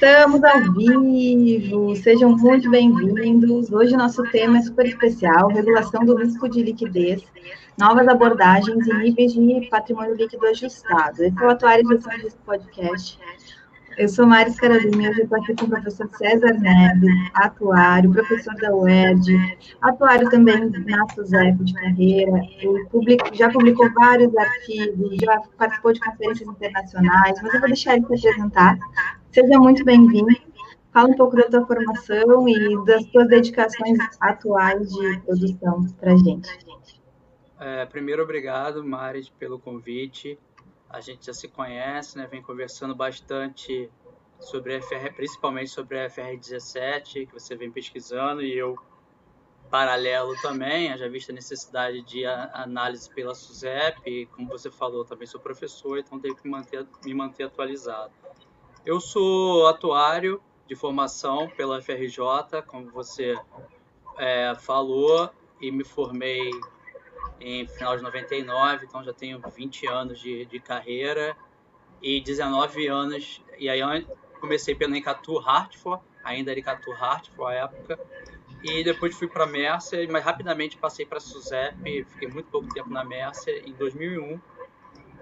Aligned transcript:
Estamos 0.00 0.44
ao 0.44 0.72
vivo, 0.74 1.96
sejam 1.96 2.30
muito 2.30 2.70
bem-vindos. 2.70 3.72
Hoje 3.72 3.96
nosso 3.96 4.22
tema 4.30 4.58
é 4.58 4.62
super 4.62 4.86
especial: 4.86 5.48
regulação 5.48 6.04
do 6.04 6.14
risco 6.14 6.48
de 6.48 6.62
liquidez, 6.62 7.20
novas 7.76 8.06
abordagens 8.06 8.86
e 8.86 8.94
níveis 8.94 9.32
de 9.32 9.68
patrimônio 9.68 10.14
líquido 10.14 10.46
ajustado. 10.46 11.24
Esse 11.24 11.42
é 11.42 11.44
o 11.44 11.50
atual 11.50 11.80
edição 11.80 12.12
podcast. 12.46 13.18
Eu 13.98 14.08
sou 14.08 14.28
Maris 14.28 14.54
Carolina, 14.54 15.10
hoje 15.10 15.22
estou 15.22 15.42
aqui 15.42 15.56
com 15.56 15.64
o 15.64 15.70
professor 15.70 16.08
César 16.16 16.52
Neves, 16.54 17.30
atuário, 17.34 18.12
professor 18.12 18.54
da 18.54 18.72
UERJ, 18.72 19.36
atuário 19.80 20.30
também 20.30 20.70
na 20.86 21.08
SUSEP 21.08 21.64
de 21.64 21.74
carreira, 21.74 22.40
publico, 22.92 23.34
já 23.34 23.50
publicou 23.50 23.92
vários 23.94 24.32
artigos, 24.36 25.16
já 25.20 25.40
participou 25.58 25.92
de 25.92 25.98
conferências 25.98 26.48
internacionais, 26.48 27.42
mas 27.42 27.52
eu 27.54 27.58
vou 27.58 27.68
deixar 27.68 27.96
ele 27.96 28.06
se 28.16 28.28
apresentar. 28.28 28.78
Seja 29.32 29.58
muito 29.58 29.84
bem-vindo. 29.84 30.28
Fala 30.92 31.08
um 31.08 31.16
pouco 31.16 31.34
da 31.34 31.50
tua 31.50 31.66
formação 31.66 32.48
e 32.48 32.84
das 32.84 33.04
tuas 33.06 33.26
dedicações 33.26 33.98
atuais 34.20 34.92
de 34.92 35.18
produção 35.22 35.86
para 35.98 36.12
a 36.12 36.16
gente. 36.16 36.48
É, 37.58 37.84
primeiro, 37.84 38.22
obrigado, 38.22 38.84
Maris, 38.84 39.28
pelo 39.28 39.58
convite 39.58 40.38
a 40.88 41.00
gente 41.00 41.26
já 41.26 41.32
se 41.32 41.48
conhece, 41.48 42.16
né? 42.16 42.26
Vem 42.26 42.42
conversando 42.42 42.94
bastante 42.94 43.90
sobre 44.40 44.76
a 44.76 44.82
FR, 44.82 45.12
principalmente 45.14 45.70
sobre 45.70 46.00
a 46.00 46.08
FR17, 46.08 47.26
que 47.26 47.32
você 47.32 47.56
vem 47.56 47.70
pesquisando, 47.70 48.42
e 48.42 48.56
eu, 48.56 48.78
paralelo 49.70 50.34
também, 50.40 50.96
já 50.96 51.08
visto 51.08 51.30
a 51.30 51.34
necessidade 51.34 52.02
de 52.02 52.24
análise 52.24 53.10
pela 53.10 53.34
SUSEP, 53.34 54.26
como 54.26 54.48
você 54.48 54.70
falou, 54.70 55.04
também 55.04 55.26
sou 55.26 55.40
professor, 55.40 55.98
então 55.98 56.18
tenho 56.18 56.36
que 56.36 56.48
manter, 56.48 56.86
me 57.04 57.12
manter 57.12 57.44
atualizado. 57.44 58.12
Eu 58.86 59.00
sou 59.00 59.66
atuário 59.66 60.40
de 60.66 60.74
formação 60.74 61.48
pela 61.50 61.82
FRJ, 61.82 62.62
como 62.66 62.90
você 62.90 63.36
é, 64.16 64.54
falou, 64.54 65.28
e 65.60 65.70
me 65.70 65.84
formei 65.84 66.50
em 67.40 67.66
final 67.66 67.96
de 67.96 68.02
99, 68.02 68.86
então 68.86 69.02
já 69.02 69.12
tenho 69.12 69.40
20 69.40 69.86
anos 69.86 70.18
de, 70.18 70.44
de 70.46 70.60
carreira 70.60 71.36
e 72.02 72.20
19 72.20 72.86
anos. 72.86 73.42
E 73.58 73.68
aí 73.68 73.80
comecei 74.40 74.74
pela 74.74 74.96
Encatu 74.96 75.38
Hartford, 75.38 76.02
ainda 76.24 76.50
era 76.50 76.60
Encatu 76.60 76.92
Hartford 76.92 77.54
à 77.54 77.64
época, 77.64 77.98
e 78.62 78.82
depois 78.82 79.16
fui 79.16 79.28
para 79.28 79.44
a 79.44 79.46
Mercer, 79.46 80.08
mas 80.10 80.24
rapidamente 80.24 80.76
passei 80.76 81.06
para 81.06 81.18
a 81.18 81.20
SUSEP, 81.20 82.04
fiquei 82.04 82.28
muito 82.28 82.50
pouco 82.50 82.68
tempo 82.72 82.90
na 82.90 83.04
Mercer. 83.04 83.62
Em 83.66 83.72
2001 83.72 84.40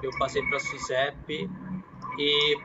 eu 0.03 0.11
passei 0.19 0.43
para 0.47 0.57
a 0.57 0.61
SUSEP 0.61 1.51
e, 2.19 2.59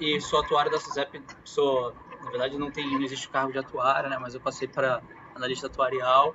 e 0.00 0.20
sou 0.20 0.40
atuário 0.40 0.70
da 0.70 0.78
SUSEP, 0.78 1.22
sou, 1.44 1.94
na 2.22 2.30
verdade 2.30 2.58
não, 2.58 2.70
tem, 2.70 2.90
não 2.90 3.02
existe 3.02 3.28
cargo 3.28 3.52
de 3.52 3.58
atuário, 3.58 4.08
né, 4.08 4.18
mas 4.18 4.34
eu 4.34 4.40
passei 4.40 4.66
para 4.66 5.02
analista 5.34 5.66
atuarial 5.66 6.34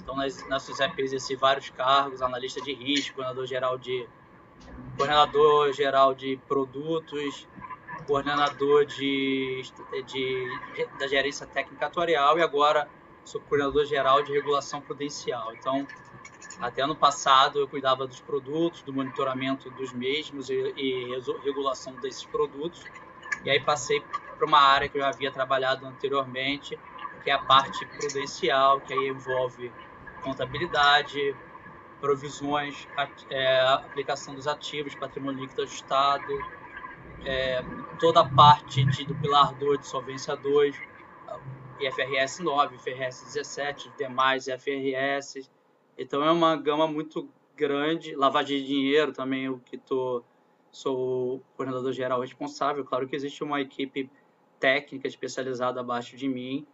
então, 0.00 0.16
nas, 0.16 0.46
na 0.48 0.58
SUSEP 0.58 1.00
exerci 1.02 1.36
vários 1.36 1.70
cargos, 1.70 2.22
analista 2.22 2.60
de 2.60 2.72
risco, 2.72 3.16
coordenador 3.16 3.46
geral 3.46 3.78
de, 3.78 4.08
coordenador 4.96 5.72
geral 5.72 6.14
de 6.14 6.38
produtos, 6.48 7.48
coordenador 8.06 8.84
de, 8.84 9.62
de, 9.90 10.02
de, 10.04 10.88
da 10.98 11.06
gerência 11.08 11.46
técnica 11.46 11.86
atuarial 11.86 12.38
e 12.38 12.42
agora 12.42 12.88
sou 13.24 13.40
coordenador 13.40 13.84
geral 13.84 14.22
de 14.22 14.32
regulação 14.32 14.80
prudencial. 14.80 15.52
Então, 15.54 15.86
até 16.60 16.82
ano 16.82 16.94
passado 16.94 17.58
eu 17.58 17.68
cuidava 17.68 18.06
dos 18.06 18.20
produtos, 18.20 18.82
do 18.82 18.92
monitoramento 18.92 19.70
dos 19.70 19.92
mesmos 19.92 20.48
e, 20.48 20.54
e 20.76 21.20
regulação 21.44 21.94
desses 21.94 22.24
produtos. 22.24 22.84
E 23.44 23.50
aí 23.50 23.60
passei 23.60 24.00
para 24.36 24.46
uma 24.46 24.60
área 24.60 24.88
que 24.88 24.96
eu 24.96 25.02
já 25.02 25.08
havia 25.08 25.30
trabalhado 25.30 25.86
anteriormente, 25.86 26.78
que 27.22 27.30
é 27.30 27.34
a 27.34 27.38
parte 27.38 27.84
prudencial, 27.86 28.80
que 28.80 28.92
aí 28.92 29.08
envolve 29.08 29.72
contabilidade, 30.26 31.36
provisões, 32.00 32.88
é, 33.30 33.60
aplicação 33.60 34.34
dos 34.34 34.48
ativos, 34.48 34.94
patrimônio 34.96 35.40
líquido 35.40 35.62
ajustado, 35.62 36.32
é, 37.24 37.62
toda 37.98 38.20
a 38.20 38.28
parte 38.28 38.84
de, 38.84 39.04
do 39.04 39.14
pilar 39.14 39.54
2 39.54 39.80
de 39.80 39.86
solvência 39.86 40.36
2, 40.36 40.76
IFRS 41.80 42.42
9, 42.42 42.76
IFRS 42.76 43.24
17, 43.32 43.92
demais 43.96 44.48
IFRS. 44.48 45.48
Então 45.96 46.24
é 46.24 46.30
uma 46.30 46.56
gama 46.56 46.86
muito 46.88 47.28
grande, 47.54 48.14
lavagem 48.14 48.60
de 48.60 48.66
dinheiro 48.66 49.12
também 49.12 49.44
eu 49.44 49.58
que 49.64 49.78
tô 49.78 50.22
sou 50.70 51.36
o 51.36 51.42
coordenador 51.56 51.92
geral 51.92 52.20
responsável. 52.20 52.84
Claro 52.84 53.08
que 53.08 53.16
existe 53.16 53.42
uma 53.42 53.60
equipe 53.62 54.10
técnica 54.60 55.08
especializada 55.08 55.80
abaixo 55.80 56.16
de 56.16 56.28
mim, 56.28 56.66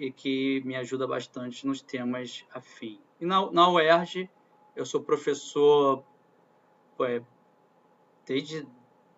e 0.00 0.10
que 0.10 0.62
me 0.64 0.74
ajuda 0.76 1.06
bastante 1.06 1.66
nos 1.66 1.82
temas 1.82 2.46
afim. 2.54 2.98
E 3.20 3.26
na, 3.26 3.52
na 3.52 3.70
UERJ, 3.70 4.30
eu 4.74 4.86
sou 4.86 5.02
professor 5.02 6.02
é, 7.00 7.20
desde 8.24 8.66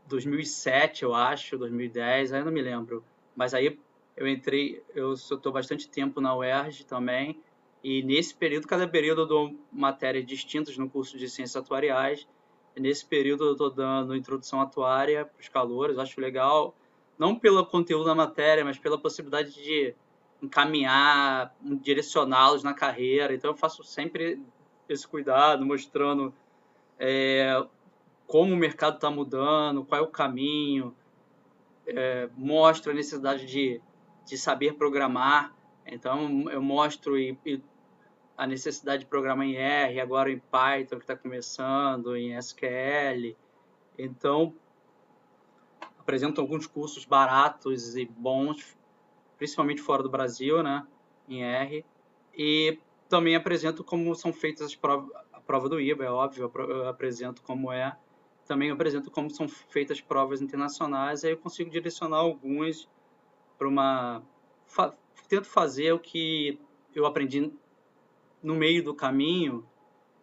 2007, 0.08 1.04
eu 1.04 1.14
acho, 1.14 1.56
2010, 1.56 2.32
aí 2.32 2.44
não 2.44 2.50
me 2.50 2.60
lembro. 2.60 3.04
Mas 3.36 3.54
aí 3.54 3.78
eu 4.16 4.26
entrei, 4.26 4.82
eu 4.92 5.12
estou 5.12 5.52
bastante 5.52 5.88
tempo 5.88 6.20
na 6.20 6.34
UERJ 6.34 6.84
também, 6.84 7.40
e 7.82 8.02
nesse 8.02 8.34
período, 8.34 8.66
cada 8.66 8.86
período 8.88 9.22
eu 9.22 9.26
dou 9.26 9.56
matérias 9.70 10.26
distintas 10.26 10.76
no 10.76 10.90
curso 10.90 11.16
de 11.16 11.28
Ciências 11.28 11.56
Atuariais. 11.56 12.26
Nesse 12.76 13.06
período 13.06 13.44
eu 13.44 13.52
estou 13.52 13.70
dando 13.70 14.16
introdução 14.16 14.60
atuária 14.60 15.26
para 15.26 15.40
os 15.40 15.48
calores, 15.48 15.96
acho 15.96 16.20
legal, 16.20 16.74
não 17.16 17.38
pelo 17.38 17.64
conteúdo 17.64 18.04
da 18.04 18.14
matéria, 18.16 18.64
mas 18.64 18.78
pela 18.78 18.98
possibilidade 18.98 19.54
de 19.54 19.94
encaminhar, 20.42 21.54
direcioná-los 21.80 22.62
na 22.62 22.74
carreira. 22.74 23.32
Então 23.34 23.50
eu 23.50 23.56
faço 23.56 23.84
sempre 23.84 24.42
esse 24.88 25.06
cuidado, 25.06 25.64
mostrando 25.64 26.34
é, 26.98 27.64
como 28.26 28.52
o 28.52 28.56
mercado 28.56 28.96
está 28.96 29.10
mudando, 29.10 29.84
qual 29.84 30.00
é 30.00 30.04
o 30.04 30.08
caminho, 30.08 30.94
é, 31.86 32.28
mostro 32.36 32.90
a 32.90 32.94
necessidade 32.94 33.46
de, 33.46 33.80
de 34.26 34.36
saber 34.36 34.74
programar. 34.74 35.54
Então 35.86 36.50
eu 36.50 36.60
mostro 36.60 37.16
e, 37.16 37.38
e 37.46 37.62
a 38.36 38.46
necessidade 38.46 39.04
de 39.04 39.08
programar 39.08 39.46
em 39.46 39.54
R, 39.54 40.00
agora 40.00 40.30
em 40.30 40.38
Python 40.38 40.96
que 40.96 41.04
está 41.04 41.16
começando, 41.16 42.16
em 42.16 42.36
SQL. 42.36 43.36
Então 43.96 44.54
apresento 45.98 46.40
alguns 46.40 46.66
cursos 46.66 47.04
baratos 47.04 47.96
e 47.96 48.04
bons 48.04 48.76
principalmente 49.42 49.80
fora 49.80 50.04
do 50.04 50.08
Brasil, 50.08 50.62
né, 50.62 50.86
em 51.28 51.42
R, 51.42 51.84
e 52.32 52.78
também 53.08 53.34
apresento 53.34 53.82
como 53.82 54.14
são 54.14 54.32
feitas 54.32 54.68
as 54.68 54.76
provas, 54.76 55.10
a 55.32 55.40
prova 55.40 55.68
do 55.68 55.80
IBA, 55.80 56.04
é 56.04 56.10
óbvio, 56.10 56.48
eu 56.54 56.88
apresento 56.88 57.42
como 57.42 57.72
é, 57.72 57.98
também 58.46 58.70
apresento 58.70 59.10
como 59.10 59.28
são 59.30 59.48
feitas 59.48 60.00
provas 60.00 60.40
internacionais, 60.40 61.24
aí 61.24 61.32
eu 61.32 61.38
consigo 61.38 61.68
direcionar 61.68 62.18
alguns 62.18 62.88
para 63.58 63.66
uma... 63.66 64.22
Fa, 64.64 64.94
tento 65.28 65.48
fazer 65.48 65.92
o 65.92 65.98
que 65.98 66.60
eu 66.94 67.04
aprendi 67.04 67.52
no 68.40 68.54
meio 68.54 68.84
do 68.84 68.94
caminho 68.94 69.66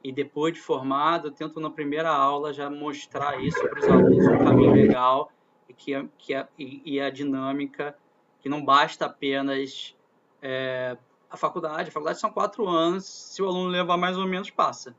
e 0.01 0.13
depois 0.13 0.53
de 0.53 0.62
formado, 0.62 1.30
tento 1.30 1.59
na 1.59 1.69
primeira 1.69 2.09
aula 2.09 2.53
já 2.53 2.69
mostrar 2.69 3.44
isso 3.44 3.59
para 3.68 3.80
os 3.80 3.86
alunos, 3.86 4.28
um 4.28 4.38
caminho 4.46 4.72
legal 4.72 5.30
e, 5.68 5.74
que, 5.74 5.94
é, 5.94 6.07
que 6.18 6.34
é, 6.34 6.47
e, 6.57 6.81
e 6.86 7.01
a 7.01 7.09
dinâmica 7.09 7.97
que 8.42 8.50
não 8.50 8.64
basta 8.64 9.06
apenas 9.06 9.96
é, 10.42 10.98
a 11.30 11.38
faculdade. 11.38 11.90
A 11.90 11.92
faculdade 11.92 12.20
são 12.20 12.32
quatro 12.32 12.68
anos, 12.68 13.06
se 13.06 13.42
o 13.42 13.48
aluno 13.48 13.70
levar 13.70 13.98
mais 13.98 14.18
ou 14.18 14.26
menos, 14.26 14.50
passa. 14.50 14.96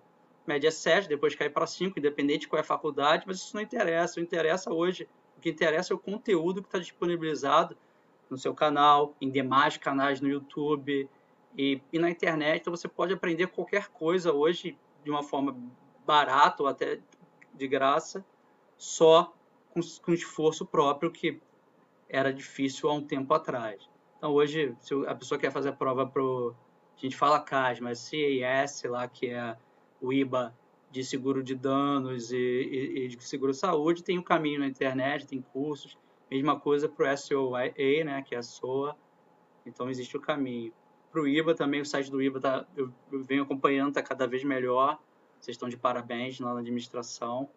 Média 0.46 0.68
é 0.68 0.70
sete, 0.70 1.08
depois 1.08 1.34
cai 1.34 1.48
para 1.48 1.66
cinco, 1.66 1.98
independente 1.98 2.40
de 2.40 2.48
qual 2.48 2.58
é 2.58 2.62
a 2.62 2.64
faculdade, 2.64 3.24
mas 3.26 3.38
isso 3.38 3.54
não 3.54 3.62
interessa. 3.62 4.18
O 4.18 4.22
interessa 4.22 4.72
hoje, 4.72 5.08
o 5.36 5.40
que 5.40 5.50
interessa 5.50 5.92
é 5.92 5.96
o 5.96 5.98
conteúdo 5.98 6.62
que 6.62 6.68
está 6.68 6.78
disponibilizado 6.78 7.76
no 8.28 8.38
seu 8.38 8.54
canal, 8.54 9.14
em 9.20 9.30
demais 9.30 9.76
canais 9.76 10.20
no 10.20 10.28
YouTube 10.28 11.08
e, 11.56 11.80
e 11.92 11.98
na 11.98 12.10
internet. 12.10 12.60
Então 12.60 12.74
você 12.74 12.88
pode 12.88 13.12
aprender 13.12 13.48
qualquer 13.48 13.88
coisa 13.88 14.32
hoje 14.32 14.78
de 15.04 15.10
uma 15.10 15.22
forma 15.22 15.56
barata 16.06 16.62
ou 16.62 16.68
até 16.68 17.00
de 17.54 17.68
graça, 17.68 18.24
só 18.76 19.34
com, 19.70 19.80
com 20.02 20.12
esforço 20.12 20.64
próprio 20.64 21.10
que 21.10 21.40
era 22.10 22.32
difícil 22.32 22.88
há 22.88 22.94
um 22.94 23.02
tempo 23.02 23.32
atrás. 23.32 23.88
Então, 24.18 24.32
hoje, 24.32 24.74
se 24.80 24.94
a 25.06 25.14
pessoa 25.14 25.38
quer 25.38 25.50
fazer 25.50 25.70
a 25.70 25.72
prova 25.72 26.06
para 26.06 26.22
a 26.22 26.52
gente 27.00 27.16
fala 27.16 27.40
CAS, 27.40 27.80
mas 27.80 28.00
CIS, 28.00 28.82
lá, 28.84 29.08
que 29.08 29.28
é 29.28 29.56
o 30.00 30.12
IBA 30.12 30.54
de 30.90 31.02
seguro 31.02 31.42
de 31.42 31.54
danos 31.54 32.30
e, 32.30 32.36
e, 32.36 33.04
e 33.04 33.08
de 33.08 33.24
seguro 33.24 33.54
saúde, 33.54 34.02
tem 34.02 34.18
o 34.18 34.20
um 34.20 34.24
caminho 34.24 34.60
na 34.60 34.66
internet, 34.66 35.26
tem 35.26 35.40
cursos. 35.40 35.96
Mesma 36.30 36.60
coisa 36.60 36.88
para 36.88 37.14
o 37.14 37.16
SOA, 37.16 37.72
né, 38.04 38.22
que 38.22 38.34
é 38.34 38.38
a 38.38 38.42
SOA. 38.42 38.94
Então, 39.64 39.88
existe 39.88 40.16
o 40.16 40.20
caminho. 40.20 40.72
Para 41.10 41.22
o 41.22 41.28
IBA 41.28 41.54
também, 41.54 41.80
o 41.80 41.86
site 41.86 42.10
do 42.10 42.20
IBA, 42.22 42.40
tá, 42.40 42.66
eu, 42.76 42.92
eu 43.10 43.22
venho 43.22 43.42
acompanhando, 43.42 43.88
está 43.88 44.02
cada 44.02 44.26
vez 44.26 44.44
melhor. 44.44 44.98
Vocês 45.40 45.54
estão 45.54 45.68
de 45.68 45.76
parabéns 45.76 46.38
lá 46.38 46.52
na 46.52 46.60
administração. 46.60 47.48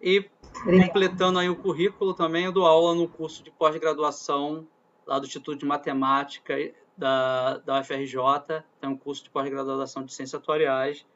E 0.00 0.28
completando 0.64 1.38
aí 1.38 1.48
o 1.48 1.56
currículo 1.56 2.14
também, 2.14 2.44
eu 2.44 2.52
dou 2.52 2.66
aula 2.66 2.94
no 2.94 3.08
curso 3.08 3.42
de 3.42 3.50
pós-graduação 3.50 4.66
lá 5.06 5.18
do 5.18 5.26
Instituto 5.26 5.58
de 5.58 5.66
Matemática 5.66 6.54
da, 6.96 7.58
da 7.58 7.80
UFRJ, 7.80 8.64
tem 8.80 8.90
um 8.90 8.96
curso 8.96 9.24
de 9.24 9.30
pós-graduação 9.30 10.04
de 10.04 10.12
Ciências 10.12 10.40
Atuariais, 10.40 11.06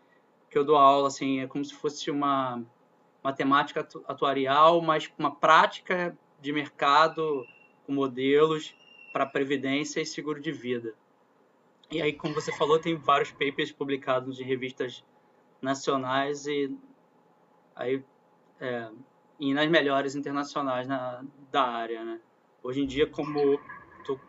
que 0.48 0.58
eu 0.58 0.64
dou 0.64 0.76
aula, 0.76 1.08
assim, 1.08 1.40
é 1.40 1.46
como 1.46 1.64
se 1.64 1.74
fosse 1.74 2.10
uma 2.10 2.62
matemática 3.22 3.86
atuarial, 4.06 4.80
mas 4.80 5.10
uma 5.18 5.34
prática 5.34 6.16
de 6.40 6.52
mercado 6.52 7.46
com 7.86 7.92
modelos 7.92 8.74
para 9.12 9.26
previdência 9.26 10.00
e 10.00 10.06
seguro 10.06 10.40
de 10.40 10.52
vida. 10.52 10.94
E 11.90 12.00
aí, 12.00 12.12
como 12.12 12.34
você 12.34 12.52
falou, 12.56 12.78
tem 12.78 12.94
vários 12.94 13.32
papers 13.32 13.72
publicados 13.72 14.40
em 14.40 14.44
revistas 14.44 15.04
nacionais 15.60 16.46
e 16.46 16.76
aí 17.74 18.02
é, 18.60 18.90
e 19.38 19.54
nas 19.54 19.68
melhores 19.68 20.14
internacionais 20.14 20.86
na, 20.86 21.24
da 21.50 21.62
área, 21.62 22.04
né? 22.04 22.20
Hoje 22.62 22.82
em 22.82 22.86
dia, 22.86 23.06
como 23.06 23.58
estou 23.98 24.20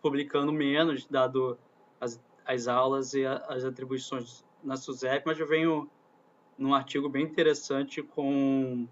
publicando 0.00 0.52
menos, 0.52 1.06
dado 1.06 1.56
as, 2.00 2.20
as 2.44 2.66
aulas 2.66 3.14
e 3.14 3.24
a, 3.24 3.36
as 3.48 3.64
atribuições 3.64 4.44
na 4.62 4.76
SUSEP, 4.76 5.24
mas 5.24 5.38
eu 5.38 5.46
venho 5.46 5.88
num 6.58 6.74
artigo 6.74 7.08
bem 7.08 7.24
interessante 7.24 8.02
com 8.02 8.86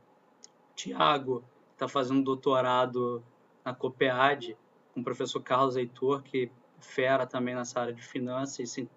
Tiago, 0.75 1.40
que 1.40 1.75
está 1.75 1.88
fazendo 1.88 2.22
doutorado 2.22 3.22
na 3.64 3.75
COPEAD, 3.75 4.56
com 4.94 5.00
o 5.00 5.05
professor 5.05 5.40
Carlos 5.43 5.76
Heitor, 5.76 6.22
que 6.22 6.44
é 6.44 6.61
fera 6.81 7.26
também 7.26 7.55
nessa 7.55 7.81
área 7.81 7.93
de 7.93 8.02
finanças 8.02 8.76
e 8.78 8.88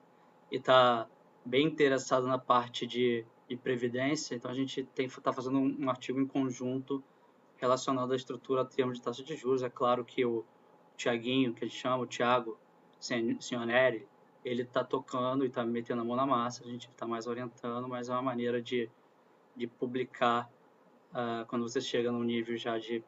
está 0.52 1.08
bem 1.46 1.68
interessado 1.68 2.28
na 2.28 2.38
parte 2.38 2.88
de, 2.88 3.26
de 3.48 3.56
previdência. 3.58 4.36
Então, 4.36 4.50
a 4.50 4.54
gente 4.54 4.88
está 4.98 5.34
fazendo 5.34 5.58
um, 5.58 5.78
um 5.80 5.90
artigo 5.90 6.20
em 6.20 6.28
conjunto 6.28 7.04
relacionado 7.58 8.12
à 8.12 8.16
estrutura 8.16 8.62
a 8.62 8.66
termos 8.66 8.98
de 8.98 9.04
taxa 9.04 9.24
de 9.24 9.36
juros. 9.36 9.64
É 9.64 9.70
claro 9.70 10.04
que 10.04 10.26
o 10.26 10.44
Tiaguinho, 10.98 11.54
que 11.54 11.64
ele 11.64 11.72
chama, 11.72 12.04
o 12.04 12.08
Tiago 12.08 12.58
Signorelli, 13.00 14.08
ele 14.44 14.64
está 14.64 14.84
tocando 14.84 15.44
e 15.44 15.48
está 15.48 15.66
metendo 15.66 16.02
a 16.02 16.06
mão 16.06 16.16
na 16.16 16.26
massa, 16.26 16.64
a 16.64 16.68
gente 16.68 16.90
está 16.90 17.08
mais 17.08 17.28
orientando, 17.28 17.88
mas 17.88 18.10
é 18.10 18.12
uma 18.14 18.22
maneira 18.22 18.62
de, 18.62 18.90
de 19.56 19.68
publicar 19.68 20.50
uh, 21.12 21.46
quando 21.48 21.68
você 21.68 21.80
chega 21.80 22.12
num 22.12 22.24
nível 22.24 22.58
já 22.58 22.78
de 22.78 23.04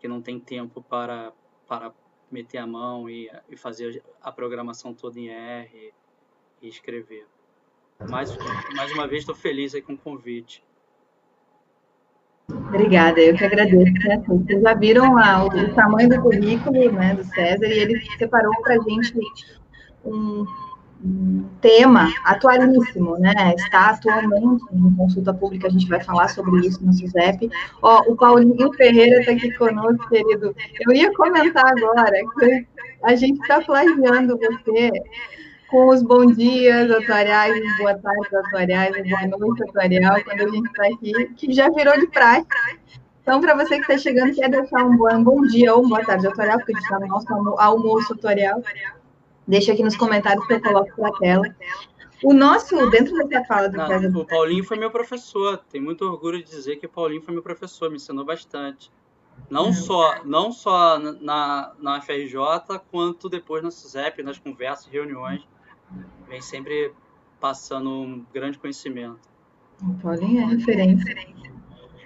que 0.00 0.08
não 0.08 0.20
tem 0.20 0.38
tempo 0.38 0.82
para, 0.82 1.32
para 1.66 1.92
meter 2.30 2.58
a 2.58 2.66
mão 2.66 3.08
e, 3.08 3.30
e 3.48 3.56
fazer 3.56 4.02
a 4.20 4.30
programação 4.30 4.94
toda 4.94 5.18
em 5.18 5.28
R 5.28 5.92
e 6.60 6.68
escrever. 6.68 7.26
Mais, 8.06 8.36
mais 8.76 8.92
uma 8.92 9.08
vez, 9.08 9.22
estou 9.22 9.34
feliz 9.34 9.74
aí 9.74 9.82
com 9.82 9.94
o 9.94 9.98
convite. 9.98 10.62
Obrigada, 12.48 13.20
eu 13.20 13.36
que 13.36 13.44
agradeço. 13.44 13.92
Né? 13.92 14.22
Vocês 14.26 14.62
já 14.62 14.72
viram 14.74 15.16
o, 15.16 15.74
tamanho 15.74 16.08
do 16.08 16.22
currículo 16.22 16.92
né, 16.92 17.14
do 17.14 17.24
César 17.24 17.66
e 17.66 17.78
ele 17.78 18.00
separou 18.16 18.52
para 18.62 18.76
a 18.76 18.78
gente 18.78 19.14
um, 20.04 20.46
um, 21.04 21.44
tema 21.60 22.08
atualíssimo, 22.24 23.18
né? 23.18 23.34
Está 23.56 23.90
atualmente 23.90 24.64
em 24.72 24.94
consulta 24.94 25.34
pública, 25.34 25.66
a 25.66 25.70
gente 25.70 25.88
vai 25.88 26.02
falar 26.02 26.28
sobre 26.28 26.66
isso 26.66 26.82
no 26.84 26.92
SUSEP. 26.92 27.50
Ó, 27.82 28.02
o 28.06 28.16
Paulinho 28.16 28.72
Ferreira 28.74 29.20
está 29.20 29.32
aqui 29.32 29.52
conosco, 29.54 30.08
querido. 30.08 30.54
Eu 30.86 30.94
ia 30.94 31.12
comentar 31.14 31.66
agora 31.66 32.16
que 32.38 32.66
a 33.02 33.16
gente 33.16 33.40
está 33.40 33.60
plagiando 33.60 34.38
você 34.38 34.90
com 35.68 35.88
os 35.88 36.02
bons 36.02 36.36
dias 36.36 36.90
atuariais, 36.90 37.54
boa 37.76 37.94
tarde 37.94 38.36
atuariais, 38.36 38.96
boa 39.08 39.38
noite 39.38 39.62
atuarial, 39.62 40.24
quando 40.24 40.40
a 40.40 40.48
gente 40.48 40.66
está 40.66 40.86
aqui, 40.86 41.34
que 41.36 41.52
já 41.52 41.68
virou 41.70 41.98
de 42.00 42.06
praxe. 42.08 42.46
Então, 43.22 43.40
para 43.40 43.54
você 43.54 43.76
que 43.76 43.82
está 43.82 43.98
chegando, 43.98 44.34
quer 44.34 44.48
deixar 44.48 44.84
um 44.84 44.96
bom, 44.96 45.14
um 45.14 45.22
bom 45.22 45.42
dia 45.42 45.74
ou 45.74 45.86
boa 45.86 46.02
tarde 46.02 46.26
atuarial, 46.26 46.58
porque 46.58 46.72
a 46.72 46.74
gente 46.74 46.84
está 46.84 46.98
no 46.98 47.06
nosso 47.06 47.32
almoço 47.58 48.14
tutorial, 48.14 48.62
deixa 49.46 49.72
aqui 49.72 49.82
nos 49.82 49.96
comentários 49.96 50.46
que 50.46 50.54
eu 50.54 50.62
coloco 50.62 50.90
para 50.96 51.08
a 51.08 51.18
tela. 51.18 51.56
O 52.24 52.32
nosso, 52.32 52.88
dentro 52.90 53.14
dessa 53.28 53.44
fala 53.44 53.68
do 53.68 53.76
Não, 53.76 54.20
O 54.20 54.24
Paulinho 54.24 54.64
foi 54.64 54.78
meu 54.78 54.90
professor, 54.90 55.58
tenho 55.70 55.84
muito 55.84 56.02
orgulho 56.02 56.42
de 56.42 56.50
dizer 56.50 56.76
que 56.76 56.86
o 56.86 56.88
Paulinho 56.88 57.22
foi 57.22 57.34
meu 57.34 57.42
professor, 57.42 57.90
me 57.90 57.96
ensinou 57.96 58.24
bastante. 58.24 58.90
Não, 59.48 59.72
só, 59.72 60.24
não 60.24 60.50
só 60.50 60.98
na, 60.98 61.72
na 61.78 62.00
FRJ, 62.00 62.34
quanto 62.90 63.28
depois 63.28 63.62
na 63.62 63.70
SUSEP, 63.70 64.22
nas 64.22 64.38
conversas, 64.38 64.86
reuniões 64.86 65.46
vem 66.28 66.40
sempre 66.40 66.92
passando 67.40 67.90
um 67.90 68.24
grande 68.32 68.58
conhecimento. 68.58 69.18
O 69.82 69.94
Paulinho 69.94 70.42
é 70.42 70.44
referência. 70.46 71.16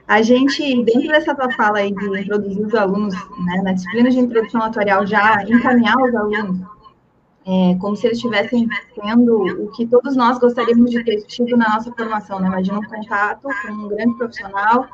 A 0.07 0.21
gente, 0.21 0.85
dentro 0.85 1.09
dessa 1.09 1.35
tua 1.35 1.51
fala 1.53 1.79
aí 1.79 1.95
de 1.95 2.21
introduzir 2.21 2.67
os 2.67 2.75
alunos 2.75 3.15
né, 3.15 3.63
na 3.63 3.73
disciplina 3.73 4.11
de 4.11 4.19
introdução 4.19 4.63
atuarial, 4.63 5.07
já 5.07 5.43
encaminhar 5.45 5.97
os 5.97 6.15
alunos 6.15 6.61
é, 7.47 7.75
como 7.81 7.97
se 7.97 8.07
eles 8.07 8.19
estivessem 8.19 8.69
tendo 8.95 9.65
o 9.65 9.71
que 9.73 9.87
todos 9.87 10.15
nós 10.15 10.39
gostaríamos 10.39 10.91
de 10.91 11.03
ter 11.03 11.23
tido 11.23 11.57
na 11.57 11.71
nossa 11.71 11.93
formação, 11.93 12.39
né? 12.39 12.47
Imagina 12.47 12.79
um 12.79 12.85
contato 12.85 13.49
com 13.63 13.73
um 13.73 13.89
grande 13.89 14.15
profissional, 14.17 14.87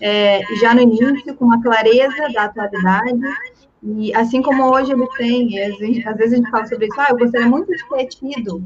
é, 0.00 0.42
já 0.56 0.74
no 0.74 0.80
início, 0.80 1.34
com 1.34 1.44
uma 1.44 1.60
clareza 1.62 2.32
da 2.32 2.44
atualidade, 2.44 3.20
e 3.82 4.14
assim 4.14 4.40
como 4.42 4.72
hoje 4.72 4.92
ele 4.92 5.06
tem, 5.16 5.60
às 5.60 5.76
vezes, 5.78 6.06
às 6.06 6.16
vezes 6.16 6.32
a 6.34 6.36
gente 6.36 6.50
fala 6.50 6.66
sobre 6.66 6.86
isso, 6.86 7.00
ah, 7.00 7.08
eu 7.10 7.18
gostaria 7.18 7.48
muito 7.48 7.66
de 7.66 7.88
ter 7.88 8.06
tido 8.06 8.64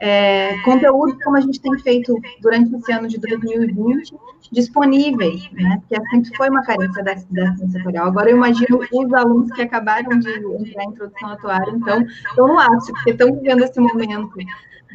é, 0.00 0.58
conteúdo 0.62 1.18
como 1.24 1.36
a 1.36 1.40
gente 1.40 1.60
tem 1.60 1.78
feito 1.78 2.14
durante 2.42 2.74
esse 2.76 2.92
ano 2.92 3.08
de 3.08 3.18
2020, 3.18 4.14
disponíveis, 4.52 5.50
né? 5.52 5.80
Porque 5.80 6.08
sempre 6.10 6.36
foi 6.36 6.50
uma 6.50 6.62
carência 6.62 7.02
da, 7.02 7.16
ciência 7.16 7.78
tutorial. 7.78 8.08
Agora 8.08 8.30
eu 8.30 8.36
imagino 8.36 8.80
os 8.92 9.14
alunos 9.14 9.50
que 9.52 9.62
acabaram 9.62 10.18
de 10.18 10.30
entrar 10.30 10.84
em 10.84 10.88
introdução 10.88 11.30
atuária, 11.30 11.70
então 11.70 12.02
estão 12.02 12.46
no 12.46 12.58
ápice, 12.58 12.92
porque 12.92 13.10
estão 13.10 13.34
vivendo 13.34 13.64
esse 13.64 13.80
momento 13.80 14.30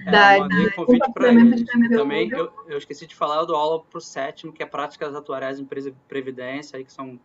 é, 0.06 0.12
da, 0.12 0.48
de 0.48 0.72
compartilhamento 0.75 1.63
de 1.63 1.90
Também 1.90 2.30
eu, 2.30 2.51
eu, 2.68 2.78
esqueci 2.78 3.07
de 3.07 3.16
falar, 3.16 3.38
eu 3.38 3.48
dou 3.48 3.56
aula 3.56 3.81
para 3.81 3.98
o 3.98 4.01
sétimo, 4.01 4.54
que 4.54 4.62
é 4.62 4.66
práticas 4.66 5.16
atuariais 5.16 5.60
em 5.60 5.68
previdência, 6.07 6.78
aí 6.78 6.86
que 6.86 6.94
são 6.94 7.19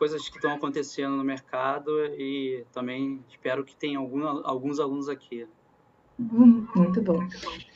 coisas 0.00 0.26
que 0.30 0.36
estão 0.36 0.54
acontecendo 0.54 1.14
no 1.14 1.22
mercado 1.22 1.90
e 2.16 2.64
também 2.72 3.22
espero 3.28 3.62
que 3.62 3.76
tenha 3.76 3.98
algum, 3.98 4.24
alguns 4.46 4.80
alunos 4.80 5.10
aqui. 5.10 5.46
Hum, 6.18 6.66
muito 6.74 7.02
bom. 7.02 7.22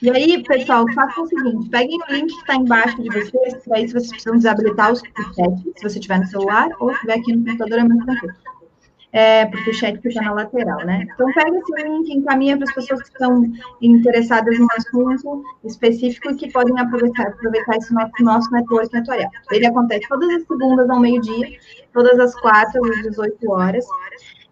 E 0.01 0.11
aí, 0.11 0.43
pessoal, 0.43 0.87
façam 0.95 1.25
o 1.25 1.27
seguinte: 1.27 1.69
peguem 1.69 1.99
o 1.99 2.13
link 2.13 2.33
que 2.33 2.41
está 2.41 2.55
embaixo 2.57 3.03
de 3.03 3.11
vocês, 3.11 3.63
para 3.65 3.77
se 3.77 3.93
vocês 3.93 4.09
precisam 4.09 4.37
desabilitar 4.37 4.93
os 4.93 5.01
chat, 5.01 5.73
se 5.77 5.83
você 5.83 6.01
tiver 6.01 6.19
no 6.19 6.27
celular, 6.27 6.71
ou 6.81 6.91
estiver 6.91 7.19
aqui 7.19 7.37
no 7.37 7.45
computador, 7.45 7.79
é 7.79 7.85
muito 7.85 8.05
tranquilo 8.07 8.35
é, 9.15 9.47
porque 9.47 9.71
o 9.71 9.75
chat 9.75 9.97
fica 10.01 10.21
na 10.21 10.33
lateral, 10.33 10.85
né? 10.85 11.07
Então, 11.15 11.33
pega 11.33 11.57
esse 11.57 11.83
link, 11.85 12.13
encaminha 12.13 12.57
para 12.57 12.69
as 12.69 12.75
pessoas 12.75 13.01
que 13.03 13.11
estão 13.11 13.45
interessadas 13.81 14.59
no 14.59 14.67
assunto 14.77 15.45
específico 15.65 16.33
e 16.33 16.35
que 16.35 16.51
podem 16.51 16.77
aproveitar, 16.81 17.29
aproveitar 17.29 17.77
esse 17.77 17.95
nosso, 17.95 18.13
nosso 18.21 18.51
network 18.51 18.97
atuarial. 18.97 19.31
Ele 19.53 19.67
acontece 19.67 20.09
todas 20.09 20.29
as 20.31 20.43
segundas 20.43 20.91
ao 20.91 20.99
meio-dia, 20.99 21.59
todas 21.93 22.19
as 22.19 22.35
quatro 22.41 22.85
às 22.85 23.03
18 23.03 23.53
horas. 23.53 23.87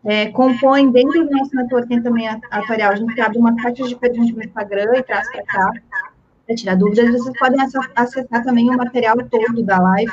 É, 0.04 0.28
compõe 0.28 0.90
dentro 0.92 1.24
do 1.24 1.30
nosso 1.30 1.56
network 1.56 2.00
também 2.00 2.28
atuarial. 2.28 2.92
A 2.92 2.96
gente 2.96 3.20
abre 3.20 3.38
uma 3.38 3.56
caixa 3.56 3.82
de 3.82 3.96
perguntas 3.96 4.32
no 4.32 4.44
Instagram 4.44 4.96
e 4.96 5.02
traz 5.02 5.28
para 5.32 5.42
cá 5.42 5.72
para 6.46 6.54
tirar 6.56 6.76
dúvidas. 6.76 7.10
Vocês 7.10 7.38
podem 7.38 7.60
acessar 7.94 8.44
também 8.44 8.70
o 8.70 8.76
material 8.76 9.16
todo 9.30 9.62
da 9.62 9.78
live 9.78 10.12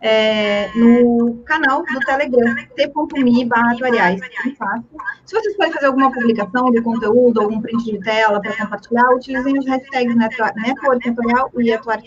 é, 0.00 0.68
no 0.76 1.42
canal 1.46 1.82
do 1.82 2.00
Telegram, 2.00 2.54
t.me 2.76 3.48
atuariais. 3.50 4.20
Se 5.24 5.34
vocês 5.34 5.56
querem 5.56 5.72
fazer 5.72 5.86
alguma 5.86 6.12
publicação 6.12 6.70
do 6.70 6.82
conteúdo, 6.82 7.40
algum 7.40 7.60
print 7.60 7.84
de 7.84 7.98
tela 8.00 8.40
para 8.40 8.56
compartilhar, 8.56 9.08
utilizem 9.14 9.58
os 9.58 9.66
hashtags 9.66 10.14
Network 10.14 11.08
Atuarial 11.08 11.50
e 11.58 11.72
Atuar 11.72 12.02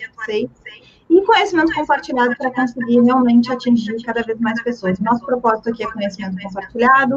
e 1.09 1.21
conhecimento 1.21 1.73
compartilhado 1.73 2.35
para 2.37 2.51
conseguir 2.51 3.01
realmente 3.01 3.51
atingir 3.51 3.95
cada 4.03 4.21
vez 4.23 4.39
mais 4.39 4.61
pessoas. 4.61 4.99
Nosso 4.99 5.25
propósito 5.25 5.69
aqui 5.69 5.83
é 5.83 5.91
conhecimento 5.91 6.37
compartilhado, 6.43 7.15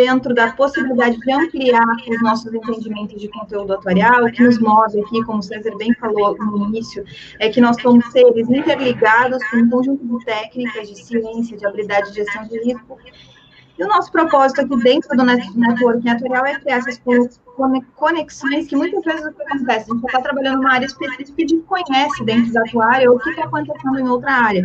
dentro 0.00 0.34
da 0.34 0.50
possibilidade 0.52 1.18
de 1.18 1.30
ampliar 1.30 1.84
os 2.08 2.22
nossos 2.22 2.52
entendimentos 2.54 3.20
de 3.20 3.28
conteúdo 3.28 3.74
atuarial, 3.74 4.24
o 4.24 4.32
que 4.32 4.42
nos 4.42 4.58
move 4.58 4.98
aqui, 4.98 5.22
como 5.24 5.40
o 5.40 5.42
César 5.42 5.76
bem 5.76 5.92
falou 6.00 6.34
no 6.38 6.66
início, 6.68 7.04
é 7.38 7.50
que 7.50 7.60
nós 7.60 7.76
somos 7.82 8.10
seres 8.10 8.48
interligados 8.48 9.44
com 9.50 9.58
um 9.58 9.68
conjunto 9.68 10.02
de 10.06 10.24
técnicas, 10.24 10.88
de 10.88 11.04
ciência, 11.04 11.54
de 11.54 11.66
habilidade 11.66 12.08
de 12.08 12.16
gestão 12.16 12.46
de 12.48 12.58
risco, 12.64 12.98
e 13.78 13.84
o 13.84 13.88
nosso 13.88 14.10
propósito 14.10 14.62
aqui 14.62 14.76
dentro 14.82 15.14
do 15.14 15.22
networking 15.22 16.08
atuarial 16.08 16.46
é 16.46 16.58
criar 16.60 16.78
essas 16.78 16.98
conexões 17.94 18.66
que 18.66 18.76
muitas 18.76 19.02
vezes 19.04 19.26
o 19.26 19.32
que 19.32 19.42
acontece, 19.42 19.90
a 19.90 19.94
gente 19.94 20.06
está 20.06 20.20
trabalhando 20.20 20.56
numa 20.56 20.72
área 20.72 20.86
específica 20.86 21.34
e 21.42 21.48
gente 21.48 21.64
conhece 21.64 22.24
dentro 22.24 22.52
da 22.52 22.62
tua 22.64 22.86
área 22.86 23.10
o 23.10 23.18
que 23.18 23.30
está 23.30 23.44
acontecendo 23.44 23.98
em 23.98 24.08
outra 24.08 24.32
área. 24.32 24.62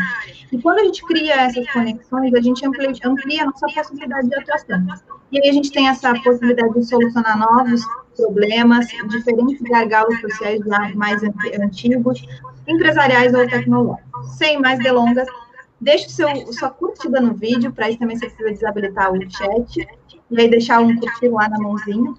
E 0.52 0.62
quando 0.62 0.80
a 0.80 0.84
gente 0.84 1.04
cria 1.06 1.36
essas 1.42 1.70
conexões, 1.72 2.34
a 2.34 2.42
gente 2.42 2.66
amplia, 2.66 2.92
amplia 3.04 3.44
a 3.44 3.46
nossa 3.46 3.68
possibilidade 3.68 4.30
de 4.30 4.36
atuação. 4.36 4.86
E 5.32 5.40
aí 5.40 5.50
a 5.50 5.54
gente 5.54 5.72
tem 5.72 5.88
essa 5.88 6.14
possibilidade 6.22 6.74
de 6.74 6.86
solucionar 6.86 7.38
novos 7.38 7.82
problemas, 8.16 8.88
diferentes 9.10 9.62
gargalos 9.62 10.20
sociais 10.22 10.62
mais 10.96 11.22
antigos, 11.62 12.26
empresariais 12.68 13.34
ou 13.34 13.48
tecnológicos. 13.48 14.38
Sem 14.38 14.60
mais 14.60 14.80
delongas, 14.80 15.28
deixe 15.80 16.10
seu, 16.10 16.30
sua 16.54 16.70
curtida 16.70 17.20
no 17.20 17.34
vídeo, 17.34 17.72
para 17.72 17.90
isso 17.90 18.00
também 18.00 18.18
você 18.18 18.28
precisa 18.28 18.52
desabilitar 18.52 19.12
o 19.12 19.32
chat, 19.32 19.88
e 20.32 20.42
aí 20.42 20.50
deixar 20.50 20.80
um 20.80 20.96
curtir 20.96 21.30
lá 21.30 21.48
na 21.50 21.60
mãozinha, 21.60 22.14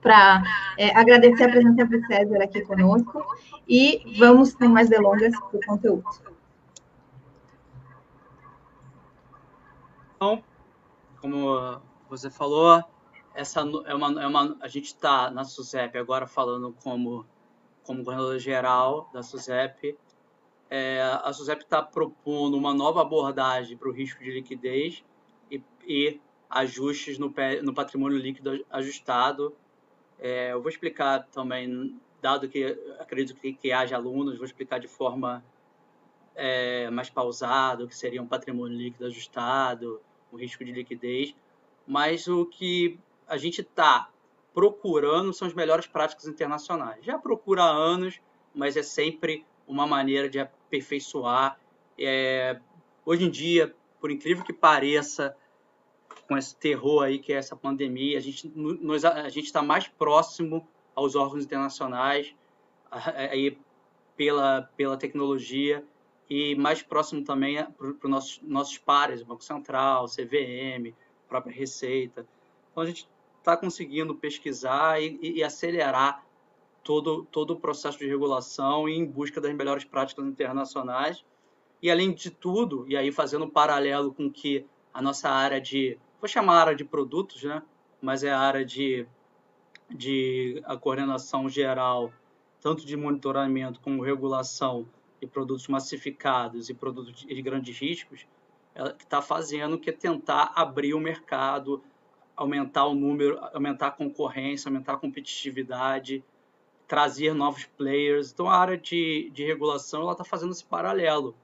para 0.00 0.42
é, 0.78 0.96
agradecer 0.96 1.44
a 1.44 1.48
presença 1.50 1.84
do 1.84 2.06
César 2.06 2.42
aqui 2.42 2.62
conosco, 2.62 3.24
e 3.68 4.02
vamos, 4.18 4.50
sem 4.50 4.68
mais 4.68 4.88
delongas, 4.88 5.38
para 5.38 5.58
o 5.58 5.66
conteúdo. 5.66 6.04
Então, 10.16 10.42
como 11.20 11.80
você 12.08 12.30
falou, 12.30 12.82
essa 13.34 13.60
é 13.60 13.94
uma, 13.94 14.22
é 14.22 14.26
uma 14.26 14.56
a 14.60 14.68
gente 14.68 14.86
está 14.86 15.30
na 15.30 15.44
SUSEP 15.44 15.96
agora 15.96 16.26
falando 16.26 16.74
como 16.82 17.24
como 17.84 18.04
coordenador 18.04 18.38
geral 18.38 19.10
da 19.12 19.22
SUSEP. 19.22 19.96
É, 20.68 21.02
a 21.24 21.32
SUSEP 21.32 21.62
está 21.62 21.82
propondo 21.82 22.56
uma 22.56 22.72
nova 22.72 23.02
abordagem 23.02 23.76
para 23.76 23.88
o 23.88 23.92
risco 23.92 24.22
de 24.22 24.30
liquidez 24.30 25.02
e, 25.50 25.60
e 25.84 26.20
ajustes 26.48 27.18
no, 27.18 27.34
no, 27.62 27.74
patrimônio 27.74 28.18
líquido 28.18 28.64
ajustado. 28.70 29.56
É, 30.20 30.52
eu 30.52 30.60
vou 30.60 30.68
explicar 30.68 31.26
também, 31.32 31.98
dado 32.20 32.48
que 32.48 32.78
acredito 32.98 33.40
que, 33.40 33.54
que 33.54 33.72
haja 33.72 33.96
alunos, 33.96 34.36
vou 34.36 34.44
explicar 34.44 34.78
de 34.78 34.86
forma 34.86 35.42
é, 36.34 36.90
mais 36.90 37.08
pausada 37.08 37.84
o 37.84 37.88
que 37.88 37.96
seria 37.96 38.22
um 38.22 38.26
patrimônio 38.26 38.76
líquido 38.76 39.06
ajustado, 39.06 40.00
o 40.30 40.36
risco 40.36 40.64
de 40.64 40.72
liquidez, 40.72 41.34
mas 41.86 42.28
o 42.28 42.44
que 42.44 42.98
a 43.26 43.36
gente 43.36 43.62
está 43.62 44.10
procurando 44.52 45.32
são 45.32 45.48
as 45.48 45.54
melhores 45.54 45.86
práticas 45.86 46.26
internacionais. 46.26 47.04
Já 47.04 47.18
procura 47.18 47.62
há 47.62 47.70
anos, 47.70 48.20
mas 48.54 48.76
é 48.76 48.82
sempre 48.82 49.44
uma 49.66 49.86
maneira 49.86 50.28
de 50.28 50.38
aperfeiçoar. 50.38 51.58
É, 51.98 52.60
hoje 53.04 53.24
em 53.24 53.30
dia, 53.30 53.74
por 54.00 54.10
incrível 54.10 54.44
que 54.44 54.52
pareça, 54.52 55.36
com 56.30 56.38
esse 56.38 56.54
terror 56.54 57.02
aí 57.02 57.18
que 57.18 57.32
é 57.32 57.36
essa 57.36 57.56
pandemia, 57.56 58.16
a 58.16 58.20
gente 58.20 58.48
nós, 58.54 59.04
a 59.04 59.28
gente 59.28 59.46
está 59.46 59.60
mais 59.60 59.88
próximo 59.88 60.64
aos 60.94 61.16
órgãos 61.16 61.44
internacionais 61.44 62.32
aí 62.88 63.58
pela 64.16 64.62
pela 64.76 64.96
tecnologia 64.96 65.84
e 66.28 66.54
mais 66.54 66.84
próximo 66.84 67.24
também 67.24 67.56
para 67.72 67.88
os 67.88 68.08
nossos, 68.08 68.40
nossos 68.44 68.78
pares, 68.78 69.24
Banco 69.24 69.42
Central, 69.42 70.06
CVM, 70.06 70.94
própria 71.28 71.52
Receita. 71.52 72.24
Então 72.70 72.84
a 72.84 72.86
gente 72.86 73.08
está 73.40 73.56
conseguindo 73.56 74.14
pesquisar 74.14 75.02
e, 75.02 75.18
e, 75.20 75.42
acelerar 75.42 76.24
todo, 76.84 77.24
todo 77.24 77.54
o 77.54 77.56
processo 77.56 77.98
de 77.98 78.06
regulação 78.06 78.88
em 78.88 79.04
busca 79.04 79.40
das 79.40 79.52
melhores 79.52 79.82
práticas 79.82 80.24
internacionais. 80.24 81.24
E 81.82 81.90
além 81.90 82.12
de 82.14 82.30
tudo, 82.30 82.84
e 82.86 82.96
aí 82.96 83.10
fazendo 83.10 83.46
um 83.46 83.50
paralelo 83.50 84.14
com 84.14 84.30
que 84.30 84.64
a 84.94 85.02
nossa 85.02 85.28
área 85.28 85.60
de, 85.60 85.98
vou 86.20 86.28
chamar 86.28 86.60
área 86.60 86.74
de 86.74 86.84
produtos, 86.84 87.42
né? 87.42 87.62
mas 88.00 88.22
é 88.22 88.30
a 88.30 88.38
área 88.38 88.64
de, 88.64 89.06
de 89.88 90.62
a 90.64 90.76
coordenação 90.76 91.48
geral, 91.48 92.12
tanto 92.60 92.84
de 92.84 92.96
monitoramento 92.96 93.80
como 93.80 94.02
regulação, 94.02 94.86
e 95.20 95.26
produtos 95.26 95.68
massificados 95.68 96.70
e 96.70 96.74
produtos 96.74 97.26
de 97.26 97.42
grandes 97.42 97.78
riscos, 97.78 98.26
ela 98.74 98.92
que 98.92 99.04
está 99.04 99.20
fazendo 99.20 99.78
que 99.78 99.90
é 99.90 99.92
tentar 99.92 100.52
abrir 100.54 100.94
o 100.94 101.00
mercado, 101.00 101.82
aumentar 102.34 102.86
o 102.86 102.94
número, 102.94 103.38
aumentar 103.52 103.88
a 103.88 103.90
concorrência, 103.90 104.68
aumentar 104.68 104.94
a 104.94 104.96
competitividade, 104.96 106.24
trazer 106.88 107.34
novos 107.34 107.64
players. 107.64 108.32
Então 108.32 108.48
a 108.48 108.56
área 108.56 108.78
de, 108.78 109.30
de 109.34 109.44
regulação 109.44 110.02
ela 110.02 110.12
está 110.12 110.24
fazendo 110.24 110.52
esse 110.52 110.64
paralelo. 110.64 111.34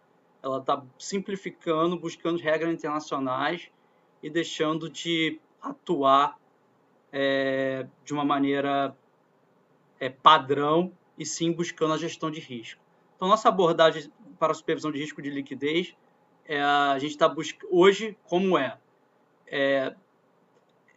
Ela 0.43 0.59
está 0.59 0.83
simplificando, 0.99 1.99
buscando 1.99 2.39
regras 2.39 2.73
internacionais 2.73 3.71
e 4.27 4.31
deixando 4.31 4.91
de 4.91 5.39
atuar 5.63 6.37
é, 7.13 7.87
de 8.05 8.13
uma 8.13 8.25
maneira 8.25 8.93
é, 10.01 10.11
padrão 10.11 10.91
e 11.17 11.25
sim 11.25 11.53
buscando 11.53 11.95
a 11.95 11.97
gestão 11.97 12.29
de 12.29 12.41
risco. 12.41 12.83
Então, 13.15 13.29
nossa 13.29 13.49
abordagem 13.49 14.11
para 14.37 14.51
a 14.51 14.55
supervisão 14.55 14.91
de 14.91 14.99
risco 14.99 15.23
de 15.23 15.31
liquidez, 15.31 15.95
é, 16.45 16.61
a 16.61 16.99
gente 16.99 17.13
está 17.13 17.29
buscando. 17.29 17.69
Hoje, 17.73 18.19
como 18.25 18.59
é? 18.59 18.77
é? 19.47 19.95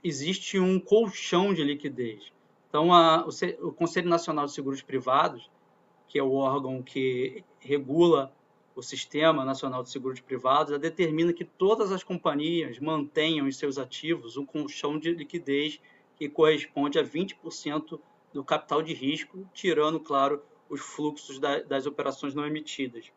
Existe 0.04 0.58
um 0.58 0.80
colchão 0.80 1.54
de 1.54 1.64
liquidez. 1.64 2.34
Então, 2.68 2.92
a, 2.92 3.28
o, 3.28 3.68
o 3.68 3.72
Conselho 3.72 4.10
Nacional 4.10 4.48
de 4.48 4.54
Seguros 4.54 4.82
Privados, 4.82 5.52
que 6.08 6.18
é 6.18 6.24
o 6.24 6.34
órgão 6.34 6.82
que 6.82 7.44
regula 7.60 8.34
o 8.80 8.84
Sistema 8.84 9.44
Nacional 9.44 9.84
de 9.84 9.90
Seguros 9.90 10.22
Privados, 10.22 10.78
determina 10.80 11.34
que 11.34 11.44
todas 11.44 11.92
as 11.92 12.02
companhias 12.02 12.80
mantenham 12.80 13.48
em 13.48 13.52
seus 13.52 13.78
ativos 13.78 14.38
um 14.38 14.46
colchão 14.46 14.98
de 14.98 15.12
liquidez 15.12 15.80
que 16.16 16.30
corresponde 16.30 16.98
a 16.98 17.04
20% 17.04 18.00
do 18.34 18.44
capital 18.44 18.82
de 18.82 18.94
risco, 18.94 19.48
tirando, 19.54 20.00
claro, 20.00 20.42
os 20.70 20.80
fluxos 20.80 21.40
da, 21.40 21.60
das 21.60 21.86
operações 21.86 22.34
não 22.34 22.46
emitidas. 22.46 23.12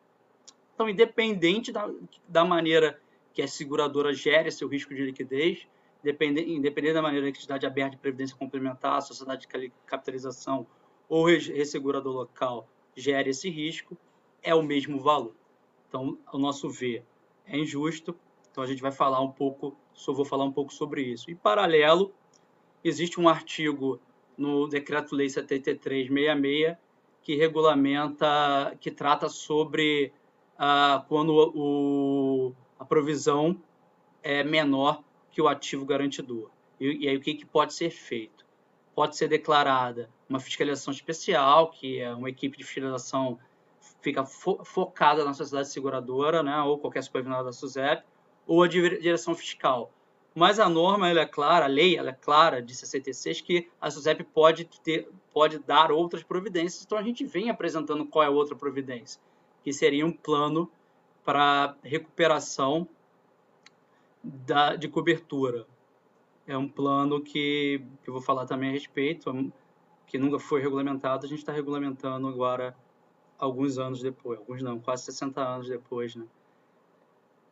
Então, 0.74 0.88
independente 0.88 1.70
da, 1.70 1.88
da 2.26 2.44
maneira 2.44 3.00
que 3.32 3.40
a 3.40 3.46
seguradora 3.46 4.12
gere 4.12 4.50
seu 4.50 4.66
risco 4.66 4.92
de 4.94 5.04
liquidez, 5.04 5.68
independente, 6.02 6.50
independente 6.50 6.94
da 6.94 7.02
maneira 7.02 7.30
que 7.30 7.38
a 7.38 7.40
entidade 7.40 7.66
aberta 7.66 7.92
de 7.92 7.98
previdência 7.98 8.36
complementar, 8.36 8.98
a 8.98 9.00
sociedade 9.00 9.46
de 9.46 9.72
capitalização 9.86 10.66
ou 11.08 11.24
ressegurador 11.24 12.14
local 12.14 12.68
gere 12.96 13.30
esse 13.30 13.48
risco, 13.48 13.96
é 14.42 14.54
o 14.54 14.62
mesmo 14.62 14.98
valor. 14.98 15.41
Então, 15.92 16.16
o 16.32 16.38
nosso 16.38 16.70
V 16.70 17.02
é 17.44 17.58
injusto, 17.58 18.16
então 18.50 18.64
a 18.64 18.66
gente 18.66 18.80
vai 18.80 18.90
falar 18.90 19.20
um 19.20 19.30
pouco, 19.30 19.76
só 19.92 20.10
vou 20.10 20.24
falar 20.24 20.44
um 20.44 20.50
pouco 20.50 20.72
sobre 20.72 21.02
isso. 21.02 21.30
Em 21.30 21.36
paralelo, 21.36 22.14
existe 22.82 23.20
um 23.20 23.28
artigo 23.28 24.00
no 24.34 24.66
Decreto-Lei 24.66 25.28
7366 25.28 26.78
que 27.20 27.36
regulamenta, 27.36 28.74
que 28.80 28.90
trata 28.90 29.28
sobre 29.28 30.14
ah, 30.58 31.04
quando 31.10 31.52
o, 31.54 32.54
a 32.78 32.86
provisão 32.86 33.60
é 34.22 34.42
menor 34.42 35.04
que 35.30 35.42
o 35.42 35.46
ativo 35.46 35.84
garantidor. 35.84 36.50
E, 36.80 37.04
e 37.04 37.08
aí 37.08 37.18
o 37.18 37.20
que, 37.20 37.34
que 37.34 37.44
pode 37.44 37.74
ser 37.74 37.90
feito? 37.90 38.46
Pode 38.94 39.14
ser 39.14 39.28
declarada 39.28 40.08
uma 40.26 40.40
fiscalização 40.40 40.90
especial, 40.90 41.68
que 41.68 41.98
é 41.98 42.14
uma 42.14 42.30
equipe 42.30 42.56
de 42.56 42.64
fiscalização 42.64 43.38
fica 44.02 44.26
fo 44.26 44.62
focada 44.64 45.24
na 45.24 45.32
sociedade 45.32 45.70
seguradora, 45.70 46.42
né, 46.42 46.60
ou 46.60 46.76
qualquer 46.76 47.02
supervisão 47.02 47.42
da 47.42 47.52
SUSEP, 47.52 48.04
ou 48.46 48.62
a 48.62 48.68
direção 48.68 49.34
fiscal, 49.34 49.90
mas 50.34 50.58
a 50.58 50.68
norma 50.68 51.08
ela 51.08 51.20
é 51.20 51.26
clara, 51.26 51.66
a 51.66 51.68
lei 51.68 51.96
ela 51.96 52.10
é 52.10 52.12
clara 52.12 52.60
de 52.60 52.74
66 52.74 53.40
que 53.42 53.68
a 53.80 53.90
SUSEP 53.90 54.24
pode, 54.24 54.64
ter, 54.64 55.08
pode 55.32 55.58
dar 55.58 55.92
outras 55.92 56.22
providências. 56.22 56.84
Então 56.84 56.98
a 56.98 57.02
gente 57.02 57.24
vem 57.24 57.50
apresentando 57.50 58.06
qual 58.06 58.24
é 58.24 58.26
a 58.26 58.30
outra 58.30 58.56
providência, 58.56 59.20
que 59.62 59.72
seria 59.72 60.04
um 60.04 60.12
plano 60.12 60.70
para 61.24 61.76
recuperação 61.82 62.88
da, 64.22 64.74
de 64.74 64.88
cobertura. 64.88 65.66
É 66.46 66.56
um 66.56 66.68
plano 66.68 67.20
que 67.20 67.82
eu 68.06 68.12
vou 68.12 68.22
falar 68.22 68.46
também 68.46 68.70
a 68.70 68.72
respeito, 68.72 69.52
que 70.06 70.18
nunca 70.18 70.38
foi 70.38 70.60
regulamentado, 70.60 71.26
a 71.26 71.28
gente 71.28 71.38
está 71.38 71.52
regulamentando 71.52 72.26
agora 72.26 72.74
alguns 73.42 73.76
anos 73.76 74.00
depois, 74.00 74.38
alguns 74.38 74.62
não, 74.62 74.78
quase 74.78 75.04
60 75.06 75.42
anos 75.42 75.68
depois. 75.68 76.14
Né? 76.14 76.24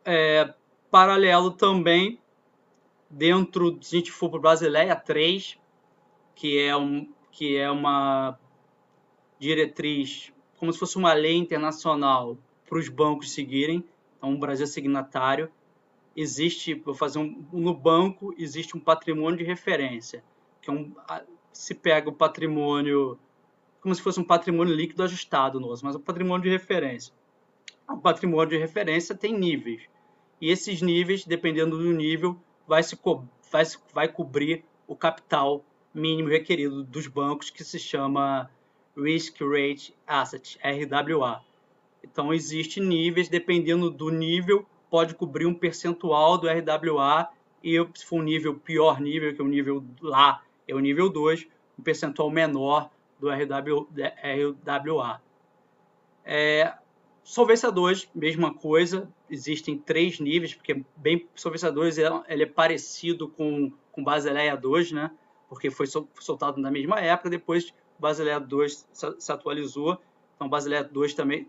É, 0.05 0.53
paralelo 0.89 1.51
também 1.51 2.17
dentro, 3.09 3.77
se 3.81 3.97
a 3.97 3.99
gente 3.99 4.09
for 4.09 4.29
para 4.29 4.37
o 4.37 4.41
Brasileia 4.41 4.95
3, 4.95 5.57
que 6.33 6.57
é, 6.59 6.75
um, 6.77 7.11
que 7.29 7.57
é 7.57 7.69
uma 7.69 8.39
diretriz, 9.37 10.31
como 10.57 10.71
se 10.71 10.79
fosse 10.79 10.95
uma 10.97 11.11
lei 11.11 11.35
internacional 11.35 12.37
para 12.65 12.79
os 12.79 12.87
bancos 12.87 13.33
seguirem, 13.33 13.83
então 14.17 14.33
o 14.33 14.37
Brasil 14.37 14.63
é 14.63 14.67
signatário, 14.67 15.51
existe, 16.15 16.73
vou 16.73 16.95
fazer 16.95 17.19
um, 17.19 17.45
no 17.51 17.73
banco, 17.73 18.33
existe 18.37 18.77
um 18.77 18.79
patrimônio 18.79 19.37
de 19.37 19.43
referência, 19.43 20.23
que 20.61 20.69
é 20.69 20.73
um, 20.73 20.93
se 21.51 21.75
pega 21.75 22.09
o 22.09 22.13
patrimônio, 22.13 23.19
como 23.81 23.93
se 23.93 24.01
fosse 24.01 24.19
um 24.19 24.23
patrimônio 24.23 24.73
líquido 24.73 25.03
ajustado 25.03 25.59
nosso, 25.59 25.83
mas 25.83 25.95
um 25.95 25.99
patrimônio 25.99 26.43
de 26.43 26.49
referência. 26.49 27.13
O 27.89 27.97
patrimônio 27.97 28.49
de 28.49 28.57
referência 28.57 29.15
tem 29.15 29.37
níveis, 29.37 29.81
e 30.39 30.49
esses 30.49 30.81
níveis, 30.81 31.25
dependendo 31.25 31.77
do 31.77 31.91
nível, 31.91 32.37
vai, 32.67 32.81
se 32.81 32.95
co 32.95 33.25
vai, 33.51 33.63
vai 33.93 34.07
cobrir 34.07 34.63
o 34.87 34.95
capital 34.95 35.63
mínimo 35.93 36.29
requerido 36.29 36.83
dos 36.83 37.07
bancos, 37.07 37.49
que 37.49 37.63
se 37.63 37.77
chama 37.77 38.49
Risk 38.95 39.41
Rate 39.41 39.93
Asset, 40.07 40.57
RWA. 40.63 41.41
Então, 42.03 42.33
existem 42.33 42.83
níveis, 42.83 43.29
dependendo 43.29 43.89
do 43.89 44.09
nível, 44.09 44.65
pode 44.89 45.13
cobrir 45.15 45.45
um 45.45 45.53
percentual 45.53 46.37
do 46.37 46.47
RWA, 46.47 47.29
e 47.63 47.75
se 47.93 48.05
for 48.05 48.19
um 48.19 48.23
nível 48.23 48.55
pior 48.55 48.99
nível, 48.99 49.33
que 49.35 49.41
é 49.41 49.43
o 49.43 49.47
nível 49.47 49.83
lá, 50.01 50.43
é 50.67 50.73
o 50.73 50.79
nível 50.79 51.09
2, 51.09 51.47
um 51.77 51.83
percentual 51.83 52.29
menor 52.29 52.89
do 53.21 53.29
RWA. 53.29 55.21
É, 56.25 56.73
solvência 57.23 57.71
2, 57.71 58.09
mesma 58.15 58.53
coisa, 58.53 59.07
existem 59.29 59.77
três 59.77 60.19
níveis, 60.19 60.55
porque 60.55 60.83
bem 60.97 61.29
solvência 61.35 61.71
2 61.71 61.99
é, 61.99 62.09
ele 62.27 62.43
é 62.43 62.47
parecido 62.47 63.29
com, 63.29 63.71
com 63.91 64.03
Basileia 64.03 64.57
2, 64.57 64.91
né? 64.91 65.11
porque 65.47 65.69
foi 65.69 65.85
soltado 65.85 66.59
na 66.59 66.71
mesma 66.71 66.99
época, 66.99 67.29
depois 67.29 67.73
Basileia 67.99 68.39
2 68.39 68.87
se 69.19 69.31
atualizou, 69.31 70.01
então 70.35 70.49
Basileia 70.49 70.83
2 70.83 71.13
também, 71.13 71.47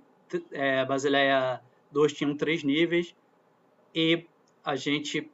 é, 0.50 0.85
Basileia 0.85 1.62
2 1.91 2.12
tinha 2.12 2.37
três 2.37 2.62
níveis, 2.62 3.14
e 3.95 4.26
a 4.64 4.76
gente, 4.76 5.31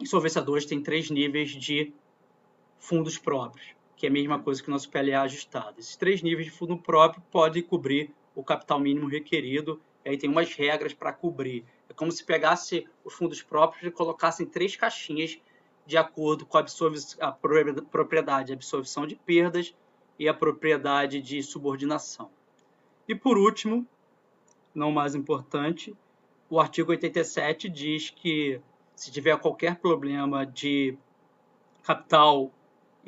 em 0.00 0.06
Solvência 0.06 0.40
2, 0.40 0.64
tem 0.64 0.82
três 0.82 1.10
níveis 1.10 1.50
de 1.50 1.92
fundos 2.78 3.18
próprios, 3.18 3.74
que 3.98 4.06
é 4.06 4.08
a 4.08 4.12
mesma 4.12 4.38
coisa 4.38 4.62
que 4.62 4.68
o 4.68 4.70
nosso 4.70 4.88
PLA 4.88 5.22
ajustado. 5.22 5.80
Esses 5.80 5.96
três 5.96 6.22
níveis 6.22 6.46
de 6.46 6.52
fundo 6.52 6.78
próprio 6.78 7.20
podem 7.32 7.60
cobrir 7.60 8.14
o 8.32 8.44
capital 8.44 8.78
mínimo 8.78 9.08
requerido, 9.08 9.80
aí 10.06 10.16
tem 10.16 10.30
umas 10.30 10.54
regras 10.54 10.94
para 10.94 11.12
cobrir. 11.12 11.64
É 11.90 11.92
como 11.92 12.12
se 12.12 12.24
pegasse 12.24 12.86
os 13.04 13.12
fundos 13.12 13.42
próprios 13.42 13.84
e 13.84 13.90
colocasse 13.90 14.44
em 14.44 14.46
três 14.46 14.76
caixinhas 14.76 15.40
de 15.84 15.96
acordo 15.96 16.46
com 16.46 16.56
a, 16.56 16.64
a 17.20 17.32
propriedade, 17.90 18.52
a 18.52 18.54
absorção 18.54 19.04
de 19.04 19.16
perdas 19.16 19.74
e 20.16 20.28
a 20.28 20.34
propriedade 20.34 21.20
de 21.20 21.42
subordinação. 21.42 22.30
E 23.08 23.16
por 23.16 23.36
último, 23.36 23.84
não 24.72 24.92
mais 24.92 25.16
importante, 25.16 25.96
o 26.48 26.60
artigo 26.60 26.92
87 26.92 27.68
diz 27.68 28.10
que 28.10 28.60
se 28.94 29.10
tiver 29.10 29.36
qualquer 29.38 29.76
problema 29.76 30.46
de 30.46 30.96
capital, 31.82 32.52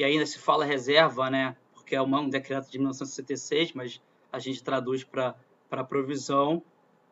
e 0.00 0.04
ainda 0.04 0.24
se 0.24 0.38
fala 0.38 0.64
reserva, 0.64 1.28
né, 1.28 1.54
porque 1.74 1.94
é 1.94 2.00
um 2.00 2.06
decreto 2.30 2.70
de 2.70 2.78
1966, 2.78 3.74
mas 3.74 4.00
a 4.32 4.38
gente 4.38 4.64
traduz 4.64 5.04
para 5.04 5.34
provisão, 5.84 6.62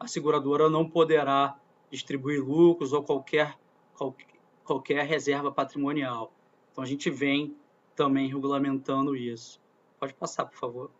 a 0.00 0.06
seguradora 0.06 0.70
não 0.70 0.88
poderá 0.88 1.60
distribuir 1.90 2.42
lucros 2.42 2.94
ou 2.94 3.02
qualquer, 3.02 3.58
qualquer, 3.94 4.26
qualquer 4.64 5.04
reserva 5.04 5.52
patrimonial. 5.52 6.32
Então 6.72 6.82
a 6.82 6.86
gente 6.86 7.10
vem 7.10 7.54
também 7.94 8.26
regulamentando 8.26 9.14
isso. 9.14 9.60
Pode 10.00 10.14
passar, 10.14 10.46
por 10.46 10.56
favor. 10.56 10.90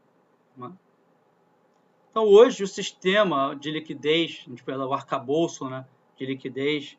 Então 2.11 2.25
hoje 2.27 2.65
o 2.65 2.69
sistema 2.69 3.55
de 3.55 3.71
liquidez, 3.71 4.45
fala 4.47 4.87
o 4.87 4.93
arcabouço 4.93 5.71
né, 5.71 5.87
de 6.19 6.27
liquidez, 6.27 6.99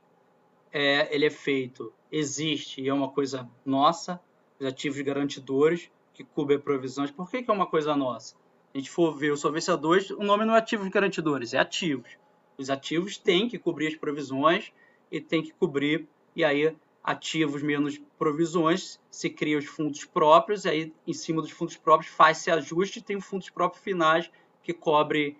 é, 0.72 1.14
ele 1.14 1.28
é 1.28 1.30
feito, 1.30 1.94
existe 2.12 2.82
e 2.82 2.90
é 2.90 2.94
uma 2.94 3.10
coisa 3.10 3.48
nossa, 3.64 4.20
os 4.60 4.66
ativos 4.66 5.00
garantidores 5.02 5.90
que 6.14 6.24
cobrem 6.24 6.60
provisões. 6.60 7.12
Por 7.12 7.30
que, 7.30 7.44
que 7.44 7.50
é 7.50 7.54
uma 7.54 7.68
coisa 7.68 7.96
nossa? 7.96 8.36
a 8.74 8.78
gente 8.78 8.90
for 8.90 9.16
ver 9.16 9.32
o 9.32 9.38
Solvência 9.38 9.76
2, 9.76 10.12
o 10.12 10.24
nome 10.24 10.46
não 10.46 10.56
é 10.56 10.60
ativos 10.60 10.88
garantidores, 10.90 11.54
é 11.54 11.58
ativos. 11.58 12.10
Os 12.58 12.70
ativos 12.70 13.18
têm 13.18 13.50
que 13.50 13.58
cobrir 13.58 13.88
as 13.88 13.96
provisões 13.96 14.72
e 15.12 15.20
tem 15.20 15.42
que 15.42 15.52
cobrir, 15.54 16.08
e 16.36 16.44
aí 16.44 16.76
ativos 17.04 17.64
menos 17.64 18.00
provisões, 18.18 19.00
se 19.10 19.30
cria 19.30 19.58
os 19.58 19.66
fundos 19.66 20.06
próprios, 20.06 20.66
e 20.66 20.70
aí 20.70 20.94
em 21.08 21.14
cima 21.14 21.42
dos 21.42 21.52
fundos 21.52 21.78
próprios 21.78 22.12
faz-se 22.14 22.52
ajuste 22.52 23.00
e 23.00 23.02
tem 23.02 23.18
os 23.18 23.26
fundos 23.26 23.50
próprios 23.50 23.84
finais 23.84 24.30
que 24.62 24.74
cobre 24.74 25.36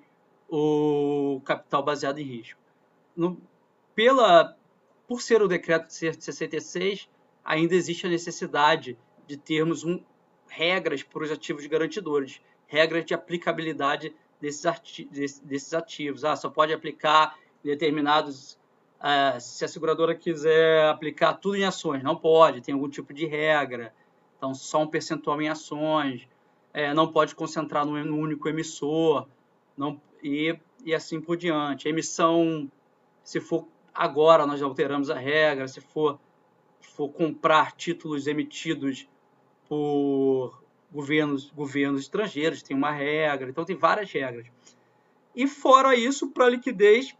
o 0.50 1.42
capital 1.46 1.84
baseado 1.84 2.18
em 2.18 2.24
risco. 2.24 2.60
No, 3.16 3.40
pela, 3.94 4.58
por 5.08 5.22
ser 5.22 5.42
o 5.44 5.48
decreto 5.48 5.88
de 5.88 5.94
66, 5.94 7.08
ainda 7.46 7.76
existe 7.76 8.08
a 8.08 8.10
necessidade 8.10 8.98
de 9.30 9.38
termos 9.38 9.84
um, 9.84 10.04
regras 10.48 11.04
para 11.04 11.24
os 11.24 11.32
ativos 11.32 11.64
garantidores 11.68 12.42
regras 12.66 13.06
de 13.06 13.14
aplicabilidade 13.14 14.16
desses, 14.42 14.64
desses 15.44 15.74
ativos. 15.74 16.26
Ah, 16.26 16.36
só 16.36 16.50
pode 16.50 16.74
aplicar 16.74 17.38
determinados. 17.64 18.58
Uh, 19.00 19.40
se 19.40 19.64
a 19.64 19.68
seguradora 19.68 20.14
quiser 20.14 20.90
aplicar 20.90 21.36
tudo 21.36 21.56
em 21.56 21.64
ações, 21.64 22.04
não 22.04 22.18
pode, 22.18 22.62
tem 22.62 22.74
algum 22.74 22.90
tipo 22.90 23.14
de 23.14 23.26
regra. 23.26 23.94
Então, 24.38 24.54
só 24.54 24.82
um 24.82 24.88
percentual 24.88 25.42
em 25.42 25.48
ações, 25.48 26.28
é, 26.74 26.94
não 26.94 27.12
pode 27.12 27.34
concentrar 27.34 27.86
no, 27.86 27.94
único 27.94 28.50
emissor, 28.50 29.28
não, 29.78 30.02
e, 30.22 30.58
e 30.84 30.94
assim 30.94 31.22
por 31.22 31.38
diante. 31.38 31.88
A 31.88 31.92
emissão, 31.92 32.70
se 33.24 33.40
for 33.40 33.68
agora, 33.94 34.46
nós 34.46 34.62
alteramos 34.62 35.10
a 35.10 35.18
regra, 35.18 35.68
se 35.68 35.80
for, 35.80 36.20
for 36.82 37.10
comprar 37.10 37.72
títulos 37.72 38.28
emitidos 38.28 39.08
por 39.70 40.64
governos, 40.92 41.52
governos 41.52 42.02
estrangeiros, 42.02 42.64
tem 42.64 42.76
uma 42.76 42.92
regra, 42.92 43.50
então 43.50 43.64
tem 43.64 43.76
várias 43.76 44.12
regras. 44.12 44.48
E 45.36 45.48
fora 45.48 45.96
isso, 45.96 46.32
para 46.32 46.50
liquidez, 46.50 47.16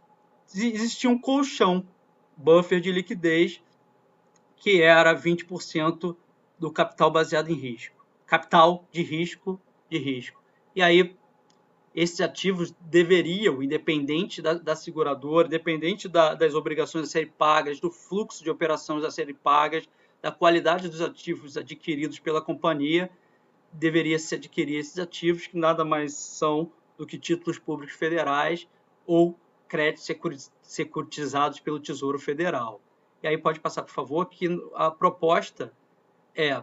existia 0.52 1.08
um 1.08 1.18
colchão, 1.18 1.86
buffer 2.36 2.80
de 2.80 2.90
liquidez, 2.90 3.62
que 4.56 4.82
era 4.82 5.14
20% 5.14 6.16
do 6.58 6.70
capital 6.70 7.10
baseado 7.10 7.48
em 7.48 7.54
risco. 7.54 8.04
Capital 8.26 8.84
de 8.92 9.02
risco 9.02 9.58
de 9.88 9.98
risco. 9.98 10.42
E 10.74 10.82
aí, 10.82 11.16
esses 11.94 12.20
ativos 12.20 12.74
deveriam, 12.80 13.62
independente 13.62 14.42
da, 14.42 14.54
da 14.54 14.76
seguradora, 14.76 15.46
independente 15.46 16.08
da, 16.08 16.34
das 16.34 16.54
obrigações 16.54 17.04
a 17.08 17.10
serem 17.10 17.30
pagas, 17.30 17.80
do 17.80 17.90
fluxo 17.90 18.44
de 18.44 18.50
operações 18.50 19.04
a 19.04 19.10
serem 19.10 19.34
pagas, 19.34 19.88
da 20.22 20.30
qualidade 20.30 20.88
dos 20.88 21.00
ativos 21.00 21.56
adquiridos 21.56 22.18
pela 22.18 22.42
companhia, 22.42 23.10
deveria 23.72 24.18
se 24.18 24.34
adquirir 24.34 24.78
esses 24.78 24.98
ativos, 24.98 25.46
que 25.46 25.56
nada 25.56 25.84
mais 25.84 26.14
são 26.14 26.70
do 26.98 27.06
que 27.06 27.18
títulos 27.18 27.58
públicos 27.58 27.94
federais 27.94 28.68
ou 29.06 29.38
créditos 29.68 30.50
securitizados 30.62 31.60
pelo 31.60 31.80
Tesouro 31.80 32.18
Federal. 32.18 32.80
E 33.22 33.28
aí 33.28 33.38
pode 33.38 33.60
passar, 33.60 33.82
por 33.82 33.92
favor, 33.92 34.26
que 34.26 34.48
a 34.74 34.90
proposta 34.90 35.72
é, 36.34 36.62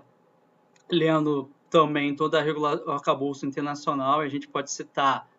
lendo 0.89 1.49
também 1.69 2.15
toda 2.15 2.39
a 2.39 2.43
regulação 2.43 2.91
arcabouço 2.91 3.45
internacional, 3.45 4.19
a 4.19 4.27
gente 4.27 4.47
pode 4.47 4.71
citar 4.71 5.29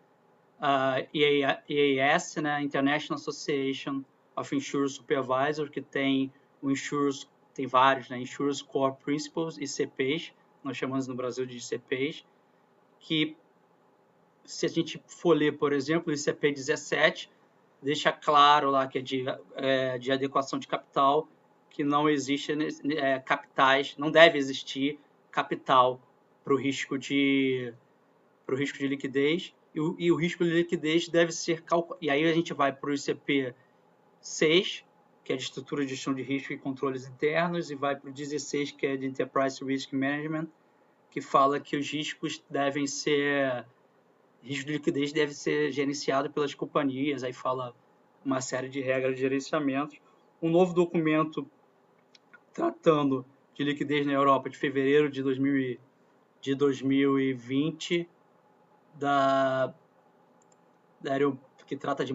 a 0.61 0.96
EAS, 1.14 2.37
né, 2.37 2.62
International 2.62 3.18
Association 3.18 4.02
of 4.37 4.54
Insurance 4.54 4.94
Supervisors, 4.94 5.70
que 5.70 5.81
tem 5.81 6.33
o 6.61 6.70
Insurance, 6.70 7.26
tem 7.58 7.66
vários, 7.66 8.08
né, 8.08 8.16
Insurance 8.20 8.62
Core 8.62 8.94
Principles, 9.04 9.58
ICPs, 9.58 10.32
nós 10.62 10.76
chamamos 10.76 11.08
no 11.08 11.14
Brasil 11.16 11.44
de 11.44 11.56
ICPs, 11.58 12.24
que 13.00 13.36
se 14.44 14.64
a 14.64 14.68
gente 14.68 15.02
for 15.08 15.36
ler, 15.36 15.58
por 15.58 15.72
exemplo, 15.72 16.12
o 16.12 16.14
ICP 16.14 16.52
17, 16.52 17.28
deixa 17.82 18.12
claro 18.12 18.70
lá 18.70 18.86
que 18.86 18.98
é 18.98 19.02
de, 19.02 19.24
é, 19.56 19.98
de 19.98 20.12
adequação 20.12 20.56
de 20.56 20.68
capital, 20.68 21.26
que 21.68 21.82
não 21.82 22.08
existe 22.08 22.52
é, 22.96 23.18
capitais, 23.18 23.96
não 23.98 24.08
deve 24.08 24.38
existir 24.38 25.00
capital 25.28 26.00
para 26.44 26.54
o 26.54 26.56
risco 26.56 26.96
de 26.96 27.74
para 28.46 28.54
o 28.54 28.58
risco 28.58 28.78
de 28.78 28.86
liquidez 28.86 29.52
e 29.74 29.80
o, 29.80 29.96
e 29.98 30.12
o, 30.12 30.14
risco 30.14 30.44
de 30.44 30.50
liquidez 30.50 31.08
deve 31.08 31.32
ser 31.32 31.62
calculado. 31.62 31.98
E 32.00 32.08
aí 32.08 32.24
a 32.24 32.32
gente 32.32 32.54
vai 32.54 32.72
para 32.72 32.88
o 32.88 32.94
ICP 32.94 33.52
6, 34.20 34.84
que 35.28 35.34
é 35.34 35.36
de 35.36 35.42
estrutura 35.42 35.84
de 35.84 35.90
gestão 35.90 36.14
de 36.14 36.22
risco 36.22 36.54
e 36.54 36.56
controles 36.56 37.06
internos, 37.06 37.70
e 37.70 37.74
vai 37.74 37.94
para 37.94 38.08
o 38.08 38.12
16, 38.14 38.70
que 38.72 38.86
é 38.86 38.96
de 38.96 39.04
Enterprise 39.04 39.62
Risk 39.62 39.92
Management, 39.92 40.48
que 41.10 41.20
fala 41.20 41.60
que 41.60 41.76
os 41.76 41.92
riscos 41.92 42.42
devem 42.48 42.86
ser. 42.86 43.66
risco 44.42 44.64
de 44.64 44.72
liquidez 44.72 45.12
deve 45.12 45.34
ser 45.34 45.70
gerenciado 45.70 46.30
pelas 46.30 46.54
companhias, 46.54 47.22
aí 47.22 47.34
fala 47.34 47.74
uma 48.24 48.40
série 48.40 48.70
de 48.70 48.80
regras 48.80 49.16
de 49.16 49.20
gerenciamento. 49.20 49.96
Um 50.40 50.48
novo 50.48 50.72
documento 50.72 51.46
tratando 52.54 53.22
de 53.54 53.64
liquidez 53.64 54.06
na 54.06 54.14
Europa 54.14 54.48
de 54.48 54.56
fevereiro 54.56 55.10
de, 55.10 55.22
2000, 55.22 55.78
de 56.40 56.54
2020 56.54 58.08
da, 58.94 59.74
da 60.98 61.12
que 61.68 61.76
trata 61.76 62.02
de, 62.02 62.14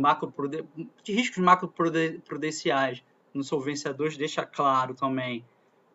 de 1.04 1.14
riscos 1.14 1.38
macroprudenciais 1.38 3.04
no 3.32 3.44
Solvência 3.44 3.94
2 3.94 4.18
deixa 4.18 4.44
claro 4.44 4.96
também 4.96 5.46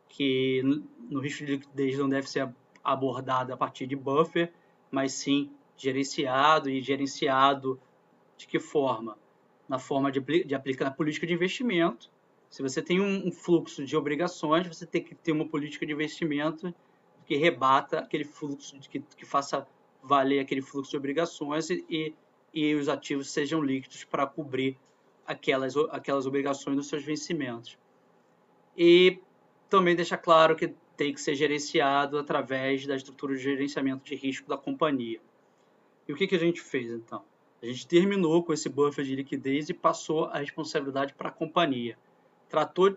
que 0.08 0.62
no 1.10 1.20
risco 1.20 1.44
de 1.44 1.52
liquidez 1.56 1.98
não 1.98 2.08
deve 2.08 2.30
ser 2.30 2.48
abordado 2.82 3.52
a 3.52 3.56
partir 3.56 3.86
de 3.86 3.96
buffer, 3.96 4.52
mas 4.90 5.12
sim 5.12 5.50
gerenciado 5.76 6.70
e 6.70 6.80
gerenciado 6.80 7.80
de 8.36 8.46
que 8.46 8.60
forma? 8.60 9.18
Na 9.68 9.78
forma 9.78 10.10
de, 10.10 10.20
de 10.20 10.54
aplicar 10.54 10.86
a 10.86 10.90
política 10.90 11.26
de 11.26 11.34
investimento. 11.34 12.10
Se 12.48 12.62
você 12.62 12.80
tem 12.80 13.00
um, 13.00 13.26
um 13.26 13.32
fluxo 13.32 13.84
de 13.84 13.96
obrigações, 13.96 14.66
você 14.66 14.86
tem 14.86 15.02
que 15.02 15.14
ter 15.14 15.32
uma 15.32 15.46
política 15.46 15.84
de 15.84 15.92
investimento 15.92 16.72
que 17.26 17.36
rebata 17.36 17.98
aquele 17.98 18.24
fluxo, 18.24 18.78
que, 18.80 19.00
que 19.00 19.26
faça 19.26 19.66
valer 20.02 20.40
aquele 20.40 20.62
fluxo 20.62 20.92
de 20.92 20.96
obrigações 20.96 21.68
e, 21.68 21.84
e 21.90 22.14
os 22.74 22.88
ativos 22.88 23.30
sejam 23.30 23.62
líquidos 23.62 24.04
para 24.04 24.26
cobrir 24.26 24.76
aquelas, 25.26 25.76
aquelas 25.90 26.26
obrigações 26.26 26.76
dos 26.76 26.88
seus 26.88 27.04
vencimentos. 27.04 27.78
E 28.76 29.18
também 29.68 29.94
deixa 29.94 30.16
claro 30.16 30.56
que 30.56 30.74
tem 30.96 31.12
que 31.12 31.20
ser 31.20 31.34
gerenciado 31.34 32.18
através 32.18 32.86
da 32.86 32.96
estrutura 32.96 33.36
de 33.36 33.42
gerenciamento 33.42 34.04
de 34.04 34.14
risco 34.14 34.48
da 34.48 34.56
companhia. 34.56 35.20
E 36.08 36.12
o 36.12 36.16
que, 36.16 36.26
que 36.26 36.34
a 36.34 36.38
gente 36.38 36.60
fez 36.60 36.90
então? 36.90 37.22
A 37.62 37.66
gente 37.66 37.86
terminou 37.86 38.42
com 38.42 38.52
esse 38.52 38.68
buffer 38.68 39.04
de 39.04 39.14
liquidez 39.14 39.68
e 39.68 39.74
passou 39.74 40.24
a 40.26 40.38
responsabilidade 40.38 41.14
para 41.14 41.28
a 41.28 41.32
companhia. 41.32 41.98
Tratou, 42.48 42.94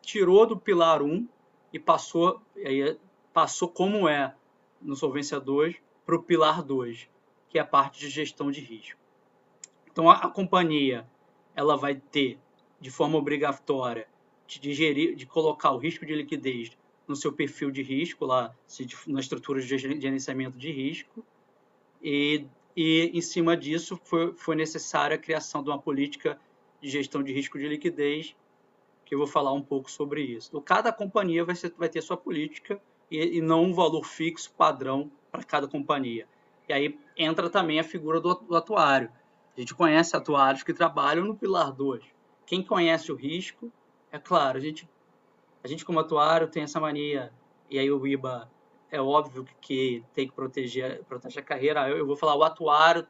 tirou 0.00 0.46
do 0.46 0.56
pilar 0.56 1.02
1 1.02 1.28
e 1.72 1.78
passou, 1.78 2.40
aí, 2.56 2.96
passou 3.32 3.68
como 3.68 4.08
é 4.08 4.34
no 4.80 4.96
Solvência 4.96 5.38
2 5.38 5.76
para 6.06 6.16
o 6.16 6.22
pilar 6.22 6.62
2, 6.62 7.08
que 7.48 7.58
é 7.58 7.60
a 7.60 7.64
parte 7.64 8.00
de 8.00 8.08
gestão 8.08 8.50
de 8.50 8.60
risco. 8.60 9.00
Então 9.90 10.08
a, 10.10 10.14
a 10.14 10.28
companhia 10.28 11.06
ela 11.54 11.76
vai 11.76 11.96
ter 11.96 12.38
de 12.80 12.90
forma 12.90 13.18
obrigatória 13.18 14.06
de, 14.46 14.60
digerir, 14.60 15.14
de 15.16 15.26
colocar 15.26 15.72
o 15.72 15.78
risco 15.78 16.06
de 16.06 16.14
liquidez 16.14 16.76
no 17.06 17.16
seu 17.16 17.32
perfil 17.32 17.70
de 17.70 17.82
risco 17.82 18.24
lá, 18.24 18.54
na 19.06 19.20
estrutura 19.20 19.60
de 19.60 19.78
gerenciamento 19.78 20.58
de 20.58 20.70
risco 20.70 21.24
e 22.02 22.46
e 22.80 23.10
em 23.12 23.20
cima 23.20 23.56
disso 23.56 24.00
foi, 24.04 24.32
foi 24.34 24.54
necessária 24.54 25.16
a 25.16 25.18
criação 25.18 25.64
de 25.64 25.68
uma 25.68 25.80
política 25.80 26.38
de 26.80 26.88
gestão 26.88 27.24
de 27.24 27.32
risco 27.32 27.58
de 27.58 27.66
liquidez, 27.66 28.36
que 29.04 29.16
eu 29.16 29.18
vou 29.18 29.26
falar 29.26 29.52
um 29.52 29.60
pouco 29.60 29.90
sobre 29.90 30.22
isso. 30.22 30.50
Então, 30.50 30.60
cada 30.60 30.92
companhia 30.92 31.44
vai, 31.44 31.56
ser, 31.56 31.74
vai 31.76 31.88
ter 31.88 32.00
sua 32.02 32.16
política 32.16 32.80
e, 33.10 33.38
e 33.38 33.40
não 33.40 33.64
um 33.64 33.74
valor 33.74 34.04
fixo 34.04 34.52
padrão 34.52 35.10
para 35.28 35.42
cada 35.42 35.66
companhia. 35.66 36.28
E 36.68 36.72
aí 36.72 36.98
entra 37.16 37.48
também 37.48 37.80
a 37.80 37.84
figura 37.84 38.20
do, 38.20 38.34
do 38.34 38.56
atuário. 38.56 39.10
A 39.56 39.60
gente 39.60 39.74
conhece 39.74 40.16
atuários 40.16 40.62
que 40.62 40.74
trabalham 40.74 41.24
no 41.24 41.34
pilar 41.34 41.72
2. 41.72 42.04
Quem 42.46 42.62
conhece 42.62 43.10
o 43.10 43.16
risco, 43.16 43.72
é 44.12 44.18
claro, 44.18 44.58
a 44.58 44.60
gente, 44.60 44.88
a 45.64 45.68
gente 45.68 45.84
como 45.84 45.98
atuário 45.98 46.46
tem 46.48 46.62
essa 46.62 46.80
mania, 46.80 47.32
e 47.68 47.78
aí 47.78 47.90
o 47.90 48.06
IBA 48.06 48.50
é 48.90 49.00
óbvio 49.00 49.46
que 49.60 50.04
tem 50.14 50.28
que 50.28 50.34
proteger, 50.34 51.02
proteger 51.04 51.42
a 51.42 51.46
carreira. 51.46 51.88
Eu, 51.88 51.98
eu 51.98 52.06
vou 52.06 52.16
falar, 52.16 52.36
o 52.36 52.44
atuário 52.44 53.06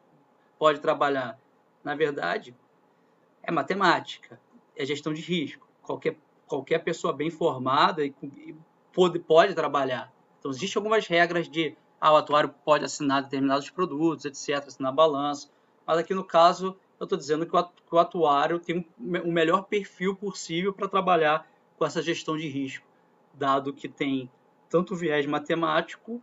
pode 0.58 0.80
trabalhar. 0.80 1.38
Na 1.84 1.94
verdade, 1.94 2.54
é 3.42 3.50
matemática, 3.50 4.40
é 4.76 4.84
gestão 4.84 5.12
de 5.12 5.20
risco. 5.20 5.68
Qualquer, 5.82 6.16
qualquer 6.46 6.78
pessoa 6.82 7.12
bem 7.12 7.30
formada 7.30 8.04
e, 8.04 8.14
e 8.22 8.56
pode, 8.92 9.18
pode 9.18 9.54
trabalhar. 9.54 10.12
Então, 10.38 10.50
existem 10.50 10.80
algumas 10.80 11.06
regras 11.06 11.48
de 11.48 11.76
ah, 12.00 12.12
o 12.12 12.16
atuário 12.16 12.54
pode 12.64 12.84
assinar 12.84 13.22
determinados 13.22 13.70
produtos, 13.70 14.24
etc., 14.24 14.66
assinar 14.66 14.92
balanço. 14.92 15.50
Mas 15.86 15.98
aqui 15.98 16.14
no 16.14 16.24
caso, 16.24 16.76
eu 16.98 17.04
estou 17.04 17.18
dizendo 17.18 17.46
que 17.46 17.56
o 17.56 17.98
atuário 17.98 18.58
tem 18.58 18.86
o 18.98 19.32
melhor 19.32 19.62
perfil 19.64 20.14
possível 20.14 20.72
para 20.72 20.88
trabalhar 20.88 21.46
com 21.76 21.84
essa 21.84 22.02
gestão 22.02 22.36
de 22.36 22.48
risco, 22.48 22.86
dado 23.34 23.72
que 23.72 23.88
tem 23.88 24.30
tanto 24.68 24.94
o 24.94 24.96
viés 24.96 25.24
matemático 25.26 26.20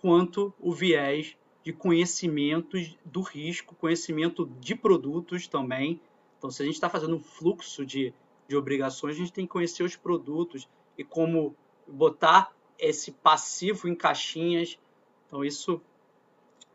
quanto 0.00 0.52
o 0.60 0.72
viés 0.72 1.36
de 1.64 1.72
conhecimentos 1.72 2.96
do 3.04 3.20
risco, 3.20 3.74
conhecimento 3.74 4.46
de 4.60 4.74
produtos 4.74 5.48
também. 5.48 6.00
Então, 6.38 6.50
se 6.50 6.62
a 6.62 6.64
gente 6.64 6.74
está 6.74 6.88
fazendo 6.88 7.16
um 7.16 7.20
fluxo 7.20 7.84
de, 7.84 8.12
de 8.46 8.56
obrigações, 8.56 9.16
a 9.16 9.18
gente 9.18 9.32
tem 9.32 9.46
que 9.46 9.52
conhecer 9.52 9.82
os 9.82 9.96
produtos 9.96 10.68
e 10.96 11.02
como 11.02 11.56
botar 11.86 12.52
esse 12.78 13.10
passivo 13.10 13.88
em 13.88 13.94
caixinhas. 13.94 14.78
Então, 15.26 15.44
isso 15.44 15.80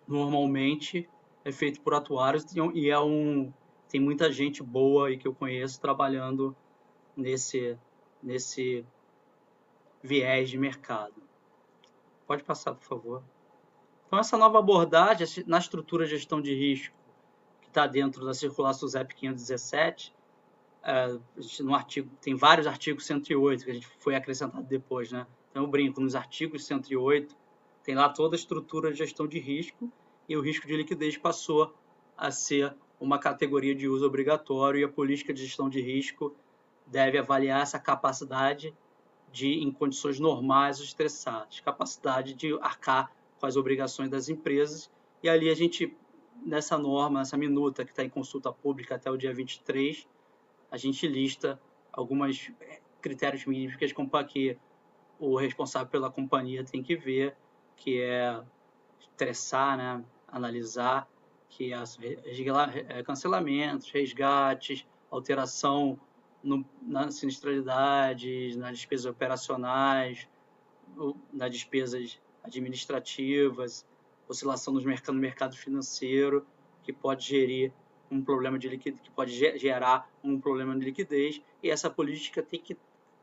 normalmente 0.08 1.10
é 1.44 1.52
feito 1.52 1.82
por 1.82 1.94
atuários 1.94 2.46
e 2.74 2.90
é 2.90 3.00
um 3.00 3.52
tem 3.90 4.00
muita 4.00 4.32
gente 4.32 4.64
boa 4.64 5.08
aí 5.08 5.18
que 5.18 5.28
eu 5.28 5.36
conheço 5.36 5.80
trabalhando 5.82 6.56
nesse 7.16 7.78
nesse 8.24 8.86
viés 10.02 10.50
de 10.50 10.58
mercado. 10.58 11.16
Pode 12.26 12.44
passar, 12.44 12.74
por 12.74 12.84
favor. 12.84 13.24
Então, 14.08 14.20
essa 14.20 14.38
nova 14.38 14.60
abordagem 14.60 15.44
na 15.46 15.58
estrutura 15.58 16.06
de 16.06 16.12
gestão 16.12 16.42
de 16.42 16.54
risco, 16.54 16.96
que 17.62 17.68
está 17.68 17.88
dentro 17.88 18.26
da 18.26 18.34
circular 18.34 18.74
SUSEP 18.74 19.16
517, 19.16 20.14
é, 20.84 21.18
no 21.60 21.76
artigo, 21.76 22.10
tem 22.22 22.36
vários 22.36 22.68
artigos 22.68 23.06
108 23.06 23.64
que 23.64 23.72
a 23.72 23.74
gente 23.74 23.88
foi 24.00 24.16
acrescentado 24.16 24.64
depois, 24.64 25.12
né? 25.12 25.28
Então, 25.50 25.64
eu 25.64 25.70
brinco, 25.70 26.02
nos 26.02 26.16
artigos 26.16 26.66
108, 26.66 27.36
tem 27.84 27.96
lá 27.96 28.10
toda 28.10 28.36
a 28.36 28.38
estrutura 28.38 28.92
de 28.92 28.98
gestão 28.98 29.28
de 29.28 29.40
risco 29.40 29.92
e 30.28 30.38
o 30.38 30.42
risco 30.42 30.68
de 30.68 30.76
liquidez 30.76 31.18
passou 31.18 31.74
a 32.18 32.32
ser 32.32 32.76
uma 33.00 33.18
categoria 33.18 33.74
de 33.74 33.88
uso 33.88 34.06
obrigatório 34.06 34.80
e 34.80 34.84
a 34.84 34.90
política 34.90 35.34
de 35.34 35.44
gestão 35.44 35.68
de 35.68 35.82
risco 35.82 36.36
deve 36.86 37.18
avaliar 37.18 37.62
essa 37.62 37.80
capacidade 37.80 38.74
de, 39.32 39.48
em 39.64 39.72
condições 39.72 40.20
normais 40.20 40.80
ou 40.80 40.86
estressadas, 40.86 41.60
capacidade 41.62 42.34
de 42.34 42.54
arcar 42.60 43.12
com 43.40 43.46
as 43.46 43.56
obrigações 43.56 44.10
das 44.10 44.30
empresas. 44.30 44.92
E 45.24 45.30
ali 45.30 45.50
a 45.50 45.56
gente, 45.56 45.96
nessa 46.46 46.78
norma, 46.78 47.20
nessa 47.20 47.38
minuta 47.38 47.84
que 47.84 47.92
está 47.92 48.04
em 48.04 48.10
consulta 48.10 48.52
pública 48.52 48.96
até 48.96 49.10
o 49.10 49.18
dia 49.18 49.34
23, 49.34 50.08
a 50.70 50.78
gente 50.78 51.08
lista 51.08 51.60
alguns 51.92 52.52
eh, 52.62 52.82
critérios 53.02 53.46
mínimos 53.46 53.76
que, 53.76 53.88
que 54.28 54.58
o 55.20 55.36
responsável 55.36 55.88
pela 55.88 56.12
companhia 56.12 56.64
tem 56.64 56.84
que 56.84 56.96
ver, 56.96 57.36
que 57.82 58.00
é 58.00 58.40
estressar, 59.00 59.76
né, 59.76 60.06
analisar, 60.28 61.08
que 61.50 61.74
é 61.74 63.04
cancelamentos, 63.04 63.90
resgates, 63.90 64.86
alteração 65.10 66.00
no, 66.44 66.64
nas 66.80 67.16
sinistralidades, 67.16 68.56
nas 68.56 68.78
despesas 68.78 69.08
operacionais, 69.08 70.28
nas 71.34 71.50
despesas 71.50 72.20
administrativas, 72.44 73.84
oscilação 74.28 74.76
nos 74.76 74.86
mercados, 74.86 75.16
no 75.16 75.22
mercado 75.22 75.58
financeiro, 75.58 76.46
que 76.84 76.94
pode 76.94 77.26
gerir 77.26 77.74
um 78.12 78.24
problema 78.24 78.60
de 78.60 78.70
liquidez, 78.70 79.02
que 79.02 79.10
pode 79.10 79.32
gerar 79.58 80.08
um 80.24 80.40
problema 80.40 80.78
de 80.78 80.86
liquidez, 80.86 81.42
e 81.64 81.70
essa 81.70 81.90
política 81.90 82.44
tem 82.44 82.60
que, 82.60 82.78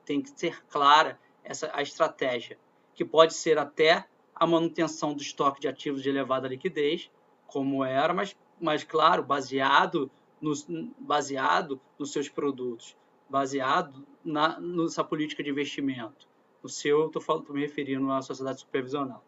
tem 0.04 0.20
que 0.20 0.30
ser 0.30 0.64
clara, 0.64 1.16
essa 1.44 1.70
a 1.72 1.80
estratégia, 1.80 2.58
que 2.92 3.04
pode 3.04 3.34
ser 3.34 3.56
até 3.56 4.04
a 4.38 4.46
manutenção 4.46 5.14
do 5.14 5.22
estoque 5.22 5.61
de 5.61 5.68
ativos 5.68 6.03
de 6.03 6.09
elevada 6.09 6.48
liquidez, 6.48 7.11
como 7.46 7.85
era, 7.85 8.12
mas, 8.12 8.37
mas 8.61 8.85
claro, 8.85 9.22
baseado 9.22 10.11
nos, 10.40 10.66
baseado 10.98 11.81
nos 11.98 12.12
seus 12.12 12.29
produtos 12.29 12.96
baseado 13.29 14.07
na, 14.24 14.59
nessa 14.59 15.05
política 15.05 15.42
de 15.42 15.51
investimento. 15.51 16.27
No 16.62 16.68
seu, 16.68 17.07
estou 17.07 17.44
me 17.51 17.61
referindo 17.61 18.11
à 18.11 18.22
sociedade 18.22 18.61
supervisional. 18.61 19.22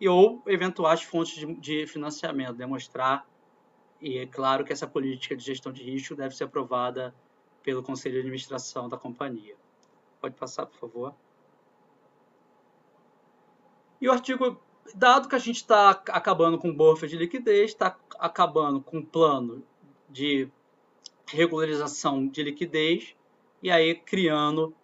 E 0.00 0.08
ou 0.08 0.42
eventuais 0.46 1.02
fontes 1.02 1.34
de, 1.34 1.54
de 1.54 1.86
financiamento, 1.86 2.54
demonstrar, 2.54 3.26
e 4.00 4.18
é 4.18 4.26
claro 4.26 4.64
que 4.64 4.72
essa 4.72 4.86
política 4.86 5.36
de 5.36 5.44
gestão 5.44 5.72
de 5.72 5.82
risco 5.82 6.14
deve 6.14 6.36
ser 6.36 6.44
aprovada 6.44 7.14
pelo 7.62 7.82
Conselho 7.82 8.14
de 8.14 8.20
Administração 8.20 8.88
da 8.88 8.96
companhia. 8.96 9.56
Pode 10.20 10.34
passar, 10.34 10.66
por 10.66 10.76
favor. 10.76 11.14
E 14.02 14.08
o 14.08 14.12
artigo, 14.12 14.60
dado 14.96 15.28
que 15.28 15.36
a 15.36 15.38
gente 15.38 15.58
está 15.58 15.90
acabando 15.90 16.58
com 16.58 16.74
buffer 16.74 17.08
de 17.08 17.16
liquidez, 17.16 17.70
está 17.70 17.96
acabando 18.18 18.80
com 18.80 18.98
o 18.98 19.06
plano 19.06 19.62
de 20.10 20.48
regularização 21.24 22.26
de 22.26 22.42
liquidez, 22.42 23.14
e 23.62 23.70
aí 23.70 23.94
criando 23.94 24.74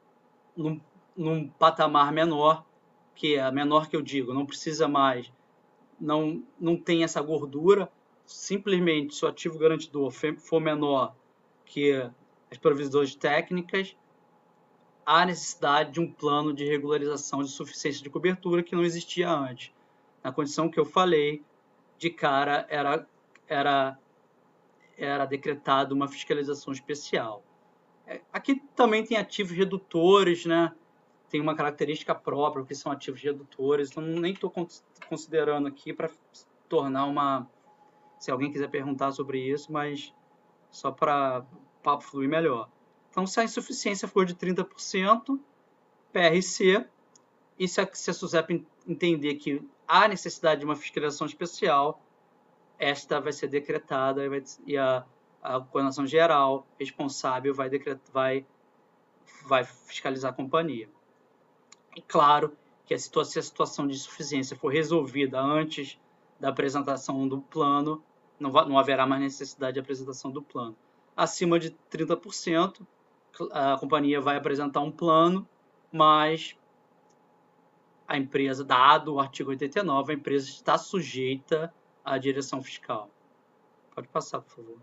num, 0.57 0.81
num 1.17 1.49
patamar 1.49 2.13
menor, 2.13 2.65
que 3.13 3.35
é 3.35 3.41
a 3.41 3.51
menor 3.51 3.89
que 3.89 3.97
eu 3.97 4.03
digo, 4.03 4.33
não 4.33 4.47
precisa 4.47 4.87
mais, 4.87 5.33
não, 6.01 6.41
não 6.57 6.77
tem 6.77 7.03
essa 7.03 7.21
gordura, 7.21 7.91
simplesmente 8.25 9.17
se 9.17 9.25
o 9.25 9.29
ativo 9.29 9.59
garantidor 9.59 10.13
for 10.13 10.61
menor 10.61 11.13
que 11.65 12.09
as 12.49 12.57
provisões 12.57 13.17
técnicas, 13.17 13.97
há 15.09 15.25
necessidade 15.25 15.93
de 15.93 16.01
um 16.01 16.13
plano 16.13 16.53
de 16.53 16.67
regularização 16.67 17.43
de 17.43 17.49
suficiência 17.49 18.03
de 18.03 18.11
cobertura 18.11 18.63
que 18.63 18.77
não 18.77 18.85
existia 18.85 19.31
antes. 19.31 19.73
Na 20.23 20.31
condição 20.31 20.69
que 20.69 20.79
eu 20.79 20.85
falei, 20.85 21.43
de 21.97 22.11
cara 22.11 22.67
era, 22.69 23.07
era, 23.49 23.99
era 24.99 25.25
decretada 25.25 25.95
uma 25.95 26.09
fiscalização 26.09 26.75
especial. 26.75 27.43
Aqui 28.31 28.61
também 28.77 29.03
tem 29.03 29.17
ativos 29.17 29.57
redutores, 29.57 30.45
né? 30.45 30.75
Tem 31.31 31.41
uma 31.41 31.55
característica 31.55 32.15
própria, 32.15 32.67
que 32.67 32.75
são 32.75 32.93
ativos 32.93 33.23
redutores. 33.23 33.91
Então, 33.91 34.03
nem 34.03 34.35
estou 34.35 34.53
considerando 35.09 35.69
aqui 35.69 35.91
para 35.91 36.11
tornar 36.69 37.07
uma... 37.07 37.49
Se 38.19 38.31
alguém 38.31 38.53
quiser 38.53 38.69
perguntar 38.69 39.13
sobre 39.13 39.41
isso, 39.41 39.73
mas 39.73 40.13
só 40.71 40.91
para 40.91 41.47
o 41.51 41.83
papo 41.83 42.05
fluir 42.05 42.29
melhor. 42.29 42.69
Então, 43.19 43.27
se 43.27 43.41
a 43.41 43.43
insuficiência 43.43 44.07
for 44.07 44.25
de 44.25 44.33
30%, 44.33 45.41
PRC, 46.13 46.87
e 47.59 47.67
se 47.67 47.81
a, 47.81 47.89
se 47.93 48.11
a 48.13 48.15
SUSEP 48.15 48.65
entender 48.87 49.35
que 49.35 49.61
há 49.89 50.07
necessidade 50.07 50.61
de 50.61 50.65
uma 50.65 50.77
fiscalização 50.77 51.27
especial, 51.27 52.01
esta 52.79 53.21
vai 53.21 53.33
ser 53.33 53.49
decretada 53.49 54.25
e, 54.25 54.29
vai, 54.29 54.45
e 54.65 54.79
a 54.79 55.05
a 55.43 55.61
coordenação 55.61 56.07
geral 56.07 56.65
responsável 56.79 57.53
vai, 57.53 57.69
decretar, 57.69 58.01
vai, 58.13 58.47
vai 59.45 59.65
fiscalizar 59.65 60.31
a 60.33 60.35
companhia. 60.35 60.89
E 61.97 62.01
claro 62.01 62.57
que 62.87 62.95
a 62.95 62.99
situação, 62.99 63.33
se 63.33 63.39
a 63.41 63.43
situação 63.43 63.87
de 63.89 63.95
insuficiência 63.95 64.57
for 64.57 64.73
resolvida 64.73 65.41
antes 65.41 65.99
da 66.39 66.51
apresentação 66.51 67.27
do 67.27 67.41
plano, 67.41 68.01
não, 68.39 68.51
não 68.51 68.79
haverá 68.79 69.07
mais 69.07 69.23
necessidade 69.23 69.75
de 69.75 69.81
apresentação 69.81 70.31
do 70.31 70.41
plano. 70.41 70.77
Acima 71.17 71.59
de 71.59 71.77
30%, 71.91 72.87
a 73.53 73.77
companhia 73.79 74.21
vai 74.21 74.37
apresentar 74.37 74.81
um 74.81 74.91
plano, 74.91 75.47
mas 75.93 76.57
a 78.07 78.17
empresa, 78.17 78.65
dado 78.65 79.15
o 79.15 79.21
artigo 79.21 79.51
89, 79.51 80.13
a 80.13 80.17
empresa 80.17 80.49
está 80.49 80.79
sujeita 80.79 81.73
à 82.05 82.17
direção 82.17 82.63
fiscal. 82.63 83.11
Pode 83.95 84.09
passar, 84.09 84.41
por 84.41 84.57
favor. 84.57 84.79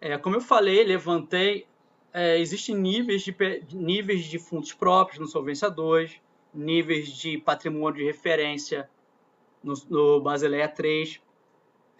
É, 0.00 0.16
como 0.16 0.36
eu 0.36 0.40
falei, 0.40 0.84
levantei, 0.84 1.66
é, 2.12 2.38
existem 2.38 2.76
níveis 2.76 3.22
de, 3.22 3.34
níveis 3.72 4.24
de 4.24 4.38
fundos 4.38 4.72
próprios 4.72 5.18
no 5.18 5.26
Solvência 5.26 5.68
2, 5.68 6.20
níveis 6.54 7.08
de 7.08 7.38
patrimônio 7.38 7.98
de 7.98 8.04
referência 8.04 8.88
no, 9.62 9.74
no 9.88 10.20
Basileia 10.20 10.68
3. 10.68 11.20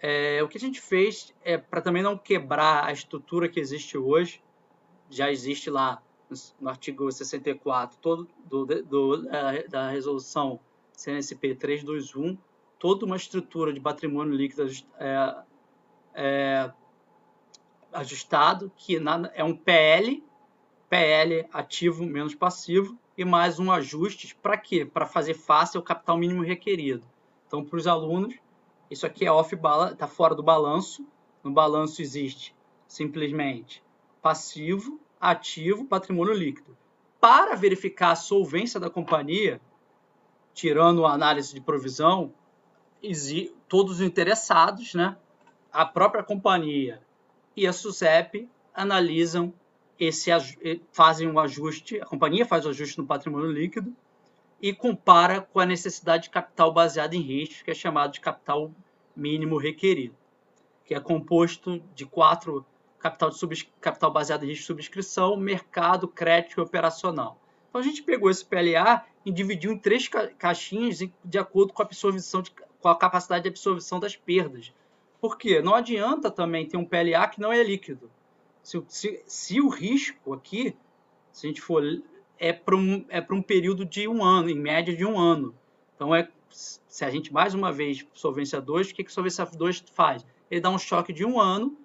É, 0.01 0.41
o 0.41 0.47
que 0.47 0.57
a 0.57 0.61
gente 0.61 0.79
fez 0.79 1.33
é 1.43 1.57
para 1.57 1.81
também 1.81 2.01
não 2.01 2.17
quebrar 2.17 2.85
a 2.85 2.91
estrutura 2.91 3.49
que 3.49 3.59
existe 3.59 3.97
hoje, 3.97 4.41
já 5.09 5.31
existe 5.31 5.69
lá 5.69 6.01
no 6.59 6.69
artigo 6.69 7.11
64 7.11 7.97
todo 7.99 8.29
do, 8.45 8.65
do, 8.65 9.23
da 9.67 9.89
resolução 9.89 10.59
CNSP 10.93 11.55
321, 11.55 12.37
toda 12.77 13.05
uma 13.05 13.17
estrutura 13.17 13.73
de 13.73 13.79
patrimônio 13.79 14.33
líquido 14.33 14.69
é, 14.97 15.35
é, 16.13 16.71
ajustado, 17.91 18.71
que 18.75 18.97
é 19.33 19.43
um 19.43 19.55
PL, 19.55 20.23
PL 20.89 21.45
ativo 21.51 22.05
menos 22.05 22.35
passivo, 22.35 22.97
e 23.17 23.25
mais 23.25 23.59
um 23.59 23.69
ajuste, 23.69 24.33
para 24.35 24.57
quê? 24.57 24.85
Para 24.85 25.05
fazer 25.05 25.33
fácil 25.33 25.81
o 25.81 25.83
capital 25.83 26.17
mínimo 26.17 26.41
requerido. 26.41 27.03
Então, 27.45 27.65
para 27.65 27.77
os 27.77 27.85
alunos, 27.85 28.35
isso 28.89 29.05
aqui 29.05 29.25
é 29.25 29.31
off 29.31 29.55
está 29.91 30.07
fora 30.07 30.33
do 30.33 30.41
balanço. 30.41 31.05
No 31.43 31.51
balanço 31.51 32.01
existe 32.01 32.55
simplesmente 32.87 33.83
passivo, 34.21 34.99
ativo, 35.19 35.85
patrimônio 35.85 36.33
líquido. 36.33 36.75
Para 37.19 37.55
verificar 37.55 38.11
a 38.11 38.15
solvência 38.15 38.79
da 38.79 38.89
companhia, 38.89 39.61
tirando 40.53 41.05
a 41.05 41.13
análise 41.13 41.53
de 41.53 41.61
provisão, 41.61 42.33
todos 43.67 43.95
os 43.95 44.01
interessados, 44.01 44.93
né, 44.93 45.17
a 45.71 45.85
própria 45.85 46.23
companhia 46.23 47.01
e 47.55 47.67
a 47.67 47.73
SUSEP 47.73 48.49
analisam 48.73 49.53
esse 49.99 50.31
fazem 50.91 51.29
um 51.29 51.39
ajuste, 51.39 52.01
a 52.01 52.05
companhia 52.05 52.45
faz 52.45 52.65
o 52.65 52.69
ajuste 52.69 52.97
no 52.97 53.05
patrimônio 53.05 53.51
líquido 53.51 53.93
e 54.61 54.73
compara 54.73 55.41
com 55.41 55.59
a 55.59 55.65
necessidade 55.65 56.23
de 56.23 56.29
capital 56.29 56.71
baseado 56.71 57.13
em 57.13 57.21
risco, 57.21 57.63
que 57.63 57.71
é 57.71 57.73
chamado 57.73 58.11
de 58.11 58.19
capital 58.19 58.71
mínimo 59.15 59.57
requerido, 59.57 60.15
que 60.85 60.93
é 60.93 60.99
composto 60.99 61.81
de 61.95 62.05
quatro 62.05 62.65
capital, 62.99 63.29
de 63.29 63.65
capital 63.79 64.11
baseado 64.11 64.43
em 64.43 64.47
risco 64.47 64.61
de 64.61 64.67
subscrição, 64.67 65.37
mercado, 65.37 66.07
crédito 66.07 66.59
e 66.59 66.61
operacional. 66.61 67.39
Então 67.69 67.79
a 67.79 67.83
gente 67.83 68.03
pegou 68.03 68.29
esse 68.29 68.43
PLA 68.43 69.05
e 69.25 69.31
dividiu 69.31 69.71
em 69.71 69.77
três 69.77 70.09
caixinhas 70.37 70.99
de 71.23 71.37
acordo 71.37 71.71
com 71.71 71.81
a 71.81 71.85
absorção 71.85 72.41
de, 72.41 72.51
com 72.51 72.87
a 72.87 72.97
capacidade 72.97 73.43
de 73.43 73.49
absorção 73.49 73.99
das 73.99 74.15
perdas. 74.15 74.73
Por 75.21 75.37
quê? 75.37 75.61
Não 75.61 75.75
adianta 75.75 76.31
também 76.31 76.67
ter 76.67 76.77
um 76.77 76.85
PLA 76.85 77.27
que 77.27 77.39
não 77.39 77.51
é 77.51 77.61
líquido. 77.63 78.09
Se, 78.63 78.83
se, 78.87 79.23
se 79.25 79.61
o 79.61 79.69
risco 79.69 80.33
aqui, 80.33 80.75
se 81.31 81.45
a 81.45 81.49
gente 81.49 81.61
for, 81.61 81.83
é 82.39 82.53
para 82.53 82.75
um, 82.75 83.05
é 83.09 83.21
um 83.29 83.41
período 83.41 83.85
de 83.85 84.07
um 84.07 84.23
ano, 84.23 84.49
em 84.49 84.55
média 84.55 84.95
de 84.95 85.05
um 85.05 85.19
ano. 85.19 85.53
Então, 85.95 86.15
é, 86.15 86.29
se 86.49 87.03
a 87.03 87.09
gente, 87.09 87.33
mais 87.33 87.53
uma 87.53 87.71
vez, 87.71 88.05
solvência 88.13 88.61
2, 88.61 88.89
o 88.89 88.95
que, 88.95 89.03
que 89.03 89.11
solvência 89.11 89.45
2 89.45 89.83
faz? 89.93 90.25
Ele 90.49 90.61
dá 90.61 90.69
um 90.69 90.79
choque 90.79 91.11
de 91.11 91.25
um 91.25 91.39
ano 91.39 91.77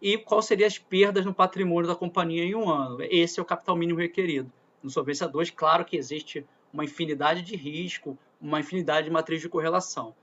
e 0.00 0.18
quais 0.18 0.44
seriam 0.44 0.66
as 0.66 0.78
perdas 0.78 1.24
no 1.24 1.32
patrimônio 1.32 1.88
da 1.88 1.96
companhia 1.96 2.44
em 2.44 2.54
um 2.54 2.68
ano. 2.68 2.98
Esse 3.00 3.40
é 3.40 3.42
o 3.42 3.46
capital 3.46 3.74
mínimo 3.74 3.98
requerido. 3.98 4.52
No 4.82 4.90
solvência 4.90 5.26
2, 5.26 5.50
claro 5.50 5.84
que 5.84 5.96
existe 5.96 6.44
uma 6.72 6.84
infinidade 6.84 7.42
de 7.42 7.56
risco, 7.56 8.18
uma 8.40 8.60
infinidade 8.60 9.06
de 9.06 9.12
matriz 9.12 9.40
de 9.40 9.48
correlação. 9.48 10.14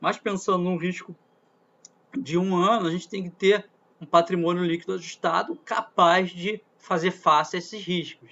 Mas 0.00 0.18
pensando 0.18 0.64
num 0.64 0.76
risco 0.76 1.14
de 2.16 2.36
um 2.36 2.56
ano, 2.56 2.88
a 2.88 2.90
gente 2.90 3.08
tem 3.08 3.22
que 3.22 3.30
ter 3.30 3.68
um 4.00 4.06
patrimônio 4.06 4.64
líquido 4.64 4.94
ajustado 4.94 5.56
capaz 5.64 6.30
de 6.30 6.60
fazer 6.78 7.10
face 7.10 7.56
a 7.56 7.58
esses 7.58 7.84
riscos. 7.84 8.30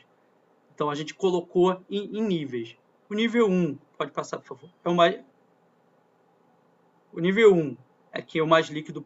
Então 0.77 0.91
a 0.91 0.95
gente 0.95 1.15
colocou 1.15 1.83
em, 1.89 2.19
em 2.19 2.23
níveis. 2.23 2.77
O 3.09 3.15
nível 3.15 3.49
1, 3.49 3.79
pode 3.97 4.13
passar, 4.13 4.37
por 4.39 4.47
favor. 4.47 4.71
É 4.85 4.89
o 4.91 4.95
mais 4.95 5.25
O 7.11 7.19
nível 7.19 7.55
1 7.55 7.77
é 8.13 8.21
que 8.21 8.39
é 8.39 8.43
o 8.43 8.47
mais 8.47 8.69
líquido 8.69 9.03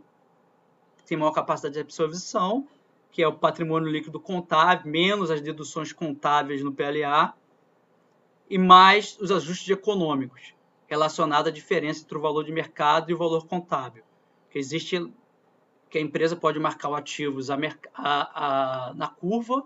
tem 1.06 1.18
maior 1.18 1.32
capacidade 1.32 1.74
de 1.74 1.80
absorção, 1.80 2.68
que 3.10 3.20
é 3.20 3.26
o 3.26 3.32
patrimônio 3.32 3.90
líquido 3.90 4.20
contábil, 4.20 4.88
menos 4.92 5.28
as 5.28 5.40
deduções 5.40 5.92
contábeis 5.92 6.62
no 6.62 6.72
PLA, 6.72 7.34
e 8.48 8.56
mais 8.56 9.18
os 9.20 9.32
ajustes 9.32 9.68
econômicos, 9.68 10.54
relacionados 10.86 11.48
à 11.48 11.50
diferença 11.52 12.02
entre 12.02 12.16
o 12.16 12.20
valor 12.20 12.44
de 12.44 12.52
mercado 12.52 13.10
e 13.10 13.14
o 13.14 13.18
valor 13.18 13.44
contábil 13.48 14.04
que 14.50 14.58
existe 14.58 15.10
que 15.88 15.98
a 15.98 16.00
empresa 16.00 16.36
pode 16.36 16.58
marcar 16.58 16.90
os 16.90 16.98
ativos 16.98 17.50
a, 17.50 17.56
a, 17.94 18.88
a, 18.90 18.94
na 18.94 19.08
curva 19.08 19.64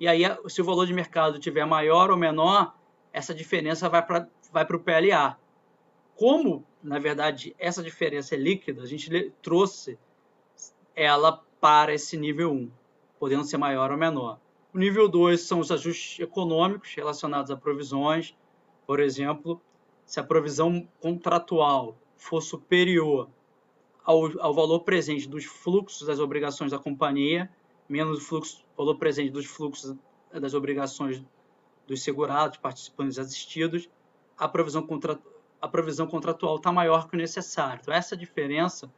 e 0.00 0.08
aí 0.08 0.22
se 0.48 0.62
o 0.62 0.64
valor 0.64 0.86
de 0.86 0.94
mercado 0.94 1.38
tiver 1.38 1.66
maior 1.66 2.10
ou 2.10 2.16
menor, 2.16 2.74
essa 3.12 3.34
diferença 3.34 3.86
vai 3.86 4.04
para 4.04 4.26
vai 4.50 4.64
o 4.64 4.80
PLA. 4.80 5.38
Como, 6.16 6.64
na 6.82 6.98
verdade, 6.98 7.54
essa 7.58 7.82
diferença 7.82 8.34
é 8.34 8.38
líquida, 8.38 8.82
a 8.82 8.86
gente 8.86 9.32
trouxe 9.42 9.98
ela 10.96 11.44
para 11.60 11.94
esse 11.94 12.16
nível 12.16 12.50
1, 12.50 12.70
podendo 13.18 13.44
ser 13.44 13.58
maior 13.58 13.92
ou 13.92 13.98
menor. 13.98 14.40
O 14.72 14.78
nível 14.78 15.08
2 15.08 15.40
são 15.40 15.60
os 15.60 15.70
ajustes 15.70 16.18
econômicos 16.20 16.94
relacionados 16.94 17.50
a 17.50 17.56
provisões. 17.56 18.34
Por 18.86 19.00
exemplo, 19.00 19.60
se 20.04 20.18
a 20.18 20.24
provisão 20.24 20.88
contratual 21.00 21.96
for 22.16 22.40
superior 22.40 23.28
ao, 24.04 24.40
ao 24.40 24.54
valor 24.54 24.80
presente 24.80 25.28
dos 25.28 25.44
fluxos 25.44 26.06
das 26.06 26.18
obrigações 26.18 26.70
da 26.70 26.78
companhia, 26.78 27.50
menos 27.90 28.18
o 28.18 28.20
fluxo, 28.20 28.64
valor 28.76 28.94
presente 28.96 29.30
dos 29.30 29.46
fluxos 29.46 29.96
das 30.32 30.54
obrigações 30.54 31.22
dos 31.86 32.02
segurados, 32.04 32.56
participantes 32.56 33.18
assistidos, 33.18 33.88
a 34.38 34.46
provisão, 34.46 34.86
contra, 34.86 35.18
a 35.60 35.66
provisão 35.66 36.06
contratual 36.06 36.56
está 36.56 36.70
maior 36.70 37.08
que 37.08 37.16
o 37.16 37.18
necessário. 37.18 37.80
Então, 37.82 37.92
essa 37.92 38.16
diferença 38.16 38.90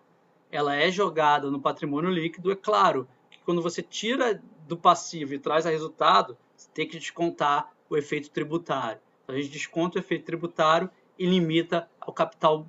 ela 0.50 0.76
é 0.76 0.90
jogada 0.90 1.50
no 1.50 1.58
patrimônio 1.58 2.10
líquido. 2.10 2.52
É 2.52 2.56
claro 2.56 3.08
que 3.30 3.38
quando 3.38 3.62
você 3.62 3.82
tira 3.82 4.42
do 4.68 4.76
passivo 4.76 5.32
e 5.32 5.38
traz 5.38 5.64
a 5.64 5.70
resultado, 5.70 6.36
você 6.54 6.68
tem 6.74 6.86
que 6.86 6.98
descontar 6.98 7.72
o 7.88 7.96
efeito 7.96 8.30
tributário. 8.30 9.00
Então, 9.24 9.34
a 9.34 9.38
gente 9.40 9.52
desconta 9.52 9.98
o 9.98 10.00
efeito 10.00 10.26
tributário 10.26 10.90
e 11.18 11.24
limita 11.24 11.88
ao 11.98 12.12
capital 12.12 12.66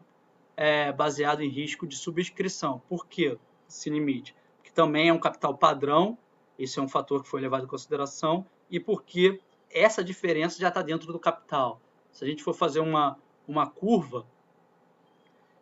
é, 0.56 0.92
baseado 0.94 1.42
em 1.42 1.50
risco 1.50 1.86
de 1.86 1.98
subscrição. 1.98 2.82
Por 2.88 3.06
que 3.08 3.38
esse 3.68 3.90
limite? 3.90 4.34
Também 4.74 5.10
é 5.10 5.14
um 5.14 5.20
capital 5.20 5.56
padrão, 5.58 6.18
esse 6.58 6.80
é 6.80 6.82
um 6.82 6.88
fator 6.88 7.22
que 7.22 7.30
foi 7.30 7.42
levado 7.42 7.66
em 7.66 7.68
consideração, 7.68 8.46
e 8.70 8.80
porque 8.80 9.40
essa 9.70 10.04
diferença 10.04 10.60
já 10.60 10.70
está 10.70 10.82
dentro 10.82 11.12
do 11.12 11.20
capital. 11.20 11.82
Se 12.12 12.24
a 12.24 12.28
gente 12.28 12.44
for 12.44 12.54
fazer 12.54 12.80
uma, 12.80 13.18
uma 13.48 13.68
curva, 13.68 14.26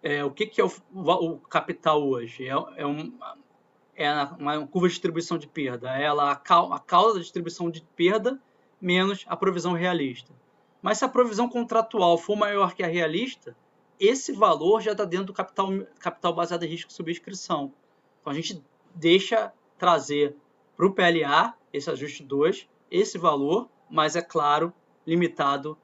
é, 0.03 0.23
o 0.23 0.31
que, 0.31 0.45
que 0.45 0.59
é 0.59 0.65
o, 0.65 0.71
o, 0.93 1.39
capital 1.39 2.03
hoje? 2.03 2.47
É, 2.47 2.53
é, 2.53 4.05
é 4.05 4.23
uma 4.37 4.67
curva 4.67 4.87
de 4.87 4.93
distribuição 4.93 5.37
de 5.37 5.47
perda. 5.47 5.95
Ela, 5.97 6.31
a, 6.31 6.75
a 6.75 6.79
causa 6.79 7.15
da 7.15 7.21
distribuição 7.21 7.69
de 7.69 7.81
perda 7.95 8.39
menos 8.79 9.23
a 9.27 9.37
provisão 9.37 9.73
realista. 9.73 10.33
Mas 10.81 10.97
se 10.97 11.05
a 11.05 11.09
provisão 11.09 11.47
contratual 11.47 12.17
for 12.17 12.35
maior 12.35 12.73
que 12.73 12.83
a 12.83 12.87
realista, 12.87 13.55
esse 13.99 14.33
valor 14.33 14.81
já 14.81 14.93
está 14.93 15.05
dentro 15.05 15.27
do 15.27 15.33
capital, 15.33 15.69
capital 15.99 16.33
baseado 16.33 16.63
em 16.63 16.67
risco 16.67 16.87
de 16.87 16.95
subscrição. 16.95 17.71
Então 18.19 18.31
a 18.31 18.35
gente 18.35 18.63
deixa 18.95 19.53
trazer 19.77 20.35
para 20.75 20.85
o 20.85 20.93
PLA, 20.93 21.53
esse 21.71 21.89
ajuste 21.89 22.23
2, 22.23 22.67
esse 22.89 23.17
valor, 23.17 23.69
mas 23.89 24.15
é 24.15 24.21
claro, 24.21 24.73
limitado 25.05 25.77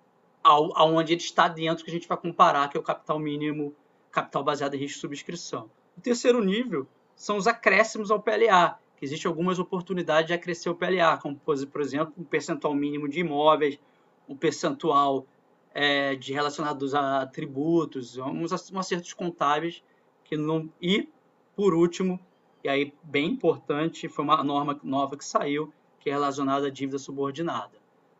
ao 0.43 0.75
aonde 0.77 1.13
ele 1.13 1.21
está 1.21 1.47
dentro, 1.47 1.83
que 1.83 1.91
a 1.91 1.93
gente 1.93 2.07
vai 2.07 2.17
comparar, 2.17 2.69
que 2.69 2.77
é 2.77 2.79
o 2.79 2.83
capital 2.83 3.19
mínimo, 3.19 3.75
capital 4.11 4.43
baseado 4.43 4.75
em 4.75 4.77
risco 4.77 4.95
de 4.95 5.01
subscrição. 5.01 5.69
O 5.97 6.01
terceiro 6.01 6.43
nível 6.43 6.87
são 7.15 7.37
os 7.37 7.47
acréscimos 7.47 8.11
ao 8.11 8.21
PLA, 8.21 8.79
que 8.97 9.05
existe 9.05 9.27
algumas 9.27 9.59
oportunidades 9.59 10.27
de 10.27 10.33
acrescer 10.33 10.69
o 10.69 10.75
PLA, 10.75 11.17
como, 11.17 11.35
por 11.35 11.81
exemplo, 11.81 12.13
um 12.17 12.23
percentual 12.23 12.73
mínimo 12.73 13.07
de 13.07 13.19
imóveis, 13.19 13.79
um 14.27 14.35
percentual 14.35 15.25
é, 15.73 16.15
de 16.15 16.33
relacionados 16.33 16.95
a 16.95 17.25
tributos, 17.27 18.17
uns 18.17 18.51
acertos 18.51 19.13
contábeis 19.13 19.83
que 20.23 20.35
não 20.35 20.69
e 20.81 21.07
por 21.55 21.73
último 21.73 22.19
e 22.67 22.69
aí 22.69 22.93
bem 23.01 23.27
importante 23.27 24.09
foi 24.09 24.25
uma 24.25 24.43
norma 24.43 24.77
nova 24.83 25.15
que 25.15 25.23
saiu 25.23 25.73
que 26.01 26.09
é 26.09 26.13
relacionada 26.13 26.67
à 26.67 26.69
dívida 26.69 26.99
subordinada. 26.99 27.71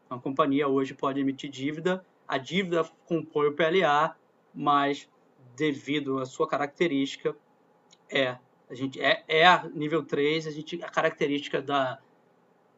Então, 0.06 0.18
a 0.18 0.22
companhia 0.22 0.70
hoje 0.70 0.94
pode 0.94 1.20
emitir 1.20 1.50
dívida, 1.50 2.06
a 2.26 2.38
dívida 2.38 2.90
compõe 3.06 3.48
o 3.48 3.52
PLA, 3.52 4.16
mas 4.56 5.10
devido 5.54 6.20
à 6.20 6.26
sua 6.26 6.48
característica, 6.48 7.36
é. 8.10 8.38
A 8.70 8.74
gente 8.74 9.02
é, 9.02 9.22
é 9.28 9.46
a 9.46 9.68
nível 9.68 10.02
3, 10.02 10.48
a 10.48 10.52
gente 10.52 10.82
a 10.82 10.90
característica 10.90 11.62
da 11.62 12.00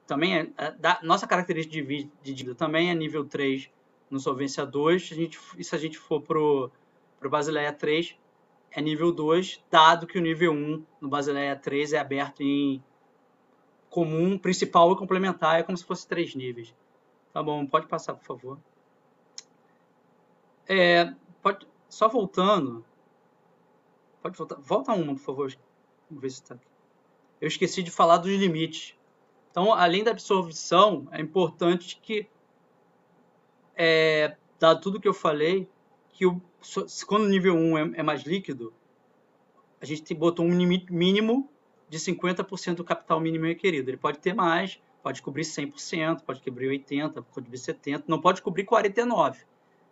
também 0.08 0.40
é, 0.40 0.50
é 0.58 0.72
da 0.72 1.00
nossa 1.04 1.28
característica 1.28 1.72
de, 1.72 2.10
de 2.24 2.34
dívida 2.34 2.56
também 2.56 2.90
é 2.90 2.96
nível 2.96 3.26
3 3.26 3.70
no 4.10 4.20
Solvência 4.20 4.66
2. 4.66 5.10
A 5.12 5.16
gente, 5.16 5.40
e 5.56 5.64
se 5.64 5.76
a 5.76 5.78
gente 5.78 6.00
for 6.00 6.20
pro 6.20 6.72
pro 7.20 7.30
Basileia 7.30 7.72
3 7.72 8.18
é 8.72 8.82
nível 8.82 9.12
2, 9.12 9.64
dado 9.70 10.06
que 10.06 10.18
o 10.18 10.22
nível 10.22 10.52
1 10.52 10.86
no 11.02 11.10
Basileia 11.10 11.56
3 11.56 11.94
é 11.94 12.00
aberto 12.00 12.42
em 12.42 12.84
comum, 13.90 14.38
principal 14.38 14.92
e 14.92 14.98
complementar, 14.98 15.60
é 15.60 15.64
como 15.64 15.78
se 15.78 15.84
fosse 15.84 16.08
três 16.08 16.36
níveis. 16.36 16.74
Tá 17.34 17.42
bom, 17.42 17.66
pode 17.66 17.88
passar, 17.88 18.14
por 18.14 18.26
favor. 18.26 18.60
É, 20.68 21.14
pode, 21.42 21.68
só 21.88 22.08
voltando. 22.08 22.86
Pode 24.22 24.38
voltar. 24.38 24.56
Volta 24.58 24.94
uma, 24.94 25.14
por 25.14 25.22
favor. 25.22 25.58
Vamos 26.10 26.22
ver 26.22 26.30
se 26.30 26.42
está 26.42 26.56
aqui. 26.56 26.68
Eu 27.42 27.48
esqueci 27.48 27.82
de 27.82 27.90
falar 27.90 28.18
dos 28.18 28.32
limites. 28.32 28.96
Então, 29.50 29.74
além 29.74 30.04
da 30.04 30.12
absorção, 30.12 31.08
é 31.12 31.20
importante 31.20 32.00
que, 32.02 32.28
é, 33.76 34.36
dado 34.60 34.82
tudo 34.82 35.00
que 35.00 35.08
eu 35.08 35.14
falei, 35.14 35.70
que 36.10 36.26
o, 36.26 36.40
quando 37.08 37.24
o 37.24 37.30
nível 37.30 37.56
1 37.56 37.78
é, 37.78 37.92
é 37.96 38.04
mais 38.04 38.24
líquido, 38.24 38.74
a 39.82 39.86
gente 39.86 40.14
botou 40.14 40.46
um 40.46 40.50
mínimo 40.52 41.50
de 41.90 41.98
50% 41.98 42.76
do 42.76 42.84
capital 42.84 43.20
mínimo 43.20 43.46
requerido. 43.46 43.90
Ele 43.90 43.98
pode 43.98 44.20
ter 44.20 44.34
mais, 44.34 44.80
pode 45.02 45.22
cobrir 45.22 45.44
100%, 45.44 46.22
pode 46.22 46.42
cobrir 46.42 46.68
80%, 46.68 47.14
pode 47.14 47.28
cobrir 47.34 47.58
70%, 47.58 48.04
não 48.08 48.22
pode 48.22 48.42
cobrir 48.42 48.66
49%. 48.66 49.38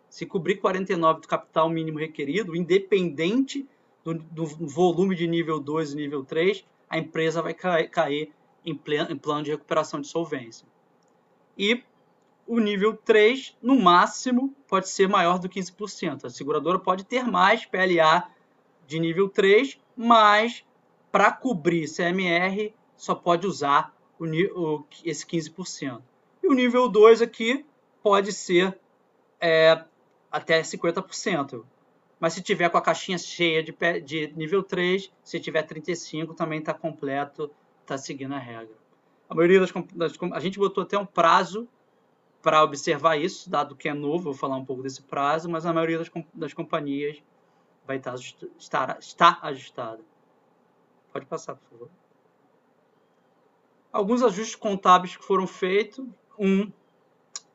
Se 0.08 0.24
cobrir 0.24 0.60
49% 0.60 1.20
do 1.20 1.28
capital 1.28 1.68
mínimo 1.68 1.98
requerido, 1.98 2.56
independente 2.56 3.68
do, 4.02 4.14
do 4.14 4.46
volume 4.46 5.14
de 5.14 5.26
nível 5.26 5.60
2 5.60 5.92
e 5.92 5.96
nível 5.96 6.24
3, 6.24 6.64
a 6.88 6.98
empresa 6.98 7.42
vai 7.42 7.52
cair 7.52 8.32
em, 8.64 8.78
em 9.10 9.16
plano 9.16 9.42
de 9.42 9.50
recuperação 9.50 10.00
de 10.00 10.06
solvência. 10.06 10.66
E 11.58 11.82
o 12.48 12.58
nível 12.58 12.96
3, 12.96 13.54
no 13.62 13.78
máximo, 13.78 14.56
pode 14.66 14.88
ser 14.88 15.06
maior 15.06 15.38
do 15.38 15.48
que 15.48 15.60
15%. 15.60 16.24
A 16.24 16.30
seguradora 16.30 16.78
pode 16.78 17.04
ter 17.04 17.22
mais 17.22 17.66
PLA 17.66 18.30
de 18.86 18.98
nível 18.98 19.28
3, 19.28 19.78
mas 19.94 20.64
para 21.12 21.30
cobrir 21.30 21.86
CMR 21.86 22.74
só 22.96 23.14
pode 23.14 23.46
usar 23.46 23.94
o, 24.18 24.24
o, 24.24 24.84
esse 25.04 25.26
15%. 25.26 26.00
E 26.42 26.48
o 26.48 26.54
nível 26.54 26.88
2 26.88 27.20
aqui 27.20 27.66
pode 28.02 28.32
ser 28.32 28.78
é, 29.38 29.84
até 30.32 30.62
50%. 30.62 31.62
Mas 32.18 32.32
se 32.32 32.42
tiver 32.42 32.70
com 32.70 32.78
a 32.78 32.82
caixinha 32.82 33.18
cheia 33.18 33.62
de, 33.62 33.72
de 34.00 34.32
nível 34.34 34.62
3, 34.62 35.12
se 35.22 35.38
tiver 35.38 35.62
35, 35.62 36.32
também 36.32 36.60
está 36.60 36.72
completo, 36.72 37.50
está 37.82 37.98
seguindo 37.98 38.34
a 38.34 38.38
regra. 38.38 38.74
A 39.28 39.34
maioria 39.34 39.60
das, 39.60 39.70
das, 39.94 40.14
a 40.32 40.40
gente 40.40 40.58
botou 40.58 40.82
até 40.82 40.98
um 40.98 41.06
prazo 41.06 41.68
para 42.42 42.62
observar 42.62 43.16
isso, 43.16 43.50
dado 43.50 43.76
que 43.76 43.88
é 43.88 43.94
novo, 43.94 44.24
vou 44.24 44.34
falar 44.34 44.56
um 44.56 44.64
pouco 44.64 44.82
desse 44.82 45.02
prazo, 45.02 45.48
mas 45.48 45.66
a 45.66 45.72
maioria 45.72 45.98
das, 45.98 46.10
das 46.32 46.54
companhias 46.54 47.22
vai 47.86 47.96
estar, 47.96 48.14
estar, 48.58 48.98
estar 49.00 49.38
ajustada. 49.42 50.00
Pode 51.12 51.26
passar, 51.26 51.56
por 51.56 51.70
favor. 51.70 51.90
Alguns 53.90 54.22
ajustes 54.22 54.54
contábeis 54.54 55.16
que 55.16 55.24
foram 55.24 55.46
feitos. 55.46 56.06
Um 56.38 56.70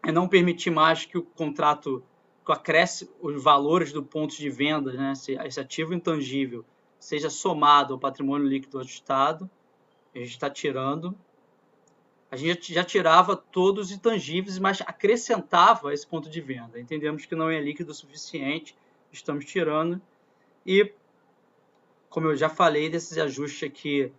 é 0.05 0.11
não 0.11 0.27
permitir 0.27 0.71
mais 0.71 1.05
que 1.05 1.17
o 1.17 1.23
contrato 1.23 2.03
que 2.45 2.51
acresce 2.51 3.09
os 3.21 3.41
valores 3.41 3.93
do 3.93 4.03
ponto 4.03 4.35
de 4.35 4.49
venda, 4.49 4.91
né, 4.91 5.13
esse 5.13 5.59
ativo 5.59 5.93
intangível, 5.93 6.65
seja 6.99 7.29
somado 7.29 7.93
ao 7.93 7.99
patrimônio 7.99 8.47
líquido 8.47 8.79
ajustado. 8.79 9.49
A 10.13 10.19
gente 10.19 10.31
está 10.31 10.49
tirando. 10.49 11.15
A 12.33 12.35
gente 12.35 12.73
já 12.73 12.83
tirava 12.83 13.35
todos 13.35 13.85
os 13.85 13.91
intangíveis, 13.91 14.57
mas 14.57 14.81
acrescentava 14.81 15.93
esse 15.93 16.07
ponto 16.07 16.27
de 16.31 16.41
venda. 16.41 16.79
Entendemos 16.79 17.27
que 17.27 17.35
não 17.35 17.47
é 17.47 17.61
líquido 17.61 17.91
o 17.91 17.93
suficiente, 17.93 18.75
estamos 19.11 19.45
tirando. 19.45 20.01
E 20.65 20.91
como 22.09 22.25
eu 22.25 22.35
já 22.35 22.49
falei, 22.49 22.89
desses 22.89 23.19
ajustes 23.19 23.69
aqui 23.69 24.11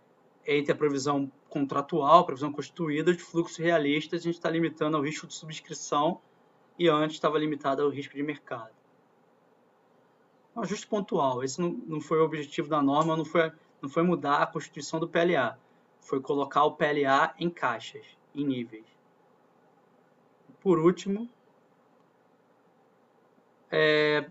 entre 0.47 0.71
a 0.71 0.75
provisão 0.75 1.29
contratual, 1.49 2.25
provisão 2.25 2.53
constituída, 2.53 3.13
de 3.13 3.21
fluxo 3.21 3.61
realista, 3.61 4.15
a 4.15 4.19
gente 4.19 4.35
está 4.35 4.49
limitando 4.49 4.95
ao 4.95 5.03
risco 5.03 5.27
de 5.27 5.33
subscrição 5.33 6.21
e 6.79 6.87
antes 6.87 7.17
estava 7.17 7.37
limitado 7.37 7.81
ao 7.81 7.89
risco 7.89 8.15
de 8.15 8.23
mercado. 8.23 8.71
Um 10.55 10.61
ajuste 10.61 10.87
pontual. 10.87 11.43
Esse 11.43 11.59
não, 11.59 11.71
não 11.85 11.99
foi 11.99 12.19
o 12.19 12.23
objetivo 12.23 12.69
da 12.69 12.81
norma, 12.81 13.17
não 13.17 13.25
foi, 13.25 13.51
não 13.81 13.89
foi 13.89 14.03
mudar 14.03 14.37
a 14.37 14.47
constituição 14.47 15.01
do 15.01 15.09
PLA. 15.09 15.59
Foi 16.05 16.21
colocar 16.21 16.63
o 16.65 16.73
PLA 16.73 17.33
em 17.39 17.49
caixas, 17.49 18.05
em 18.35 18.45
níveis. 18.45 18.85
Por 20.61 20.77
último, 20.77 21.27
é, 23.71 24.29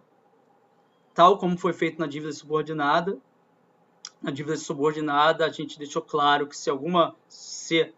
tal 1.12 1.36
como 1.36 1.58
foi 1.58 1.72
feito 1.72 1.98
na 1.98 2.06
dívida 2.06 2.32
subordinada, 2.32 3.18
na 4.22 4.30
dívida 4.30 4.56
subordinada, 4.56 5.44
a 5.44 5.50
gente 5.50 5.76
deixou 5.76 6.00
claro 6.00 6.46
que 6.46 6.56
se 6.56 6.70
alguma, 6.70 7.16
se 7.28 7.92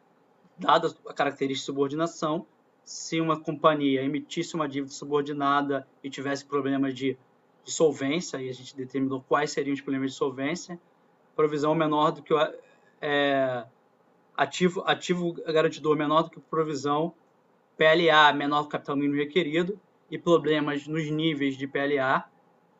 dada 0.56 0.88
a 1.06 1.12
característica 1.12 1.60
de 1.60 1.66
subordinação, 1.66 2.46
se 2.82 3.20
uma 3.20 3.38
companhia 3.38 4.02
emitisse 4.02 4.54
uma 4.54 4.66
dívida 4.66 4.92
subordinada 4.92 5.86
e 6.02 6.08
tivesse 6.08 6.46
problemas 6.46 6.94
de, 6.94 7.18
de 7.62 7.70
solvência, 7.70 8.40
e 8.40 8.48
a 8.48 8.54
gente 8.54 8.74
determinou 8.74 9.22
quais 9.28 9.50
seriam 9.50 9.74
os 9.74 9.82
problemas 9.82 10.12
de 10.12 10.16
solvência, 10.16 10.80
provisão 11.36 11.74
menor 11.74 12.12
do 12.12 12.22
que 12.22 12.32
é, 13.00 13.64
ativo, 14.36 14.82
ativo 14.86 15.32
garantidor 15.32 15.96
menor 15.96 16.22
do 16.22 16.30
que 16.30 16.40
provisão, 16.40 17.14
PLA 17.76 18.32
menor 18.32 18.62
do 18.62 18.68
capital 18.68 18.96
mínimo 18.96 19.16
requerido 19.16 19.78
e 20.10 20.18
problemas 20.18 20.86
nos 20.86 21.10
níveis 21.10 21.56
de 21.56 21.66
PLA, 21.66 22.28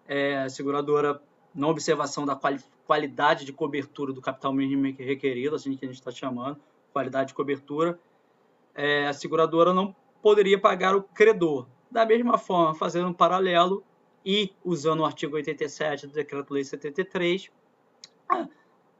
é, 0.06 0.48
seguradora 0.48 1.20
não 1.54 1.70
observação 1.70 2.24
da 2.24 2.36
quali 2.36 2.60
qualidade 2.86 3.44
de 3.44 3.52
cobertura 3.52 4.12
do 4.12 4.20
capital 4.20 4.52
mínimo 4.52 4.94
requerido, 4.96 5.56
assim 5.56 5.76
que 5.76 5.84
a 5.84 5.88
gente 5.88 5.98
está 5.98 6.12
chamando, 6.12 6.60
qualidade 6.92 7.28
de 7.28 7.34
cobertura, 7.34 7.98
é, 8.76 9.08
a 9.08 9.12
seguradora 9.12 9.74
não 9.74 9.94
poderia 10.22 10.56
pagar 10.56 10.94
o 10.94 11.02
credor. 11.02 11.66
Da 11.90 12.06
mesma 12.06 12.38
forma, 12.38 12.74
fazendo 12.74 13.08
um 13.08 13.12
paralelo 13.12 13.82
e 14.24 14.52
usando 14.64 15.00
o 15.00 15.04
artigo 15.04 15.34
87 15.34 16.06
do 16.06 16.12
Decreto-Lei 16.12 16.62
73, 16.62 17.50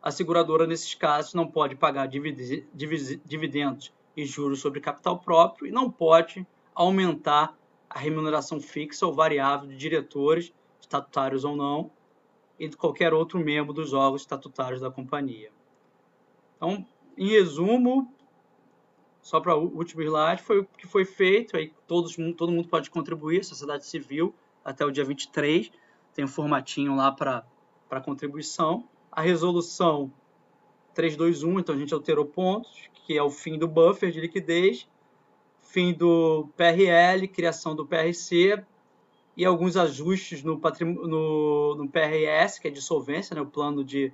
a 0.03 0.11
seguradora, 0.11 0.67
nesses 0.67 0.95
casos, 0.95 1.35
não 1.35 1.47
pode 1.47 1.75
pagar 1.75 2.07
dividendos 2.07 3.93
e 4.17 4.25
juros 4.25 4.61
sobre 4.61 4.81
capital 4.81 5.19
próprio 5.19 5.67
e 5.67 5.71
não 5.71 5.91
pode 5.91 6.47
aumentar 6.75 7.57
a 7.89 7.99
remuneração 7.99 8.61
fixa 8.61 9.07
ou 9.07 9.13
variável 9.13 9.69
de 9.69 9.77
diretores, 9.77 10.53
estatutários 10.81 11.45
ou 11.45 11.57
não, 11.57 11.91
e 12.59 12.69
de 12.69 12.77
qualquer 12.77 13.13
outro 13.13 13.39
membro 13.39 13.73
dos 13.73 13.93
órgãos 13.93 14.23
estatutários 14.23 14.81
da 14.81 14.91
companhia. 14.91 15.51
Então, 16.57 16.87
em 17.17 17.29
resumo, 17.29 18.13
só 19.21 19.41
para 19.41 19.57
o 19.57 19.65
último 19.77 20.03
slide, 20.03 20.43
foi 20.43 20.61
o 20.61 20.65
que 20.65 20.87
foi 20.87 21.05
feito, 21.05 21.57
aí 21.57 21.73
todos, 21.87 22.17
todo 22.37 22.53
mundo 22.53 22.69
pode 22.69 22.91
contribuir, 22.91 23.45
sociedade 23.45 23.85
civil, 23.87 24.35
até 24.65 24.85
o 24.85 24.91
dia 24.91 25.05
23, 25.05 25.71
tem 26.15 26.25
um 26.25 26.29
formatinho 26.29 26.95
lá 26.95 27.13
para 27.13 27.45
contribuição. 28.05 28.89
A 29.17 29.23
resolução 29.23 30.13
321, 30.93 31.59
então 31.59 31.75
a 31.75 31.79
gente 31.79 31.95
alterou 31.95 32.27
pontos, 32.27 32.91
que 32.93 33.17
é 33.17 33.23
o 33.23 33.31
fim 33.31 33.59
do 33.59 33.67
buffer 33.67 34.13
de 34.13 34.21
liquidez, 34.21 34.87
fim 35.63 35.95
do 35.95 36.51
PRL, 36.55 37.27
criação 37.27 37.75
do 37.75 37.87
PRC, 37.87 38.63
e 39.35 39.43
alguns 39.43 39.75
ajustes 39.79 40.43
no, 40.43 40.61
no, 40.83 41.75
no 41.77 41.89
PRS, 41.89 42.59
que 42.59 42.69
é 42.69 42.71
de 42.71 42.83
solvência, 42.83 43.35
né, 43.35 43.41
o 43.41 43.47
plano 43.47 43.83
de, 43.83 44.13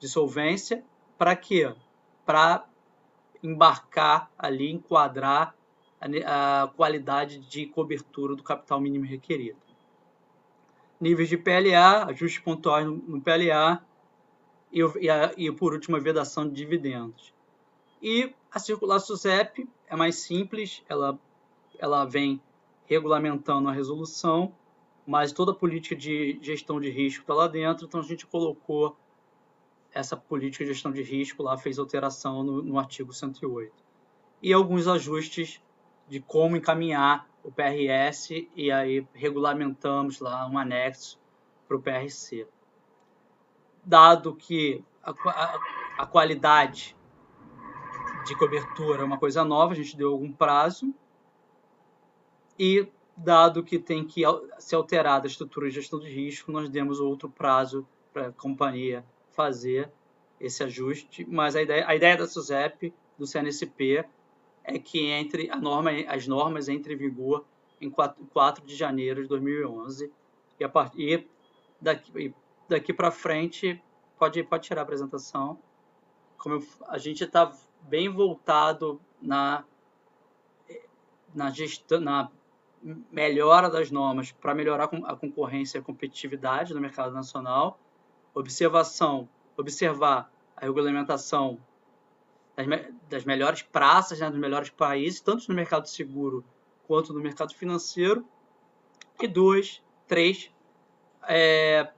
de 0.00 0.08
solvência, 0.08 0.84
para 1.16 1.36
quê? 1.36 1.72
Para 2.26 2.66
embarcar 3.44 4.28
ali, 4.36 4.72
enquadrar 4.72 5.54
a, 6.00 6.62
a, 6.64 6.66
qualidade 6.66 7.38
de 7.38 7.66
cobertura 7.66 8.34
do 8.34 8.42
capital 8.42 8.80
mínimo 8.80 9.04
requerido. 9.04 9.60
Níveis 11.00 11.28
de 11.28 11.36
PLA, 11.36 12.06
ajustes 12.06 12.42
pontuais 12.42 12.84
no 12.84 13.20
PLA 13.20 13.84
e, 14.72 15.10
a, 15.10 15.32
e, 15.36 15.52
por 15.52 15.74
último, 15.74 15.96
a 15.96 16.00
vedação 16.00 16.48
de 16.48 16.54
dividendos. 16.54 17.34
E 18.02 18.32
a 18.50 18.58
circular 18.58 18.98
SUSEP 18.98 19.68
é 19.86 19.94
mais 19.94 20.16
simples, 20.16 20.82
ela, 20.88 21.18
ela 21.78 22.04
vem 22.04 22.40
regulamentando 22.86 23.68
a 23.68 23.72
resolução, 23.72 24.54
mas 25.06 25.32
toda 25.32 25.52
a 25.52 25.54
política 25.54 25.94
de 25.94 26.38
gestão 26.42 26.80
de 26.80 26.90
risco 26.90 27.22
está 27.22 27.34
lá 27.34 27.46
dentro, 27.46 27.86
então 27.86 28.00
a 28.00 28.04
gente 28.04 28.26
colocou 28.26 28.96
essa 29.92 30.16
política 30.16 30.64
de 30.64 30.72
gestão 30.72 30.90
de 30.90 31.02
risco 31.02 31.42
lá, 31.42 31.56
fez 31.56 31.78
alteração 31.78 32.42
no, 32.42 32.62
no 32.62 32.78
artigo 32.78 33.12
108. 33.12 33.72
E 34.42 34.52
alguns 34.52 34.88
ajustes 34.88 35.60
de 36.08 36.18
como 36.20 36.56
encaminhar 36.56 37.28
o 37.44 37.50
PRS, 37.50 38.30
e 38.54 38.70
aí 38.70 39.06
regulamentamos 39.12 40.20
lá 40.20 40.46
um 40.48 40.58
anexo 40.58 41.20
para 41.68 41.76
o 41.76 41.80
PRC. 41.80 42.46
Dado 43.84 44.34
que 44.34 44.84
a, 45.02 45.10
a, 45.10 45.60
a 45.98 46.06
qualidade 46.06 46.96
de 48.24 48.36
cobertura 48.36 49.02
é 49.02 49.04
uma 49.04 49.18
coisa 49.18 49.44
nova, 49.44 49.72
a 49.72 49.76
gente 49.76 49.96
deu 49.96 50.12
algum 50.12 50.32
prazo, 50.32 50.94
e 52.58 52.86
dado 53.16 53.62
que 53.62 53.78
tem 53.78 54.04
que 54.04 54.22
ser 54.58 54.76
alterada 54.76 55.26
a 55.26 55.28
estrutura 55.30 55.68
de 55.68 55.74
gestão 55.74 55.98
de 55.98 56.08
risco, 56.08 56.52
nós 56.52 56.68
demos 56.68 57.00
outro 57.00 57.28
prazo 57.28 57.86
para 58.12 58.28
a 58.28 58.32
companhia 58.32 59.04
fazer 59.32 59.90
esse 60.40 60.62
ajuste, 60.62 61.26
mas 61.28 61.56
a 61.56 61.62
ideia, 61.62 61.86
a 61.86 61.94
ideia 61.94 62.16
da 62.16 62.26
SUSEP, 62.26 62.92
do 63.18 63.26
CNSP, 63.26 64.04
é 64.64 64.78
que 64.78 65.06
entre 65.06 65.50
a 65.50 65.56
norma, 65.56 65.90
as 66.08 66.26
normas 66.26 66.68
entrem 66.68 66.96
em 66.96 66.98
vigor 66.98 67.44
em 67.80 67.90
4, 67.90 68.24
4 68.26 68.64
de 68.64 68.76
janeiro 68.76 69.22
de 69.22 69.28
2011 69.28 70.12
e, 70.58 70.64
a 70.64 70.68
partir 70.68 71.28
daqui, 71.80 72.32
daqui 72.72 72.92
para 72.92 73.10
frente 73.10 73.82
pode, 74.18 74.42
pode 74.42 74.66
tirar 74.66 74.82
a 74.82 74.84
apresentação. 74.84 75.58
Como 76.38 76.56
eu, 76.56 76.66
a 76.88 76.98
gente 76.98 77.24
está 77.24 77.52
bem 77.82 78.08
voltado 78.08 79.00
na 79.20 79.64
na 81.34 81.50
gestão, 81.50 82.00
na 82.00 82.30
melhora 83.10 83.70
das 83.70 83.90
normas 83.90 84.32
para 84.32 84.54
melhorar 84.54 84.84
a 85.04 85.16
concorrência 85.16 85.78
e 85.78 85.80
a 85.80 85.84
competitividade 85.84 86.74
no 86.74 86.80
mercado 86.80 87.12
nacional, 87.12 87.78
observação, 88.34 89.28
observar 89.56 90.30
a 90.56 90.62
regulamentação 90.62 91.58
das, 92.56 92.66
das 93.08 93.24
melhores 93.24 93.62
praças, 93.62 94.18
né, 94.18 94.28
dos 94.28 94.38
melhores 94.38 94.70
países, 94.70 95.20
tanto 95.20 95.48
no 95.48 95.54
mercado 95.54 95.86
seguro 95.86 96.44
quanto 96.86 97.12
no 97.12 97.20
mercado 97.20 97.54
financeiro, 97.54 98.26
e 99.20 99.28
dois, 99.28 99.80
três, 100.08 100.50
é, 101.28 101.92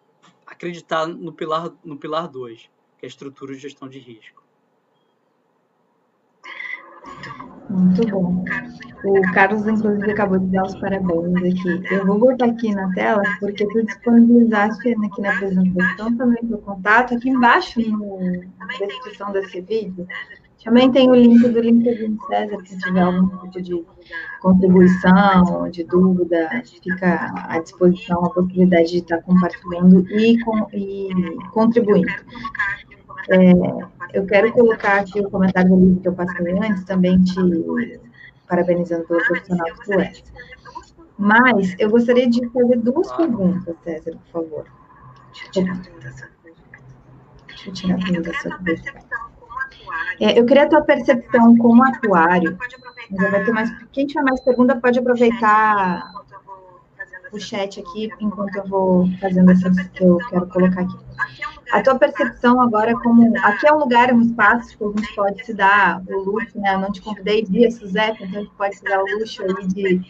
acreditar 0.54 1.06
no 1.06 1.32
pilar 1.32 1.72
no 1.84 1.96
pilar 1.96 2.28
dois, 2.28 2.70
que 2.98 3.04
é 3.04 3.06
a 3.06 3.08
estrutura 3.08 3.54
de 3.54 3.60
gestão 3.60 3.88
de 3.88 3.98
risco. 3.98 4.42
Muito 7.68 8.06
bom. 8.08 8.44
O 9.04 9.32
Carlos, 9.32 9.66
inclusive, 9.66 10.10
acabou 10.10 10.38
de 10.38 10.46
dar 10.46 10.64
os 10.64 10.74
parabéns 10.76 11.36
aqui. 11.36 11.94
Eu 11.94 12.06
vou 12.06 12.18
botar 12.18 12.46
aqui 12.46 12.74
na 12.74 12.90
tela, 12.94 13.22
porque 13.40 13.66
tu 13.66 13.84
disponibilizaste 13.84 14.88
aqui 14.88 15.20
na 15.20 15.34
apresentação 15.34 16.16
também 16.16 16.38
o 16.44 16.58
contato, 16.58 17.14
aqui 17.14 17.28
embaixo 17.28 17.80
na 18.58 18.66
descrição 18.86 19.32
desse 19.32 19.60
vídeo. 19.60 20.06
Também 20.64 20.90
tem 20.90 21.10
o 21.10 21.14
link 21.14 21.46
do 21.46 21.60
LinkedIn 21.60 22.18
César, 22.26 22.56
se 22.64 22.78
tiver 22.78 23.02
algum 23.02 23.28
tipo 23.28 23.60
de 23.60 23.84
contribuição, 24.40 25.68
de 25.70 25.84
dúvida, 25.84 26.48
fica 26.82 27.32
à 27.48 27.58
disposição 27.60 28.24
a 28.24 28.30
possibilidade 28.30 28.92
de 28.92 28.98
estar 28.98 29.20
compartilhando 29.22 30.08
e, 30.10 30.42
com, 30.42 30.66
e 30.72 31.36
contribuindo. 31.52 32.12
É, 33.30 33.52
eu 34.14 34.24
quero 34.26 34.50
colocar 34.52 35.00
aqui 35.00 35.20
o 35.20 35.30
comentário 35.30 35.68
do 35.68 35.76
livro 35.78 36.00
que 36.00 36.08
eu 36.08 36.14
passei 36.14 36.58
antes, 36.58 36.84
também 36.84 37.22
te 37.22 37.34
parabenizando 38.48 39.04
pelo 39.04 39.22
profissional 39.24 39.66
que 39.66 39.84
tu 39.84 39.92
és. 40.00 40.24
Mas 41.18 41.76
eu 41.78 41.90
gostaria 41.90 42.28
de 42.28 42.48
fazer 42.48 42.76
duas 42.80 43.12
perguntas, 43.12 43.76
César, 43.84 44.12
por 44.12 44.42
favor. 44.42 44.64
Deixa 45.32 45.60
eu 47.66 47.72
tirar 47.72 47.94
a 47.94 47.98
apresentação 47.98 48.50
é, 50.20 50.38
Eu 50.38 50.46
queria 50.46 50.64
a 50.64 50.68
tua 50.68 50.82
percepção 50.82 51.56
como 51.56 51.84
atuário. 51.84 52.56
Quem 53.92 54.06
tiver 54.06 54.22
mais 54.22 54.40
pergunta 54.40 54.76
pode 54.76 54.98
aproveitar 54.98 56.02
o 57.32 57.40
chat 57.40 57.80
aqui 57.80 58.08
enquanto 58.20 58.56
eu 58.56 58.66
vou 58.68 59.08
fazendo 59.20 59.50
essas 59.50 59.76
que 59.88 60.04
eu 60.04 60.18
quero 60.30 60.46
colocar 60.48 60.82
aqui. 60.82 60.96
A 61.72 61.82
tua 61.82 61.98
percepção 61.98 62.60
agora 62.60 62.94
como 63.00 63.32
aqui 63.42 63.66
é 63.66 63.72
um 63.72 63.78
lugar, 63.78 64.12
um 64.12 64.22
espaço 64.22 64.78
que 64.78 64.84
a 64.84 64.88
gente 64.88 65.14
pode 65.14 65.44
se 65.44 65.54
dar 65.54 66.00
o 66.08 66.18
luxo, 66.20 66.58
né? 66.58 66.74
Eu 66.74 66.80
não 66.80 66.92
te 66.92 67.02
convidei 67.02 67.44
via 67.44 67.70
Suzette, 67.70 68.22
então 68.22 68.40
a 68.40 68.44
gente 68.44 68.54
pode 68.56 68.76
se 68.76 68.84
dar 68.84 69.00
o 69.00 69.18
luxo 69.18 69.42
aí 69.42 69.66
de 69.66 70.00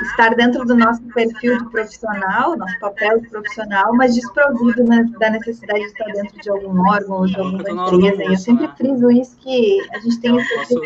estar 0.00 0.34
dentro 0.34 0.64
do 0.64 0.74
nosso 0.74 1.02
perfil 1.14 1.58
de 1.58 1.70
profissional, 1.70 2.56
nosso 2.56 2.78
papel 2.80 3.20
de 3.20 3.28
profissional, 3.28 3.94
mas 3.94 4.14
desprovido 4.14 4.84
né, 4.84 5.04
da 5.18 5.30
necessidade 5.30 5.80
de 5.80 5.86
estar 5.86 6.06
dentro 6.06 6.40
de 6.40 6.50
algum 6.50 6.88
órgão 6.88 7.18
ou 7.18 7.26
de 7.26 7.36
alguma 7.36 7.60
empresa. 7.60 8.24
Eu 8.24 8.36
sempre 8.36 8.66
né? 8.66 8.74
friso 8.76 9.10
isso 9.10 9.36
que 9.38 9.86
a 9.92 9.98
gente 9.98 10.20
tem 10.20 10.36
esse... 10.36 10.54
Posso, 10.54 10.80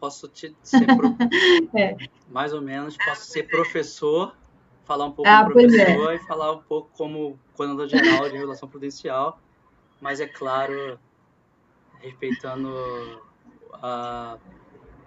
posso 0.00 0.28
te, 0.28 0.56
ser 0.62 0.86
pro... 0.96 1.16
é. 1.78 1.96
mais 2.30 2.52
ou 2.52 2.60
menos, 2.60 2.96
posso 2.96 3.26
ser 3.26 3.44
professor 3.48 4.34
falar 4.84 5.06
um 5.06 5.12
pouco 5.12 5.30
ah, 5.30 5.44
como 5.44 5.60
é. 5.60 5.66
professor 5.66 6.12
é. 6.12 6.16
e 6.16 6.18
falar 6.20 6.52
um 6.52 6.62
pouco 6.62 6.90
como 6.96 7.38
coordenador 7.56 7.88
geral 7.88 8.28
de 8.28 8.36
regulação 8.36 8.68
prudencial, 8.68 9.38
mas 10.00 10.20
é 10.20 10.26
claro, 10.26 10.98
respeitando 12.00 12.68
a, 13.74 14.36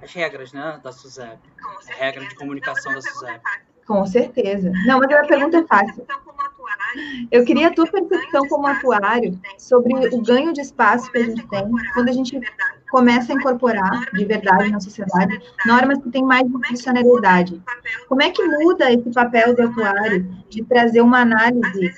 as 0.01 0.13
regras 0.13 0.53
né, 0.53 0.79
da 0.83 0.91
SUSEP, 0.91 1.39
a 1.89 1.93
regra 1.93 2.25
de 2.25 2.35
comunicação 2.35 2.93
da 2.93 3.01
SUSEP. 3.01 3.41
Com 3.85 4.05
certeza. 4.05 4.71
Não, 4.87 4.99
mas 4.99 5.11
a 5.11 5.27
pergunta 5.27 5.57
é 5.57 5.63
fácil. 5.67 6.05
Eu 7.31 7.45
queria 7.45 7.67
a 7.67 7.73
tua 7.73 7.85
percepção 7.85 8.47
como 8.47 8.65
atuário 8.65 9.39
sobre 9.59 9.93
o 9.93 10.21
ganho 10.21 10.53
de 10.53 10.61
espaço 10.61 11.11
que 11.11 11.17
a 11.19 11.25
gente 11.25 11.47
tem 11.47 11.69
quando 11.93 12.09
a 12.09 12.11
gente 12.11 12.39
começa 12.89 13.31
a 13.31 13.35
incorporar 13.35 14.11
de 14.11 14.25
verdade 14.25 14.71
na 14.71 14.79
sociedade 14.79 15.39
normas 15.65 16.01
que 16.01 16.09
têm 16.09 16.23
mais 16.23 16.47
discricionalidade. 16.47 17.61
Como 18.07 18.23
é 18.23 18.31
que 18.31 18.43
muda 18.43 18.91
esse 18.91 19.11
papel 19.11 19.55
do 19.55 19.63
atuário 19.63 20.23
de 20.49 20.63
trazer 20.63 21.01
uma 21.01 21.19
análise 21.19 21.93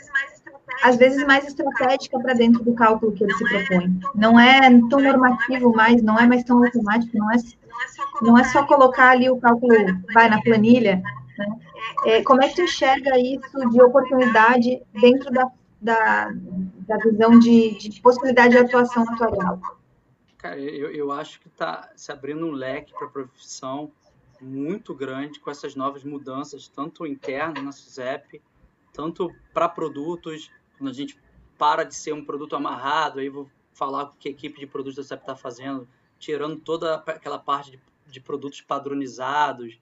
às 0.83 0.95
vezes 0.95 1.25
mais 1.25 1.45
estratégica 1.47 2.19
para 2.19 2.33
dentro 2.33 2.63
do 2.63 2.73
cálculo 2.73 3.11
que 3.11 3.23
ele 3.23 3.33
se 3.33 3.43
propõe. 3.43 3.99
Não 4.13 4.39
é 4.39 4.59
tão 4.89 4.99
normativo 4.99 5.73
mais, 5.73 6.01
não 6.01 6.19
é 6.19 6.27
mais 6.27 6.43
tão 6.43 6.63
automático, 6.63 7.17
não 7.17 7.31
é, 7.31 7.37
não 8.21 8.37
é 8.37 8.43
só 8.45 8.65
colocar 8.65 9.11
ali 9.11 9.29
o 9.29 9.37
cálculo, 9.37 9.75
vai 10.13 10.29
na 10.29 10.41
planilha, 10.41 11.01
né? 11.37 11.59
É, 12.05 12.23
como 12.23 12.43
é 12.43 12.49
que 12.49 12.55
tu 12.55 12.61
enxerga 12.61 13.17
isso 13.19 13.69
de 13.69 13.81
oportunidade 13.81 14.81
dentro 14.99 15.31
da, 15.31 15.51
da, 15.81 16.31
da 16.31 16.97
visão 16.97 17.37
de, 17.39 17.77
de 17.77 18.01
possibilidade 18.01 18.51
de 18.51 18.57
atuação 18.57 19.03
atuarial? 19.03 19.59
Cara, 20.37 20.59
eu, 20.59 20.91
eu 20.91 21.11
acho 21.11 21.39
que 21.39 21.47
está 21.47 21.89
se 21.95 22.11
abrindo 22.11 22.45
um 22.45 22.51
leque 22.51 22.93
para 22.93 23.07
a 23.07 23.09
profissão 23.09 23.91
muito 24.39 24.93
grande 24.93 25.39
com 25.39 25.49
essas 25.49 25.75
novas 25.75 26.03
mudanças, 26.03 26.67
tanto 26.67 27.05
internas 27.05 27.63
na 27.63 27.71
SUSEP, 27.71 28.41
tanto 28.93 29.33
para 29.53 29.67
produtos, 29.67 30.51
quando 30.77 30.89
a 30.89 30.93
gente 30.93 31.19
para 31.57 31.83
de 31.83 31.95
ser 31.95 32.13
um 32.13 32.23
produto 32.23 32.55
amarrado, 32.55 33.19
aí 33.19 33.29
vou 33.29 33.49
falar 33.73 34.03
o 34.03 34.13
que 34.19 34.29
a 34.29 34.31
equipe 34.31 34.59
de 34.59 34.67
produtos 34.67 34.95
da 34.95 35.03
SUSEP 35.03 35.23
está 35.23 35.35
fazendo, 35.35 35.87
tirando 36.19 36.59
toda 36.59 36.95
aquela 36.95 37.39
parte 37.39 37.71
de, 37.71 37.79
de 38.07 38.19
produtos 38.19 38.61
padronizados, 38.61 39.79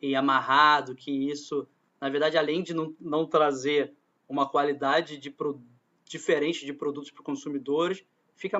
e 0.00 0.14
amarrado, 0.14 0.94
que 0.94 1.10
isso, 1.10 1.66
na 2.00 2.08
verdade, 2.08 2.36
além 2.36 2.62
de 2.62 2.74
não, 2.74 2.94
não 3.00 3.26
trazer 3.26 3.94
uma 4.28 4.48
qualidade 4.48 5.16
de 5.16 5.30
pro, 5.30 5.60
diferente 6.04 6.66
de 6.66 6.72
produtos 6.72 7.10
para 7.10 7.22
consumidores, 7.22 8.04
fica 8.34 8.58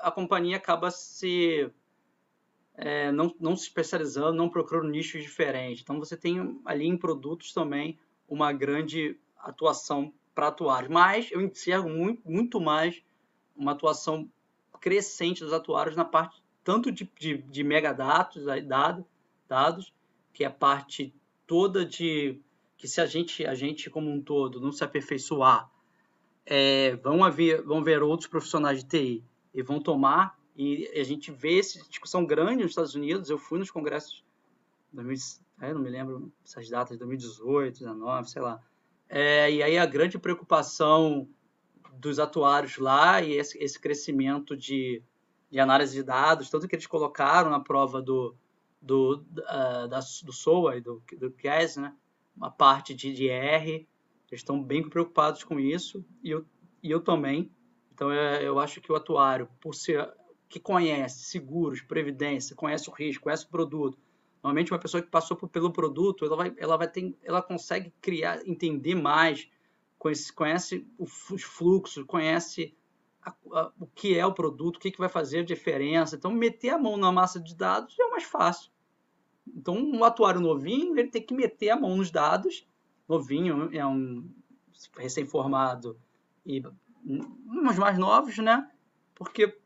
a 0.00 0.10
companhia 0.10 0.56
acaba 0.56 0.90
se 0.90 1.70
é, 2.74 3.10
não, 3.10 3.34
não 3.40 3.56
se 3.56 3.64
especializando, 3.64 4.36
não 4.36 4.48
procurando 4.48 4.88
nichos 4.88 5.22
diferentes. 5.22 5.82
Então 5.82 5.98
você 5.98 6.16
tem 6.16 6.60
ali 6.64 6.86
em 6.86 6.96
produtos 6.96 7.52
também 7.52 7.98
uma 8.28 8.52
grande 8.52 9.18
atuação 9.38 10.12
para 10.34 10.48
atuários. 10.48 10.90
Mas 10.90 11.30
eu 11.32 11.40
enxergo 11.40 11.88
muito, 11.88 12.22
muito 12.24 12.60
mais 12.60 13.02
uma 13.56 13.72
atuação 13.72 14.30
crescente 14.80 15.42
dos 15.42 15.52
atuários 15.52 15.96
na 15.96 16.04
parte 16.04 16.40
tanto 16.64 16.92
de, 16.92 17.10
de, 17.18 17.38
de 17.38 17.64
megadados, 17.64 18.44
dado, 18.66 19.06
dados, 19.48 19.92
que 20.32 20.44
é 20.44 20.46
a 20.46 20.50
parte 20.50 21.14
toda 21.46 21.84
de 21.84 22.40
que 22.76 22.86
se 22.86 23.00
a 23.00 23.06
gente, 23.06 23.44
a 23.44 23.54
gente 23.54 23.90
como 23.90 24.10
um 24.10 24.22
todo 24.22 24.60
não 24.60 24.70
se 24.70 24.84
aperfeiçoar, 24.84 25.68
é, 26.46 26.96
vão, 26.96 27.24
haver, 27.24 27.62
vão 27.62 27.82
ver 27.82 28.02
outros 28.02 28.28
profissionais 28.28 28.82
de 28.82 28.88
TI 28.88 29.24
e 29.52 29.62
vão 29.62 29.80
tomar, 29.80 30.38
e 30.56 30.88
a 30.94 31.02
gente 31.02 31.30
vê 31.30 31.58
essa 31.58 31.82
discussão 31.88 32.24
grande 32.24 32.62
nos 32.62 32.72
Estados 32.72 32.94
Unidos, 32.94 33.28
eu 33.28 33.38
fui 33.38 33.58
nos 33.58 33.70
congressos, 33.70 34.24
2000, 34.92 35.16
é, 35.60 35.74
não 35.74 35.80
me 35.80 35.90
lembro 35.90 36.32
essas 36.44 36.70
datas, 36.70 36.96
2018, 36.96 37.80
2019, 37.80 38.30
sei 38.30 38.42
lá, 38.42 38.62
é, 39.08 39.50
e 39.50 39.62
aí 39.62 39.76
a 39.76 39.86
grande 39.86 40.18
preocupação 40.18 41.28
dos 41.94 42.18
atuários 42.18 42.78
lá 42.78 43.20
e 43.20 43.32
esse, 43.32 43.58
esse 43.58 43.78
crescimento 43.78 44.56
de, 44.56 45.02
de 45.50 45.58
análise 45.58 45.94
de 45.94 46.02
dados, 46.02 46.50
tanto 46.50 46.68
que 46.68 46.74
eles 46.74 46.86
colocaram 46.86 47.50
na 47.50 47.60
prova 47.60 48.02
do, 48.02 48.34
do, 48.80 49.24
uh, 49.38 49.88
da, 49.88 49.98
do 49.98 50.32
SOA 50.32 50.76
e 50.76 50.80
do, 50.80 51.02
do 51.18 51.30
CAS, 51.30 51.76
né? 51.76 51.94
uma 52.36 52.50
parte 52.50 52.94
de, 52.94 53.12
de 53.12 53.28
R, 53.28 53.88
eles 54.30 54.40
estão 54.40 54.62
bem 54.62 54.88
preocupados 54.88 55.42
com 55.42 55.58
isso, 55.58 56.04
e 56.22 56.30
eu, 56.30 56.44
e 56.82 56.90
eu 56.90 57.00
também. 57.00 57.50
Então, 57.92 58.12
eu, 58.12 58.40
eu 58.40 58.58
acho 58.58 58.80
que 58.80 58.92
o 58.92 58.94
atuário, 58.94 59.48
por 59.60 59.74
ser 59.74 60.12
que 60.48 60.60
conhece 60.60 61.24
seguros, 61.24 61.82
previdência, 61.82 62.54
conhece 62.54 62.88
o 62.88 62.92
risco, 62.92 63.24
conhece 63.24 63.44
o 63.44 63.48
produto, 63.48 63.98
normalmente 64.42 64.72
uma 64.72 64.78
pessoa 64.78 65.02
que 65.02 65.10
passou 65.10 65.36
por, 65.36 65.48
pelo 65.48 65.72
produto, 65.72 66.24
ela 66.24 66.36
vai, 66.36 66.54
ela 66.56 66.76
vai 66.76 66.88
ter, 66.88 67.14
ela 67.22 67.42
consegue 67.42 67.92
criar, 68.00 68.40
entender 68.46 68.94
mais 68.94 69.48
conhece, 69.98 70.32
conhece 70.32 70.86
os 70.98 71.42
fluxos, 71.42 72.04
conhece 72.04 72.74
a, 73.28 73.58
a, 73.60 73.72
o 73.78 73.86
que 73.86 74.16
é 74.16 74.24
o 74.24 74.32
produto, 74.32 74.76
o 74.76 74.80
que, 74.80 74.90
que 74.90 74.98
vai 74.98 75.08
fazer 75.08 75.40
a 75.40 75.44
diferença. 75.44 76.16
Então, 76.16 76.30
meter 76.30 76.70
a 76.70 76.78
mão 76.78 76.96
na 76.96 77.12
massa 77.12 77.40
de 77.40 77.54
dados 77.54 77.98
é 77.98 78.04
o 78.04 78.10
mais 78.10 78.24
fácil. 78.24 78.70
Então, 79.46 79.76
um 79.76 80.04
atuário 80.04 80.40
novinho, 80.40 80.98
ele 80.98 81.08
tem 81.08 81.22
que 81.22 81.34
meter 81.34 81.70
a 81.70 81.76
mão 81.76 81.96
nos 81.96 82.10
dados. 82.10 82.66
Novinho 83.08 83.70
é 83.72 83.86
um 83.86 84.28
recém-formado 84.96 85.98
e 86.44 86.62
uns 87.04 87.78
mais 87.78 87.98
novos, 87.98 88.36
né? 88.38 88.70
Porque 89.14 89.56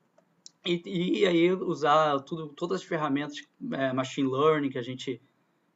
e, 0.65 1.21
e, 1.21 1.27
aí 1.27 1.53
usar 1.53 2.21
tudo, 2.21 2.49
todas 2.51 2.81
as 2.81 2.87
ferramentas 2.87 3.43
é, 3.73 3.93
machine 3.93 4.31
learning 4.31 4.71
que 4.71 4.79
a 4.79 4.83
gente 4.83 5.21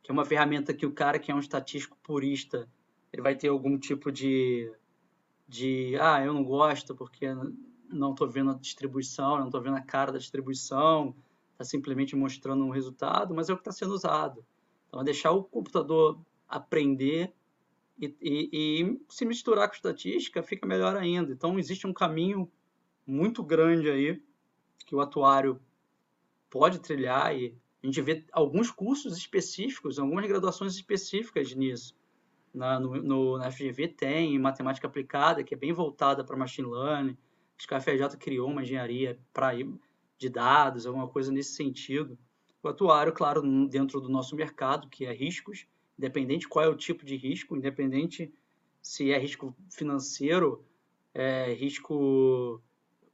que 0.03 0.11
é 0.11 0.13
uma 0.13 0.25
ferramenta 0.25 0.73
que 0.73 0.87
o 0.87 0.93
cara 0.93 1.19
que 1.19 1.33
é 1.33 1.35
um 1.35 1.41
estatístico 1.41 1.99
purista 2.05 2.69
ele 3.13 3.21
vai 3.21 3.35
ter 3.35 3.49
algum 3.49 3.77
tipo 3.77 4.13
de 4.13 4.73
de 5.49 5.97
ah 6.01 6.25
eu 6.25 6.33
não 6.33 6.45
gosto 6.45 6.95
porque 6.95 7.27
não 7.91 8.13
estou 8.13 8.29
vendo 8.29 8.51
a 8.51 8.55
distribuição 8.55 9.39
não 9.39 9.47
estou 9.47 9.61
vendo 9.61 9.77
a 9.77 9.81
cara 9.81 10.13
da 10.13 10.19
distribuição 10.19 11.15
está 11.53 11.65
simplesmente 11.65 12.15
mostrando 12.17 12.65
um 12.65 12.71
resultado 12.71 13.35
mas 13.35 13.49
é 13.49 13.53
o 13.53 13.57
que 13.57 13.63
está 13.63 13.73
sendo 13.73 13.95
usado 13.95 14.45
então 14.89 15.01
é 15.01 15.05
deixar 15.05 15.33
o 15.33 15.45
computador 15.45 16.19
aprender 16.49 17.33
e, 17.99 18.15
e, 18.21 18.51
e 18.53 19.01
se 19.09 19.25
misturar 19.25 19.69
com 19.69 19.75
estatística 19.75 20.43
fica 20.43 20.67
melhor 20.67 20.97
ainda 20.97 21.33
então 21.33 21.59
existe 21.59 21.87
um 21.87 21.93
caminho 21.93 22.51
muito 23.07 23.43
grande 23.43 23.91
aí 23.91 24.23
que 24.85 24.95
o 24.95 25.01
atuário 25.01 25.61
pode 26.51 26.79
trilhar 26.79 27.37
e 27.37 27.57
a 27.83 27.87
gente 27.87 28.01
vê 28.01 28.25
alguns 28.33 28.71
cursos 28.71 29.17
específicos, 29.17 29.99
algumas 29.99 30.27
graduações 30.27 30.75
específicas 30.75 31.55
nisso. 31.55 31.95
Na, 32.53 32.81
no, 32.81 32.97
no, 33.03 33.39
na 33.39 33.51
FGV 33.51 33.89
tem 33.89 34.39
matemática 34.39 34.87
aplicada, 34.87 35.45
que 35.45 35.55
é 35.55 35.57
bem 35.57 35.73
voltada 35.73 36.25
para 36.25 36.37
machine 36.37 36.69
learning. 36.69 37.17
Acho 37.59 37.69
que 37.69 37.75
a 37.75 37.81
FJ 37.81 38.17
criou 38.19 38.49
uma 38.51 38.63
engenharia 38.63 39.19
para 39.33 39.53
de 40.19 40.29
dados, 40.29 40.87
alguma 40.87 41.09
coisa 41.09 41.33
nesse 41.33 41.55
sentido. 41.55 42.19
O 42.63 42.69
atuário, 42.69 43.13
claro, 43.13 43.43
dentro 43.69 44.01
do 44.01 44.09
nosso 44.09 44.35
mercado, 44.35 44.89
que 44.89 45.05
é 45.05 45.13
riscos, 45.13 45.67
independente 45.99 46.49
qual 46.49 46.65
é 46.65 46.69
o 46.69 46.77
tipo 46.77 47.05
de 47.05 47.17
risco, 47.17 47.57
independente 47.57 48.33
se 48.83 49.11
é 49.11 49.19
risco 49.19 49.55
financeiro, 49.71 50.65
é 51.15 51.53
risco 51.55 52.61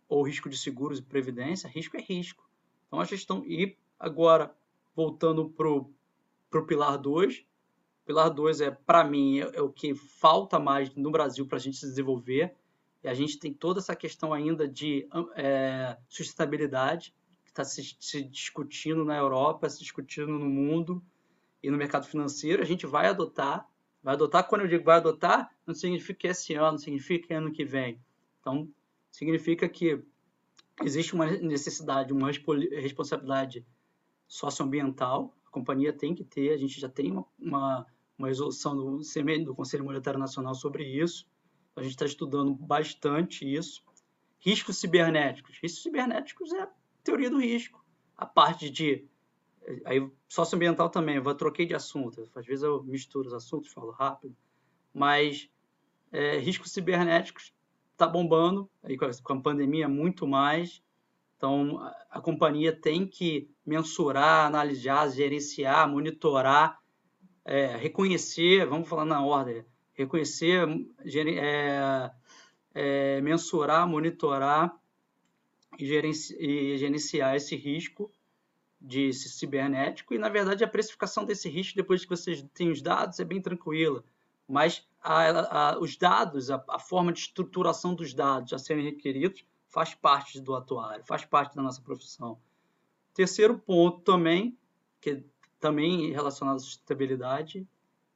ou 0.08 0.22
risco 0.22 0.50
de 0.50 0.58
seguros 0.58 0.98
e 0.98 1.02
previdência, 1.02 1.68
risco 1.68 1.96
é 1.96 2.00
risco. 2.00 2.48
Então 2.86 3.00
a 3.00 3.04
gestão. 3.04 3.44
E 3.46 3.76
agora, 3.98 4.54
voltando 4.94 5.48
para 5.48 5.68
o 5.70 6.66
pilar 6.66 6.98
2, 6.98 7.46
pilar 8.04 8.28
2 8.28 8.60
é, 8.60 8.70
para 8.70 9.04
mim, 9.04 9.40
é, 9.40 9.56
é, 9.56 9.62
o 9.62 9.70
que 9.70 9.94
falta 9.94 10.58
mais 10.58 10.94
no 10.94 11.10
Brasil 11.10 11.46
para 11.46 11.56
a 11.56 11.60
gente 11.60 11.76
se 11.76 11.86
desenvolver. 11.86 12.54
E 13.02 13.08
a 13.08 13.14
gente 13.14 13.38
tem 13.38 13.52
toda 13.52 13.80
essa 13.80 13.96
questão 13.96 14.32
ainda 14.32 14.68
de 14.68 15.08
é, 15.34 15.96
sustentabilidade, 16.08 17.14
que 17.44 17.50
está 17.50 17.64
se, 17.64 17.96
se 17.98 18.22
discutindo 18.22 19.04
na 19.04 19.16
Europa, 19.16 19.68
se 19.68 19.80
discutindo 19.80 20.38
no 20.38 20.48
mundo 20.48 21.02
e 21.62 21.70
no 21.70 21.76
mercado 21.76 22.06
financeiro. 22.06 22.62
A 22.62 22.66
gente 22.66 22.86
vai 22.86 23.06
adotar. 23.06 23.68
Vai 24.02 24.14
adotar, 24.14 24.48
quando 24.48 24.62
eu 24.62 24.68
digo 24.68 24.84
vai 24.84 24.96
adotar, 24.96 25.50
não 25.64 25.74
significa 25.74 26.18
que 26.18 26.26
esse 26.26 26.54
ano, 26.54 26.78
significa 26.78 27.28
que 27.28 27.34
ano 27.34 27.52
que 27.52 27.64
vem. 27.64 28.00
Então, 28.40 28.68
significa 29.12 29.68
que 29.68 30.02
existe 30.82 31.14
uma 31.14 31.26
necessidade, 31.26 32.12
uma 32.12 32.28
responsabilidade 32.28 33.64
socioambiental, 34.26 35.32
a 35.46 35.50
companhia 35.50 35.92
tem 35.92 36.14
que 36.14 36.24
ter, 36.24 36.52
a 36.52 36.56
gente 36.56 36.80
já 36.80 36.88
tem 36.88 37.12
uma, 37.12 37.26
uma, 37.38 37.86
uma 38.18 38.28
resolução 38.28 38.76
do, 38.76 39.00
do 39.44 39.54
Conselho 39.54 39.84
Monetário 39.84 40.18
Nacional 40.18 40.54
sobre 40.54 40.84
isso, 40.84 41.28
a 41.76 41.82
gente 41.82 41.92
está 41.92 42.04
estudando 42.04 42.54
bastante 42.54 43.50
isso. 43.50 43.82
Riscos 44.38 44.78
cibernéticos. 44.78 45.58
Riscos 45.62 45.82
cibernéticos 45.82 46.52
é 46.52 46.62
a 46.62 46.70
teoria 47.02 47.30
do 47.30 47.40
risco. 47.40 47.84
A 48.16 48.26
parte 48.26 48.68
de. 48.68 49.06
Aí, 49.84 50.10
socioambiental 50.28 50.90
também, 50.90 51.16
eu 51.16 51.34
troquei 51.34 51.64
de 51.64 51.74
assunto. 51.74 52.28
Às 52.34 52.44
vezes 52.46 52.62
eu 52.62 52.82
misturo 52.82 53.28
os 53.28 53.34
assuntos, 53.34 53.72
falo 53.72 53.90
rápido. 53.90 54.36
Mas 54.92 55.48
é, 56.10 56.38
riscos 56.38 56.72
cibernéticos 56.72 57.54
está 57.92 58.06
bombando, 58.06 58.68
aí 58.82 58.96
com 58.96 59.32
a 59.32 59.40
pandemia 59.40 59.88
muito 59.88 60.26
mais. 60.26 60.82
Então, 61.36 61.78
a, 61.78 62.06
a 62.10 62.20
companhia 62.20 62.72
tem 62.72 63.06
que 63.06 63.48
mensurar, 63.64 64.46
analisar, 64.46 65.08
gerenciar, 65.10 65.88
monitorar, 65.88 66.80
é, 67.44 67.76
reconhecer, 67.76 68.66
vamos 68.66 68.88
falar 68.88 69.04
na 69.04 69.24
ordem, 69.24 69.64
reconhecer, 69.94 70.66
é, 71.14 72.10
é, 72.74 73.20
mensurar, 73.20 73.86
monitorar 73.86 74.74
e, 75.78 75.86
gerenci, 75.86 76.36
e 76.38 76.76
gerenciar 76.78 77.36
esse 77.36 77.56
risco 77.56 78.10
de 78.80 79.12
cibernético 79.12 80.12
e, 80.12 80.18
na 80.18 80.28
verdade, 80.28 80.64
a 80.64 80.68
precificação 80.68 81.24
desse 81.24 81.48
risco, 81.48 81.76
depois 81.76 82.02
que 82.02 82.10
vocês 82.10 82.44
têm 82.52 82.70
os 82.70 82.82
dados, 82.82 83.20
é 83.20 83.24
bem 83.24 83.40
tranquila. 83.40 84.04
Mas 84.48 84.86
a, 85.00 85.70
a, 85.70 85.78
os 85.78 85.96
dados, 85.96 86.50
a, 86.50 86.62
a, 86.68 86.78
forma 86.78 87.12
de 87.12 87.20
estruturação 87.20 87.94
dos 87.94 88.12
dados 88.12 88.52
a 88.52 88.58
serem 88.58 88.84
requeridos, 88.84 89.44
faz 89.68 89.94
parte 89.94 90.40
do 90.40 90.54
atuário, 90.54 91.04
faz 91.06 91.24
parte 91.24 91.54
da 91.54 91.62
nossa 91.62 91.80
profissão. 91.80 92.38
Terceiro 93.14 93.58
ponto 93.58 94.00
também, 94.00 94.58
que 95.00 95.24
também 95.60 96.10
relacionado 96.10 96.56
à 96.56 96.58
sustentabilidade, 96.58 97.66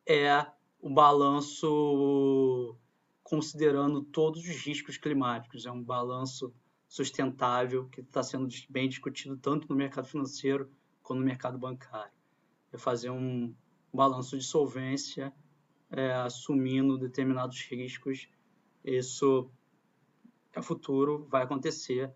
é 0.05 0.47
o 0.87 0.89
balanço 0.89 2.79
considerando 3.21 4.05
todos 4.05 4.41
os 4.43 4.65
riscos 4.65 4.97
climáticos. 4.97 5.67
É 5.67 5.73
um 5.73 5.83
balanço 5.83 6.55
sustentável 6.87 7.89
que 7.89 8.03
está 8.03 8.23
sendo 8.23 8.47
bem 8.71 8.89
discutido 8.89 9.37
tanto 9.37 9.69
no 9.69 9.75
mercado 9.75 10.07
financeiro 10.07 10.71
quanto 11.03 11.19
no 11.19 11.25
mercado 11.25 11.59
bancário. 11.59 12.13
É 12.73 12.79
fazer 12.79 13.11
um 13.11 13.53
balanço 13.93 14.39
de 14.39 14.45
solvência 14.45 15.35
é, 15.91 16.13
assumindo 16.13 16.97
determinados 16.97 17.61
riscos, 17.63 18.29
isso 18.85 19.51
no 20.55 20.63
futuro 20.63 21.27
vai 21.29 21.43
acontecer 21.43 22.15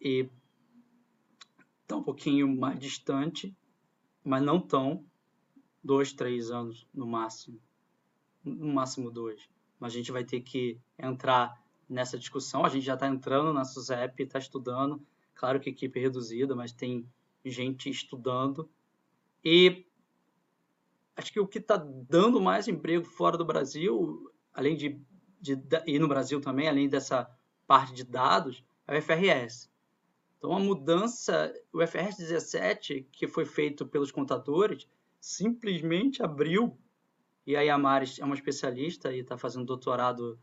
e 0.00 0.30
está 1.82 1.96
um 1.96 2.04
pouquinho 2.04 2.56
mais 2.56 2.78
distante, 2.78 3.52
mas 4.22 4.44
não 4.44 4.60
tão, 4.60 5.04
dois, 5.82 6.12
três 6.12 6.52
anos 6.52 6.86
no 6.94 7.04
máximo, 7.04 7.60
no 8.48 8.72
máximo 8.72 9.10
dois. 9.10 9.48
Mas 9.78 9.92
a 9.92 9.96
gente 9.96 10.12
vai 10.12 10.24
ter 10.24 10.40
que 10.40 10.80
entrar 10.98 11.62
nessa 11.88 12.18
discussão. 12.18 12.64
A 12.64 12.68
gente 12.68 12.84
já 12.84 12.94
está 12.94 13.06
entrando 13.06 13.52
na 13.52 13.64
SUSEP, 13.64 14.22
está 14.22 14.38
estudando. 14.38 15.00
Claro 15.34 15.60
que 15.60 15.70
equipe 15.70 16.00
reduzida, 16.00 16.54
mas 16.54 16.72
tem 16.72 17.06
gente 17.44 17.90
estudando. 17.90 18.68
E 19.44 19.86
acho 21.16 21.32
que 21.32 21.40
o 21.40 21.46
que 21.46 21.58
está 21.58 21.76
dando 21.76 22.40
mais 22.40 22.68
emprego 22.68 23.04
fora 23.04 23.36
do 23.36 23.44
Brasil, 23.44 24.30
além 24.52 24.76
de, 24.76 25.00
de, 25.40 25.58
e 25.86 25.98
no 25.98 26.08
Brasil 26.08 26.40
também, 26.40 26.68
além 26.68 26.88
dessa 26.88 27.30
parte 27.66 27.92
de 27.92 28.04
dados, 28.04 28.64
é 28.86 28.98
o 28.98 29.02
FRS. 29.02 29.70
Então, 30.38 30.52
a 30.52 30.60
mudança, 30.60 31.52
o 31.72 31.84
FRS 31.86 32.18
17, 32.18 33.08
que 33.10 33.26
foi 33.26 33.44
feito 33.44 33.86
pelos 33.86 34.12
contadores, 34.12 34.86
simplesmente 35.20 36.22
abriu, 36.22 36.78
e 37.46 37.56
a 37.56 37.78
Maris 37.78 38.18
é 38.18 38.24
uma 38.24 38.34
especialista 38.34 39.12
e 39.12 39.20
está 39.20 39.38
fazendo 39.38 39.64
doutorado 39.64 40.38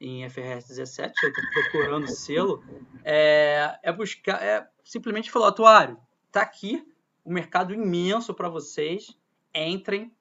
em 0.00 0.28
FRS 0.28 0.68
17, 0.68 1.12
eu 1.22 1.28
estou 1.30 1.44
procurando 1.50 2.08
selo, 2.08 2.62
é, 3.04 3.78
é 3.82 3.92
buscar, 3.92 4.42
é 4.42 4.68
simplesmente 4.84 5.30
falar, 5.30 5.48
atuário, 5.48 5.98
está 6.26 6.42
aqui, 6.42 6.86
um 7.24 7.32
mercado 7.32 7.74
imenso 7.74 8.32
para 8.32 8.48
vocês, 8.48 9.16
entrem, 9.54 10.12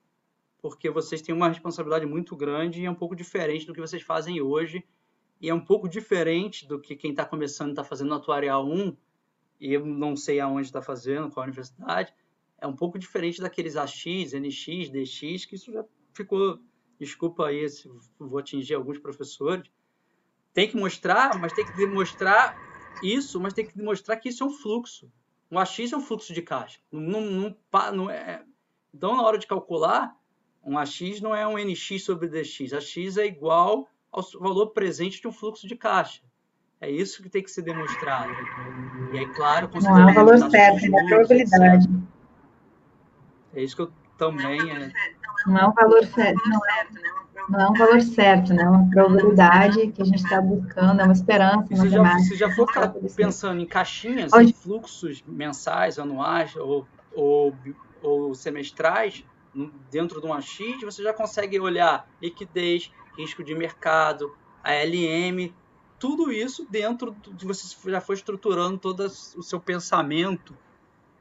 porque 0.61 0.89
vocês 0.89 1.21
têm 1.21 1.33
uma 1.33 1.47
responsabilidade 1.47 2.05
muito 2.05 2.35
grande 2.35 2.81
e 2.81 2.85
é 2.85 2.91
um 2.91 2.95
pouco 2.95 3.15
diferente 3.15 3.65
do 3.65 3.73
que 3.73 3.79
vocês 3.79 4.01
fazem 4.01 4.41
hoje. 4.41 4.83
E 5.39 5.49
é 5.49 5.53
um 5.53 5.63
pouco 5.63 5.87
diferente 5.87 6.67
do 6.67 6.79
que 6.79 6.95
quem 6.95 7.11
está 7.11 7.23
começando 7.23 7.69
está 7.69 7.83
fazendo 7.83 8.09
no 8.09 8.15
Atuarial 8.15 8.67
1, 8.67 8.97
e 9.59 9.73
eu 9.73 9.85
não 9.85 10.15
sei 10.15 10.39
aonde 10.39 10.65
está 10.67 10.81
fazendo, 10.81 11.29
qual 11.29 11.45
universidade. 11.45 12.13
É 12.59 12.65
um 12.65 12.75
pouco 12.75 12.97
diferente 12.97 13.39
daqueles 13.39 13.75
AX, 13.75 14.33
NX, 14.33 14.89
DX, 14.89 15.45
que 15.45 15.55
isso 15.55 15.71
já 15.71 15.85
ficou. 16.17 16.59
Desculpa 16.99 17.47
aí 17.47 17.69
se 17.69 17.89
vou 18.19 18.39
atingir 18.39 18.73
alguns 18.73 18.97
professores. 18.97 19.69
Tem 20.53 20.67
que 20.67 20.75
mostrar, 20.75 21.39
mas 21.39 21.53
tem 21.53 21.65
que 21.65 21.77
demonstrar 21.77 22.57
isso, 23.03 23.39
mas 23.39 23.53
tem 23.53 23.65
que 23.65 23.77
demonstrar 23.77 24.19
que 24.19 24.29
isso 24.29 24.43
é 24.43 24.47
um 24.47 24.51
fluxo. 24.51 25.11
Um 25.51 25.59
AX 25.59 25.79
é 25.79 25.95
um 25.95 26.01
fluxo 26.01 26.33
de 26.33 26.41
caixa. 26.41 26.79
Não, 26.91 27.21
não, 27.21 27.55
não 27.93 28.09
é... 28.09 28.43
Então, 28.93 29.15
na 29.15 29.21
hora 29.21 29.37
de 29.37 29.45
calcular, 29.45 30.15
um 30.63 30.77
AX 30.77 31.21
não 31.21 31.35
é 31.35 31.47
um 31.47 31.57
NX 31.57 32.03
sobre 32.03 32.27
DX. 32.27 32.73
AX 32.73 33.17
é 33.17 33.25
igual 33.27 33.87
ao 34.11 34.23
valor 34.39 34.71
presente 34.71 35.21
de 35.21 35.27
um 35.27 35.31
fluxo 35.31 35.67
de 35.67 35.75
caixa. 35.75 36.21
É 36.81 36.89
isso 36.89 37.21
que 37.21 37.29
tem 37.29 37.43
que 37.43 37.51
ser 37.51 37.61
demonstrado. 37.61 38.33
E 39.13 39.19
aí, 39.19 39.33
claro, 39.33 39.69
considerando... 39.69 40.01
Não 40.01 40.09
é 40.09 40.11
o 40.11 40.15
valor 40.15 40.49
certo, 40.49 40.83
é 40.83 40.87
a 40.87 41.05
probabilidade. 41.05 41.87
É 43.53 43.63
isso 43.63 43.75
que 43.75 43.81
eu 43.83 43.91
também... 44.17 44.59
Não 45.47 45.57
é 45.57 45.67
o 45.67 45.73
valor 45.73 46.05
certo. 46.05 46.49
Não 46.49 46.59
é 46.65 46.87
não 47.49 47.61
é 47.61 47.69
um 47.69 47.73
valor 47.73 48.01
certo, 48.01 48.53
né? 48.53 48.63
É 48.63 48.69
uma 48.69 48.89
probabilidade 48.89 49.87
que 49.87 50.01
a 50.01 50.05
gente 50.05 50.21
está 50.21 50.41
buscando, 50.41 50.99
é 50.99 51.03
uma 51.05 51.13
esperança. 51.13 51.67
Se 51.73 51.89
já, 51.89 52.19
se 52.19 52.35
já 52.35 52.51
for 52.53 52.67
pensando 53.15 53.61
em 53.61 53.65
caixinhas, 53.65 54.33
Hoje... 54.33 54.49
em 54.49 54.53
fluxos 54.53 55.23
mensais, 55.25 55.97
anuais 55.97 56.53
ou, 56.57 56.85
ou, 57.15 57.55
ou 58.01 58.35
semestrais, 58.35 59.23
dentro 59.89 60.19
de 60.19 60.27
um 60.27 60.33
AX, 60.33 60.81
você 60.83 61.01
já 61.01 61.13
consegue 61.13 61.59
olhar 61.59 62.07
liquidez, 62.21 62.91
risco 63.17 63.43
de 63.43 63.55
mercado, 63.55 64.35
ALM, 64.63 65.53
tudo 65.97 66.31
isso 66.31 66.67
dentro 66.69 67.15
de 67.33 67.45
você 67.45 67.75
já 67.89 68.01
foi 68.01 68.15
estruturando 68.15 68.77
todo 68.77 69.05
o 69.05 69.43
seu 69.43 69.59
pensamento 69.59 70.55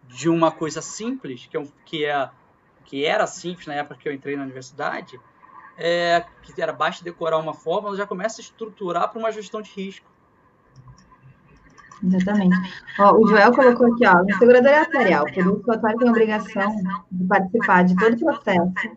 de 0.08 0.28
uma 0.28 0.50
coisa 0.50 0.82
simples, 0.82 1.46
que, 1.46 1.56
é, 1.56 1.66
que, 1.84 2.04
é, 2.04 2.30
que 2.86 3.04
era 3.04 3.26
simples 3.26 3.66
na 3.66 3.74
época 3.74 3.96
que 3.96 4.08
eu 4.08 4.12
entrei 4.12 4.36
na 4.36 4.44
universidade, 4.44 5.20
é, 5.76 6.24
que 6.42 6.60
era 6.60 6.72
basta 6.72 7.04
decorar 7.04 7.38
uma 7.38 7.52
fórmula, 7.52 7.96
já 7.96 8.06
começa 8.06 8.40
a 8.40 8.42
estruturar 8.42 9.10
para 9.10 9.18
uma 9.18 9.30
gestão 9.30 9.60
de 9.60 9.70
risco. 9.70 10.06
Exatamente. 12.02 12.56
Ó, 12.98 13.16
o 13.16 13.28
Joel 13.28 13.52
colocou 13.52 13.92
aqui, 13.92 14.06
ó, 14.06 14.22
o 14.22 14.38
segurador 14.38 14.70
é 14.70 14.80
atuarial, 14.80 15.24
por 15.24 15.38
isso 15.38 15.62
o 15.66 15.72
atuário 15.72 15.98
tem 15.98 16.08
a 16.08 16.10
obrigação 16.10 16.76
de 17.10 17.24
participar 17.24 17.84
de 17.84 17.96
todo 17.96 18.14
o 18.14 18.18
processo, 18.18 18.96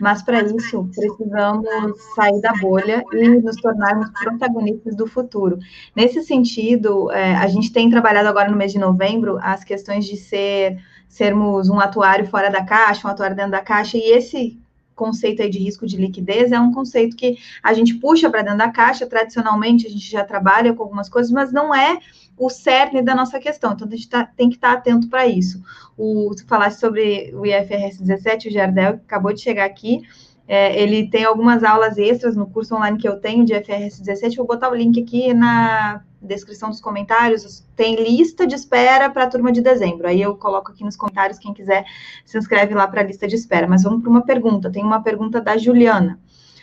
mas 0.00 0.22
para 0.22 0.42
isso 0.42 0.88
precisamos 0.94 1.68
sair 2.14 2.40
da 2.40 2.52
bolha 2.54 3.02
e 3.12 3.28
nos 3.28 3.56
tornarmos 3.56 4.10
protagonistas 4.10 4.96
do 4.96 5.06
futuro. 5.06 5.58
Nesse 5.94 6.22
sentido, 6.22 7.10
é, 7.10 7.34
a 7.34 7.48
gente 7.48 7.72
tem 7.72 7.90
trabalhado 7.90 8.28
agora 8.28 8.50
no 8.50 8.56
mês 8.56 8.72
de 8.72 8.78
novembro 8.78 9.38
as 9.42 9.64
questões 9.64 10.06
de 10.06 10.16
ser 10.16 10.78
sermos 11.08 11.68
um 11.68 11.80
atuário 11.80 12.26
fora 12.26 12.50
da 12.50 12.64
caixa, 12.64 13.06
um 13.06 13.10
atuário 13.10 13.36
dentro 13.36 13.52
da 13.52 13.60
caixa, 13.60 13.96
e 13.96 14.12
esse 14.12 14.58
conceito 14.94 15.40
aí 15.40 15.48
de 15.48 15.58
risco 15.58 15.86
de 15.86 15.96
liquidez 15.96 16.50
é 16.50 16.60
um 16.60 16.72
conceito 16.72 17.16
que 17.16 17.38
a 17.62 17.72
gente 17.72 17.94
puxa 17.94 18.28
para 18.28 18.42
dentro 18.42 18.58
da 18.58 18.70
caixa, 18.70 19.06
tradicionalmente 19.06 19.86
a 19.86 19.90
gente 19.90 20.10
já 20.10 20.24
trabalha 20.24 20.74
com 20.74 20.82
algumas 20.82 21.08
coisas, 21.08 21.30
mas 21.30 21.52
não 21.52 21.74
é 21.74 21.98
o 22.36 22.50
cerne 22.50 23.02
da 23.02 23.14
nossa 23.14 23.38
questão, 23.38 23.72
então 23.72 23.86
a 23.86 23.90
gente 23.90 24.08
tá, 24.08 24.24
tem 24.24 24.48
que 24.48 24.56
estar 24.56 24.72
tá 24.72 24.78
atento 24.78 25.08
para 25.08 25.26
isso. 25.26 25.62
O, 25.96 26.32
falasse 26.46 26.80
sobre 26.80 27.32
o 27.34 27.46
IFRS 27.46 28.00
17, 28.00 28.48
o 28.48 28.52
Jardel 28.52 29.00
acabou 29.04 29.32
de 29.32 29.40
chegar 29.40 29.64
aqui, 29.64 30.02
é, 30.48 30.80
ele 30.82 31.10
tem 31.10 31.24
algumas 31.24 31.62
aulas 31.62 31.98
extras 31.98 32.34
no 32.34 32.46
curso 32.46 32.74
online 32.74 32.96
que 32.96 33.06
eu 33.06 33.20
tenho 33.20 33.44
de 33.44 33.52
IFRS 33.52 34.00
17, 34.00 34.38
vou 34.38 34.46
botar 34.46 34.70
o 34.70 34.74
link 34.74 34.98
aqui 35.02 35.34
na 35.34 36.02
descrição 36.22 36.70
dos 36.70 36.80
comentários, 36.80 37.62
tem 37.76 37.94
lista 37.96 38.46
de 38.46 38.54
espera 38.54 39.10
para 39.10 39.24
a 39.24 39.26
turma 39.28 39.52
de 39.52 39.60
dezembro. 39.60 40.08
Aí 40.08 40.22
eu 40.22 40.34
coloco 40.36 40.72
aqui 40.72 40.82
nos 40.82 40.96
comentários, 40.96 41.38
quem 41.38 41.52
quiser 41.52 41.84
se 42.24 42.38
inscreve 42.38 42.74
lá 42.74 42.88
para 42.88 43.02
a 43.02 43.04
lista 43.04 43.28
de 43.28 43.36
espera. 43.36 43.68
Mas 43.68 43.82
vamos 43.82 44.00
para 44.00 44.10
uma 44.10 44.24
pergunta. 44.24 44.72
Tem 44.72 44.82
uma 44.82 45.02
pergunta 45.02 45.40
da 45.40 45.56
Juliana. 45.58 46.18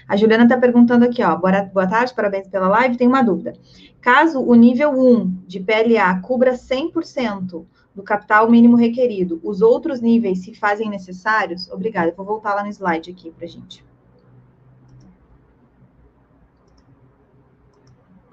A 0.07 0.17
Juliana 0.17 0.43
está 0.43 0.57
perguntando 0.57 1.05
aqui, 1.05 1.23
ó. 1.23 1.35
Boa, 1.35 1.61
boa 1.63 1.87
tarde, 1.87 2.13
parabéns 2.13 2.47
pela 2.47 2.67
live. 2.67 2.97
Tem 2.97 3.07
uma 3.07 3.21
dúvida. 3.21 3.53
Caso 4.01 4.41
o 4.41 4.53
nível 4.55 4.91
1 4.91 5.43
de 5.47 5.59
PLA 5.59 6.19
cubra 6.21 6.53
100% 6.53 7.65
do 7.95 8.03
capital 8.03 8.49
mínimo 8.49 8.75
requerido, 8.75 9.39
os 9.41 9.61
outros 9.61 10.01
níveis 10.01 10.39
se 10.39 10.53
fazem 10.53 10.89
necessários? 10.89 11.69
Obrigada. 11.71 12.13
vou 12.15 12.25
voltar 12.25 12.53
lá 12.53 12.63
no 12.63 12.69
slide 12.69 13.11
aqui 13.11 13.31
para 13.31 13.47
gente. 13.47 13.83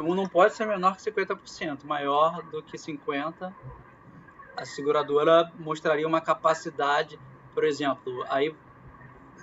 Um 0.00 0.16
não 0.16 0.26
pode 0.26 0.54
ser 0.54 0.66
menor 0.66 0.96
que 0.96 1.02
50%, 1.02 1.84
maior 1.84 2.42
do 2.50 2.60
que 2.60 2.76
50%, 2.76 3.54
a 4.56 4.64
seguradora 4.64 5.50
mostraria 5.58 6.06
uma 6.08 6.20
capacidade, 6.20 7.18
por 7.54 7.62
exemplo, 7.62 8.24
aí 8.28 8.52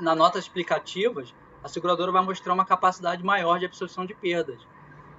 na 0.02 0.14
notas 0.14 0.44
explicativas, 0.44 1.34
a 1.64 1.70
seguradora 1.70 2.12
vai 2.12 2.24
mostrar 2.24 2.54
uma 2.54 2.66
capacidade 2.66 3.24
maior 3.24 3.58
de 3.58 3.66
absorção 3.66 4.06
de 4.06 4.14
perdas. 4.14 4.62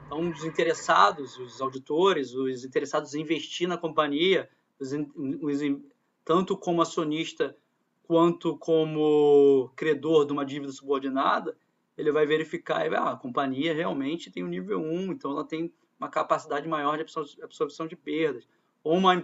Então, 0.07 0.29
os 0.29 0.45
interessados, 0.45 1.39
os 1.39 1.61
auditores, 1.61 2.35
os 2.35 2.65
interessados 2.65 3.15
em 3.15 3.23
investir 3.23 3.67
na 3.67 3.79
companhia, 3.79 4.49
tanto 6.25 6.57
como 6.57 6.83
acionista 6.83 7.57
quanto 8.05 8.57
como 8.59 9.71
credor 9.77 10.27
de 10.27 10.33
uma 10.33 10.45
dívida 10.45 10.73
subordinada, 10.73 11.57
ele 11.97 12.11
vai 12.11 12.27
verificar 12.27 12.85
e 12.87 12.95
ah, 12.95 13.11
a 13.11 13.17
companhia 13.17 13.75
realmente 13.75 14.31
tem 14.31 14.43
um 14.43 14.49
nível 14.49 14.81
1, 14.81 15.13
então 15.13 15.31
ela 15.31 15.45
tem 15.45 15.73
uma 15.99 16.09
capacidade 16.09 16.67
maior 16.67 16.97
de 16.97 17.05
absorção 17.43 17.87
de 17.87 17.95
perdas. 17.95 18.49
Ou 18.83 18.97
uma, 18.97 19.23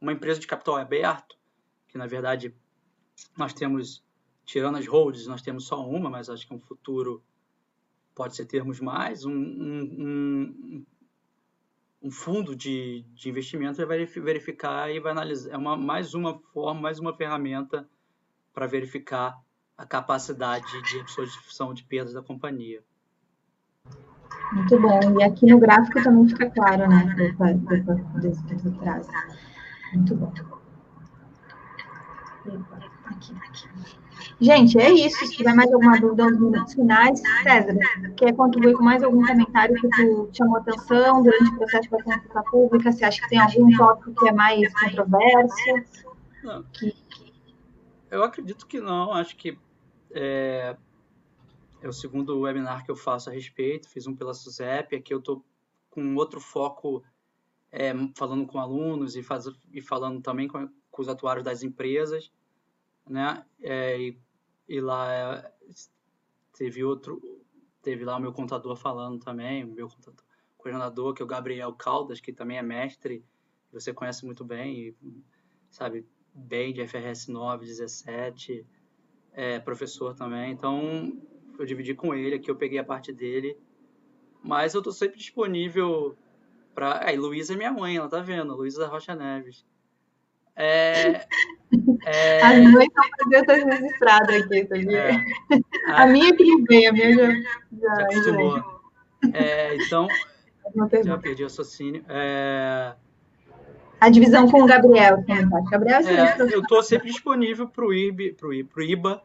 uma 0.00 0.12
empresa 0.12 0.40
de 0.40 0.46
capital 0.46 0.76
aberto, 0.76 1.38
que 1.88 1.96
na 1.96 2.06
verdade 2.06 2.54
nós 3.36 3.54
temos, 3.54 4.04
tirando 4.44 4.76
as 4.76 4.86
holds, 4.86 5.26
nós 5.26 5.40
temos 5.40 5.66
só 5.66 5.86
uma, 5.88 6.10
mas 6.10 6.28
acho 6.28 6.46
que 6.46 6.52
um 6.52 6.60
futuro 6.60 7.22
pode 8.14 8.34
ser 8.34 8.46
termos 8.46 8.80
mais, 8.80 9.24
um, 9.24 9.32
um, 9.32 9.82
um 9.82 10.86
fundo 12.10 12.54
de, 12.54 13.04
de 13.14 13.28
investimento 13.28 13.84
vai 13.86 14.04
verificar 14.04 14.90
e 14.90 15.00
vai 15.00 15.12
analisar. 15.12 15.52
É 15.52 15.56
uma, 15.56 15.76
mais 15.76 16.14
uma 16.14 16.38
forma, 16.52 16.80
mais 16.80 16.98
uma 16.98 17.16
ferramenta 17.16 17.88
para 18.52 18.66
verificar 18.66 19.38
a 19.76 19.84
capacidade 19.84 20.66
de 20.82 21.00
absorção 21.00 21.74
de 21.74 21.84
perdas 21.84 22.14
da 22.14 22.22
companhia. 22.22 22.82
Muito 24.52 24.80
bom. 24.80 25.20
E 25.20 25.24
aqui 25.24 25.46
no 25.46 25.58
gráfico 25.58 26.02
também 26.02 26.28
fica 26.28 26.50
claro, 26.50 26.88
né? 26.88 27.14
Desse. 28.20 28.42
Muito 29.92 30.14
bom. 30.14 30.32
Aqui, 33.06 33.32
aqui. 33.32 34.05
Gente, 34.40 34.78
é 34.78 34.90
isso. 34.90 35.26
Se 35.26 35.36
tiver 35.36 35.54
mais 35.54 35.72
alguma 35.72 35.98
dúvida 35.98 36.30
nos 36.30 36.40
minutos 36.40 36.74
finais, 36.74 37.20
César, 37.42 37.76
quer 38.16 38.34
contribuir 38.34 38.74
com 38.74 38.84
mais 38.84 39.02
algum 39.02 39.24
comentário 39.26 39.74
que 39.76 39.88
tu 39.88 40.30
chamou 40.32 40.58
atenção 40.58 41.22
durante 41.22 41.50
o 41.50 41.56
processo 41.56 41.90
da 41.90 42.02
consulta 42.02 42.42
pública? 42.50 42.92
Você 42.92 43.04
acha 43.04 43.22
que 43.22 43.28
tem 43.28 43.38
algum 43.38 43.76
tópico 43.76 44.14
que 44.14 44.28
é 44.28 44.32
mais 44.32 44.72
controverso? 44.74 46.16
Não. 46.42 46.64
Eu 48.10 48.22
acredito 48.22 48.66
que 48.66 48.80
não. 48.80 49.12
Acho 49.12 49.36
que 49.36 49.58
é, 50.12 50.76
é 51.82 51.88
o 51.88 51.92
segundo 51.92 52.40
webinar 52.40 52.84
que 52.84 52.90
eu 52.90 52.96
faço 52.96 53.30
a 53.30 53.32
respeito. 53.32 53.88
Fiz 53.88 54.06
um 54.06 54.14
pela 54.14 54.34
SUSEP. 54.34 54.96
Aqui 54.96 55.12
eu 55.12 55.18
estou 55.18 55.44
com 55.90 56.14
outro 56.14 56.40
foco 56.40 57.02
é, 57.70 57.92
falando 58.14 58.46
com 58.46 58.58
alunos 58.58 59.16
e, 59.16 59.22
faz, 59.22 59.46
e 59.72 59.80
falando 59.80 60.20
também 60.20 60.48
com, 60.48 60.68
com, 60.90 61.02
os 61.02 61.08
atuários 61.08 61.44
das 61.44 61.62
empresas. 61.62 62.30
Né? 63.08 63.44
É, 63.60 64.00
e, 64.00 64.18
e, 64.68 64.80
lá 64.80 65.12
é, 65.12 65.52
teve 66.56 66.82
outro, 66.82 67.20
teve 67.82 68.04
lá 68.04 68.16
o 68.16 68.20
meu 68.20 68.32
contador 68.32 68.76
falando 68.76 69.18
também, 69.20 69.64
o 69.64 69.68
meu 69.68 69.88
contador, 69.88 70.24
coordenador, 70.56 71.14
que 71.14 71.22
é 71.22 71.24
o 71.24 71.28
Gabriel 71.28 71.72
Caldas, 71.72 72.20
que 72.20 72.32
também 72.32 72.58
é 72.58 72.62
mestre, 72.62 73.24
você 73.72 73.92
conhece 73.92 74.24
muito 74.24 74.44
bem, 74.44 74.88
e, 74.88 74.96
sabe, 75.70 76.06
bem 76.34 76.72
de 76.72 76.86
FRS 76.86 77.30
9, 77.30 77.64
17, 77.64 78.66
é 79.32 79.60
professor 79.60 80.14
também, 80.14 80.52
então 80.52 81.12
eu 81.58 81.64
dividi 81.64 81.94
com 81.94 82.14
ele 82.14 82.36
aqui, 82.36 82.50
eu 82.50 82.56
peguei 82.56 82.78
a 82.78 82.84
parte 82.84 83.12
dele, 83.12 83.56
mas 84.42 84.74
eu 84.74 84.80
estou 84.80 84.92
sempre 84.92 85.18
disponível 85.18 86.16
para. 86.74 87.06
Aí, 87.06 87.16
Luísa 87.16 87.54
é 87.54 87.56
minha 87.56 87.72
mãe, 87.72 87.96
ela 87.96 88.08
tá 88.08 88.20
vendo, 88.20 88.54
Luísa 88.54 88.86
Rocha 88.86 89.14
Neves. 89.14 89.64
É, 90.56 91.26
é... 92.06 92.42
As 92.42 92.72
mães 92.72 92.88
estão 92.88 93.44
fazendo 93.46 93.70
registradas 93.70 94.42
aqui, 94.42 94.66
sabia? 94.66 94.98
É. 94.98 95.24
A, 95.88 96.02
a 96.02 96.06
minha 96.06 96.34
que 96.34 96.44
não 96.44 96.64
vem, 96.64 96.86
a 96.86 96.92
minha 96.92 97.14
já. 97.14 97.32
Já, 97.80 98.10
já, 98.10 98.32
já. 98.32 98.64
É, 99.34 99.76
então. 99.76 100.08
Já 101.04 101.16
perdi 101.16 101.42
o 101.42 101.46
raciocínio. 101.46 102.04
É... 102.08 102.92
A 104.00 104.10
divisão 104.10 104.50
com 104.50 104.62
o 104.62 104.66
Gabriel, 104.66 105.24
Gabriel 105.70 106.00
é, 106.06 106.36
eu 106.52 106.60
estou 106.60 106.82
sempre 106.82 107.08
disponível 107.10 107.66
para 107.66 107.84
o 107.86 107.94
IBA, 107.94 108.34
pro 108.36 108.52
IBA, 108.52 109.22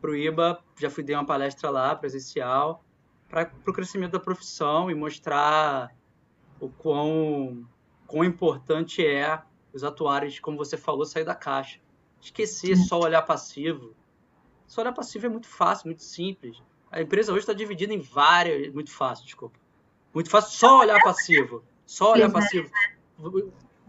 pro 0.00 0.16
IBA, 0.16 0.58
já 0.80 0.88
fui 0.88 1.04
dar 1.04 1.14
uma 1.14 1.26
palestra 1.26 1.68
lá, 1.68 1.94
presencial, 1.94 2.82
para 3.28 3.50
o 3.66 3.72
crescimento 3.72 4.12
da 4.12 4.20
profissão 4.20 4.90
e 4.90 4.94
mostrar 4.94 5.94
o 6.58 6.70
quão, 6.70 7.66
quão 8.06 8.24
importante 8.24 9.04
é 9.04 9.42
os 9.72 9.84
atuários, 9.84 10.38
como 10.40 10.56
você 10.56 10.76
falou, 10.76 11.04
sair 11.04 11.24
da 11.24 11.34
caixa. 11.34 11.78
Esquecer 12.20 12.76
só 12.76 12.98
olhar 13.00 13.22
passivo. 13.22 13.94
Só 14.66 14.80
olhar 14.80 14.92
passivo 14.92 15.26
é 15.26 15.28
muito 15.28 15.48
fácil, 15.48 15.86
muito 15.86 16.02
simples. 16.02 16.62
A 16.90 17.00
empresa 17.00 17.32
hoje 17.32 17.40
está 17.40 17.52
dividida 17.52 17.92
em 17.92 18.00
várias. 18.00 18.72
Muito 18.72 18.90
fácil, 18.90 19.24
desculpa. 19.24 19.58
Muito 20.12 20.30
fácil 20.30 20.58
só 20.58 20.80
olhar 20.80 21.02
passivo. 21.02 21.62
Só 21.86 22.12
olhar 22.12 22.30
passivo 22.30 22.70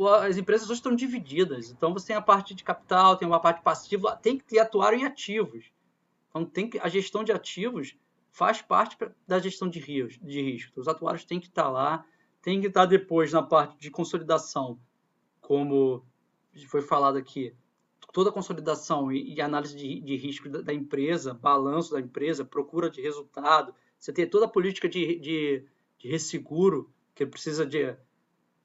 as 0.08 0.38
empresas 0.38 0.70
hoje 0.70 0.80
estão 0.80 0.96
divididas. 0.96 1.70
Então 1.70 1.94
você 1.94 2.08
tem 2.08 2.16
a 2.16 2.22
parte 2.22 2.54
de 2.54 2.64
capital, 2.64 3.18
tem 3.18 3.28
uma 3.28 3.40
parte 3.40 3.62
passiva, 3.62 4.16
tem 4.16 4.38
que 4.38 4.46
ter 4.46 4.60
atuário 4.60 5.00
em 5.00 5.06
ativos. 5.06 5.66
Então 6.30 6.46
tem 6.46 6.70
que, 6.70 6.80
a 6.80 6.88
gestão 6.88 7.24
de 7.24 7.32
ativos 7.32 7.96
faz 8.30 8.62
parte 8.62 8.98
da 9.28 9.40
gestão 9.40 9.70
de, 9.70 9.80
rios, 9.80 10.18
de 10.22 10.42
risco. 10.42 10.80
Os 10.80 10.88
atuários 10.88 11.26
têm 11.26 11.40
que 11.40 11.48
estar 11.48 11.70
lá, 11.70 12.06
tem 12.42 12.62
que 12.62 12.68
estar 12.68 12.86
depois 12.86 13.34
na 13.34 13.42
parte 13.42 13.78
de 13.78 13.92
consolidação, 13.92 14.80
como 15.50 16.06
foi 16.68 16.80
falado 16.80 17.18
aqui, 17.18 17.56
toda 18.14 18.30
a 18.30 18.32
consolidação 18.32 19.12
e, 19.12 19.34
e 19.34 19.42
análise 19.42 19.76
de, 19.76 20.00
de 20.00 20.16
risco 20.16 20.48
da, 20.48 20.62
da, 20.62 20.72
empresa, 20.72 21.34
balanço 21.34 21.92
da 21.92 22.00
empresa, 22.00 22.46
procura 22.46 22.88
de 22.88 23.02
resultado, 23.02 23.74
você 23.98 24.14
tem 24.14 24.30
toda 24.30 24.46
a 24.46 24.48
política 24.48 24.88
de, 24.88 25.16
de, 25.16 25.66
de 25.98 26.08
resseguro, 26.08 26.94
que 27.16 27.26
precisa 27.26 27.66
de. 27.66 27.96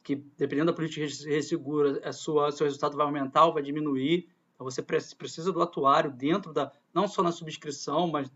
que 0.03 0.17
dependendo 0.37 0.73
da 0.73 0.77
política 0.77 1.07
de 1.07 1.27
resseguro, 1.27 1.99
a 2.05 2.13
sua, 2.13 2.53
seu 2.53 2.67
resultado 2.67 2.99
vai 2.99 3.07
aumentar 3.07 3.47
ou 3.47 3.55
vai 3.55 3.63
diminuir. 3.63 4.29
Então 4.55 4.71
você 4.71 4.83
precisa 4.83 5.51
do 5.51 5.63
atuário 5.63 6.13
dentro 6.13 6.53
da. 6.53 6.71
não 6.93 7.09
só 7.09 7.23
na 7.23 7.33
subscrição, 7.33 8.09
mas 8.09 8.31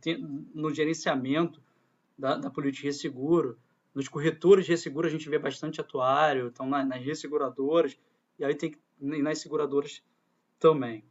no 0.55 0.73
gerenciamento 0.73 1.61
da, 2.17 2.35
da 2.37 2.51
política 2.51 2.81
de 2.81 2.89
resseguro. 2.89 3.59
Nos 3.95 4.09
corretores 4.09 4.65
de 4.65 4.73
resseguro 4.73 5.07
a 5.07 5.11
gente 5.11 5.29
vê 5.29 5.39
bastante 5.39 5.83
atuário, 5.83 6.47
então 6.47 6.67
nas, 6.67 7.05
resseguradoras, 7.05 7.99
e 8.39 8.45
aí 8.45 8.55
tem 8.55 8.75
e 9.01 9.23
nas 9.23 9.39
seguradoras 9.41 10.03
também. 10.59 11.05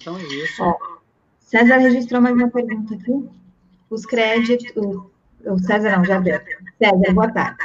Então 0.00 0.16
é 0.16 0.22
isso. 0.22 0.62
César 1.40 1.78
registrou 1.78 2.20
mais 2.20 2.34
uma 2.34 2.50
pergunta 2.50 2.94
aqui. 2.94 3.28
Os 3.88 4.04
créditos. 4.04 4.74
O 5.44 5.58
César 5.60 5.96
não, 5.96 6.04
já 6.04 6.18
deu. 6.18 6.40
César, 6.76 7.14
boa 7.14 7.32
tarde. 7.32 7.58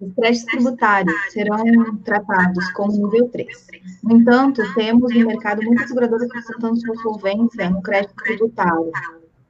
Os 0.00 0.14
créditos 0.14 0.44
tributários 0.46 1.32
serão 1.32 1.96
tratados 1.98 2.70
como 2.72 2.92
nível 2.92 3.28
3. 3.28 3.66
No 4.02 4.16
entanto, 4.16 4.62
temos 4.74 5.14
no 5.14 5.26
mercado 5.26 5.62
muitas 5.62 5.88
seguradoras 5.88 6.24
apresentando 6.24 6.80
sua 6.80 6.96
solvência 6.96 7.68
no 7.68 7.82
crédito 7.82 8.14
tributário. 8.16 8.90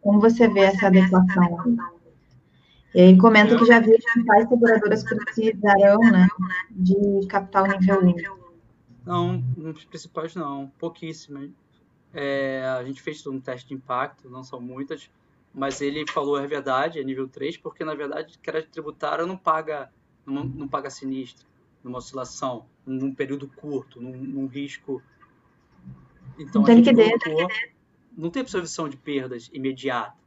Como 0.00 0.20
você 0.20 0.48
vê 0.48 0.60
essa 0.60 0.86
adequação? 0.86 1.76
Ele 2.94 3.18
comenta 3.18 3.56
que 3.56 3.66
já 3.66 3.78
viu 3.78 3.96
que 3.96 4.24
tais 4.24 4.48
seguradoras 4.48 5.04
precisarão 5.04 6.00
né, 6.00 6.26
de 6.70 7.26
capital 7.28 7.66
nível 7.66 8.02
1. 8.02 8.37
Não, 9.08 9.42
nos 9.56 9.86
principais 9.86 10.34
não, 10.34 10.68
pouquíssimas. 10.78 11.50
É, 12.12 12.62
a 12.78 12.84
gente 12.84 13.00
fez 13.00 13.26
um 13.26 13.40
teste 13.40 13.68
de 13.68 13.72
impacto, 13.72 14.28
não 14.28 14.44
são 14.44 14.60
muitas, 14.60 15.10
mas 15.54 15.80
ele 15.80 16.04
falou 16.12 16.36
a 16.36 16.46
verdade, 16.46 17.00
é 17.00 17.04
nível 17.04 17.26
3, 17.26 17.56
porque 17.56 17.82
na 17.86 17.94
verdade 17.94 18.38
crédito 18.38 18.70
tributário 18.70 19.26
não 19.26 19.36
paga, 19.36 19.90
não, 20.26 20.44
não 20.44 20.68
paga 20.68 20.90
sinistro, 20.90 21.46
numa 21.82 21.96
oscilação, 21.96 22.66
num 22.84 23.14
período 23.14 23.48
curto, 23.48 23.98
num, 23.98 24.14
num 24.14 24.46
risco. 24.46 25.02
Então 26.38 26.66
a 26.66 26.74
gente 26.74 26.94
colocou, 26.94 27.48
não 28.14 28.28
tem 28.28 28.42
absorção 28.42 28.90
de 28.90 28.98
perdas 28.98 29.48
imediata. 29.54 30.18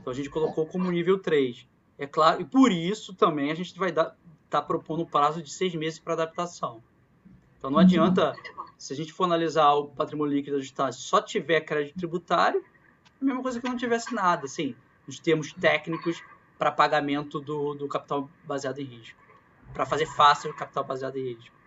Então 0.00 0.12
a 0.12 0.16
gente 0.16 0.28
colocou 0.28 0.66
como 0.66 0.90
nível 0.90 1.20
3. 1.20 1.68
É 1.96 2.06
claro, 2.06 2.42
e 2.42 2.44
por 2.44 2.72
isso 2.72 3.14
também 3.14 3.52
a 3.52 3.54
gente 3.54 3.78
vai 3.78 3.90
estar 3.90 4.16
tá 4.50 4.60
propondo 4.60 5.04
um 5.04 5.06
prazo 5.06 5.40
de 5.40 5.52
seis 5.52 5.72
meses 5.76 6.00
para 6.00 6.14
adaptação. 6.14 6.82
Então 7.58 7.70
não 7.70 7.78
adianta, 7.78 8.34
se 8.76 8.92
a 8.92 8.96
gente 8.96 9.12
for 9.12 9.24
analisar 9.24 9.72
o 9.72 9.88
patrimônio 9.88 10.34
líquido 10.34 10.56
ajustado, 10.56 10.94
só 10.94 11.20
tiver 11.20 11.60
crédito 11.62 11.98
tributário, 11.98 12.62
a 13.20 13.24
mesma 13.24 13.42
coisa 13.42 13.60
que 13.60 13.68
não 13.68 13.76
tivesse 13.76 14.14
nada, 14.14 14.46
assim, 14.46 14.74
nos 15.06 15.18
termos 15.18 15.52
técnicos 15.52 16.22
para 16.56 16.70
pagamento 16.70 17.40
do, 17.40 17.74
do 17.74 17.88
capital 17.88 18.30
baseado 18.44 18.78
em 18.78 18.84
risco, 18.84 19.18
para 19.72 19.84
fazer 19.84 20.06
fácil 20.06 20.50
o 20.50 20.54
capital 20.54 20.84
baseado 20.84 21.16
em 21.16 21.34
risco. 21.34 21.58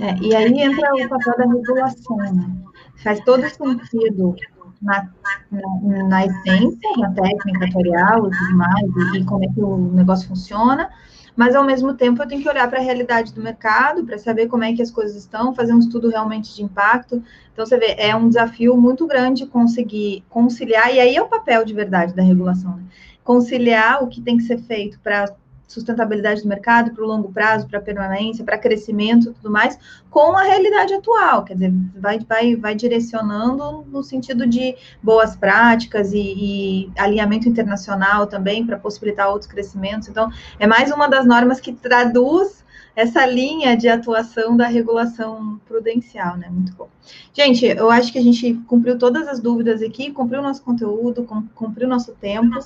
É, 0.00 0.14
e 0.18 0.34
aí 0.34 0.60
entra 0.60 0.94
o 0.94 1.08
papel 1.08 1.38
da 1.38 1.44
regulação. 1.44 2.16
Né? 2.16 2.56
Faz 3.02 3.20
todo 3.20 3.48
sentido 3.48 4.34
na, 4.82 5.08
na, 5.50 6.04
na 6.04 6.26
essência, 6.26 6.90
na 6.98 7.12
técnica 7.12 7.66
tutorial 7.66 8.26
e 8.26 8.30
tudo 8.30 8.56
mais, 8.56 9.14
e, 9.14 9.18
e 9.18 9.24
como 9.24 9.44
é 9.44 9.48
que 9.48 9.60
o 9.60 9.76
negócio 9.92 10.28
funciona, 10.28 10.90
mas 11.36 11.54
ao 11.54 11.62
mesmo 11.62 11.94
tempo 11.94 12.22
eu 12.22 12.26
tenho 12.26 12.42
que 12.42 12.48
olhar 12.48 12.68
para 12.68 12.78
a 12.78 12.82
realidade 12.82 13.32
do 13.34 13.42
mercado, 13.42 14.04
para 14.04 14.18
saber 14.18 14.48
como 14.48 14.64
é 14.64 14.72
que 14.72 14.80
as 14.82 14.90
coisas 14.90 15.14
estão, 15.16 15.54
fazer 15.54 15.74
um 15.74 15.78
estudo 15.78 16.08
realmente 16.08 16.54
de 16.56 16.62
impacto. 16.62 17.22
Então 17.52 17.64
você 17.64 17.76
vê, 17.76 17.94
é 17.98 18.16
um 18.16 18.28
desafio 18.28 18.76
muito 18.76 19.06
grande 19.06 19.46
conseguir 19.46 20.24
conciliar, 20.30 20.92
e 20.94 20.98
aí 20.98 21.14
é 21.14 21.22
o 21.22 21.28
papel 21.28 21.64
de 21.64 21.74
verdade 21.74 22.14
da 22.14 22.22
regulação, 22.22 22.76
né? 22.76 22.82
conciliar 23.22 24.02
o 24.02 24.06
que 24.06 24.20
tem 24.20 24.36
que 24.36 24.44
ser 24.44 24.58
feito 24.58 24.98
para 25.00 25.34
sustentabilidade 25.66 26.42
do 26.42 26.48
mercado 26.48 26.92
para 26.92 27.02
o 27.04 27.06
longo 27.06 27.32
prazo, 27.32 27.66
para 27.66 27.80
permanência, 27.80 28.44
para 28.44 28.56
crescimento 28.58 29.30
e 29.30 29.32
tudo 29.34 29.50
mais, 29.50 29.78
com 30.10 30.36
a 30.36 30.42
realidade 30.42 30.94
atual. 30.94 31.44
Quer 31.44 31.54
dizer, 31.54 31.72
vai, 31.96 32.18
vai, 32.20 32.56
vai 32.56 32.74
direcionando 32.74 33.84
no 33.90 34.02
sentido 34.02 34.46
de 34.46 34.76
boas 35.02 35.36
práticas 35.36 36.12
e, 36.12 36.18
e 36.18 36.92
alinhamento 36.96 37.48
internacional 37.48 38.26
também 38.26 38.64
para 38.64 38.78
possibilitar 38.78 39.28
outros 39.28 39.50
crescimentos. 39.50 40.08
Então, 40.08 40.30
é 40.58 40.66
mais 40.66 40.90
uma 40.90 41.08
das 41.08 41.26
normas 41.26 41.60
que 41.60 41.72
traduz 41.72 42.64
essa 42.96 43.26
linha 43.26 43.76
de 43.76 43.88
atuação 43.88 44.56
da 44.56 44.66
regulação 44.66 45.60
prudencial, 45.68 46.38
né? 46.38 46.48
Muito 46.48 46.72
bom. 46.72 46.88
Gente, 47.34 47.66
eu 47.66 47.90
acho 47.90 48.10
que 48.10 48.18
a 48.18 48.22
gente 48.22 48.54
cumpriu 48.66 48.98
todas 48.98 49.28
as 49.28 49.38
dúvidas 49.38 49.82
aqui, 49.82 50.10
cumpriu 50.10 50.40
o 50.40 50.42
nosso 50.42 50.62
conteúdo, 50.62 51.26
cumpriu 51.54 51.86
o 51.86 51.90
nosso 51.90 52.12
tempo. 52.12 52.58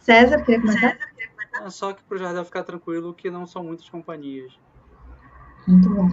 César, 0.00 0.40
queria 0.42 0.58
comentar? 0.58 0.92
César, 0.92 1.11
é 1.54 1.70
só 1.70 1.92
que 1.92 2.02
para 2.04 2.16
o 2.16 2.18
Jardel 2.18 2.44
ficar 2.44 2.62
tranquilo 2.62 3.14
que 3.14 3.30
não 3.30 3.46
são 3.46 3.62
muitas 3.64 3.88
companhias. 3.88 4.52
Muito 5.66 5.88
bom. 5.90 6.08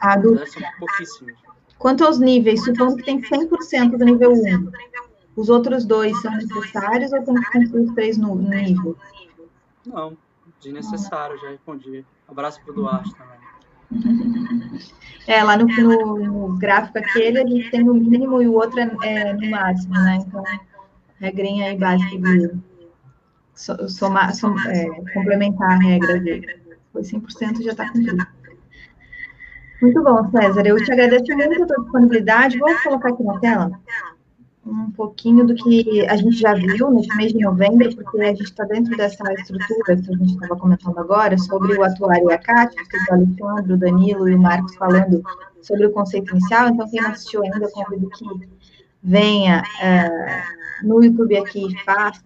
A 0.00 0.16
do... 0.16 0.36
São 0.46 0.62
pouquíssimas. 0.78 1.36
Quanto 1.78 2.04
aos 2.04 2.18
níveis, 2.18 2.62
supondo 2.64 2.96
que 2.96 3.04
tem 3.04 3.20
100% 3.20 3.96
do 3.96 4.04
nível 4.04 4.32
1. 4.32 4.70
Os 5.34 5.48
outros 5.48 5.84
dois 5.84 6.20
são 6.20 6.32
necessários 6.32 7.12
ou 7.12 7.22
tem 7.22 7.34
que 7.34 7.50
cumprir 7.50 7.80
os 7.80 7.94
três 7.94 8.18
no, 8.18 8.36
nível? 8.36 8.96
Não, 9.86 10.16
desnecessário, 10.60 11.38
já 11.38 11.50
respondi. 11.50 12.04
Abraço 12.28 12.60
para 12.62 12.72
o 12.72 12.74
Duarte 12.74 13.12
também. 13.14 13.42
É, 15.26 15.42
lá 15.42 15.56
no, 15.56 15.66
no, 15.66 16.18
no, 16.18 16.56
gráfico 16.56 16.98
aquele, 16.98 17.38
a 17.38 17.46
gente 17.46 17.70
tem 17.70 17.82
no 17.82 17.94
mínimo 17.94 18.40
e 18.40 18.48
o 18.48 18.54
outro 18.54 18.78
é, 18.78 18.90
é 19.02 19.32
no 19.32 19.50
máximo, 19.50 19.94
né? 19.94 20.18
Então, 20.26 20.42
regrinha 21.18 21.66
aí 21.66 21.76
básica 21.76 22.16
de 22.16 22.60
somar, 23.88 24.34
somar 24.34 24.66
é, 24.70 24.86
complementar 25.12 25.70
a 25.70 25.78
regra 25.78 26.20
dele. 26.20 26.46
Foi 26.92 27.02
100% 27.02 27.62
já 27.62 27.70
está 27.72 27.90
cumprido. 27.90 28.26
Muito 29.80 30.02
bom, 30.02 30.30
César. 30.30 30.66
Eu 30.66 30.76
te 30.76 30.92
agradeço 30.92 31.36
muito 31.36 31.62
a 31.62 31.66
tua 31.66 31.82
disponibilidade. 31.82 32.58
Vou 32.58 32.70
colocar 32.82 33.08
aqui 33.08 33.22
na 33.24 33.38
tela 33.40 33.72
um 34.64 34.90
pouquinho 34.92 35.44
do 35.44 35.54
que 35.56 36.06
a 36.06 36.16
gente 36.16 36.36
já 36.36 36.54
viu 36.54 36.90
nesse 36.90 37.14
mês 37.16 37.32
de 37.32 37.40
novembro, 37.40 37.94
porque 37.96 38.20
a 38.20 38.28
gente 38.28 38.44
está 38.44 38.64
dentro 38.64 38.96
dessa 38.96 39.32
estrutura 39.32 39.96
que 39.96 40.14
a 40.14 40.16
gente 40.16 40.34
estava 40.34 40.56
comentando 40.56 40.98
agora, 40.98 41.36
sobre 41.36 41.76
o 41.76 41.82
atuário 41.82 42.30
e 42.30 42.32
a 42.32 42.38
Cátia, 42.38 42.80
o 43.10 43.14
Alexandre, 43.14 43.72
o 43.72 43.76
Danilo 43.76 44.28
e 44.28 44.34
o 44.34 44.40
Marcos 44.40 44.76
falando 44.76 45.20
sobre 45.60 45.86
o 45.86 45.90
conceito 45.90 46.30
inicial. 46.30 46.68
Então, 46.68 46.88
quem 46.88 47.02
não 47.02 47.10
assistiu 47.10 47.42
ainda, 47.42 47.68
convido 47.70 48.08
que 48.10 48.24
venha 49.02 49.62
uh, 49.62 50.86
no 50.86 51.02
YouTube 51.02 51.36
aqui 51.36 51.66
e 51.66 51.78
faça 51.84 52.22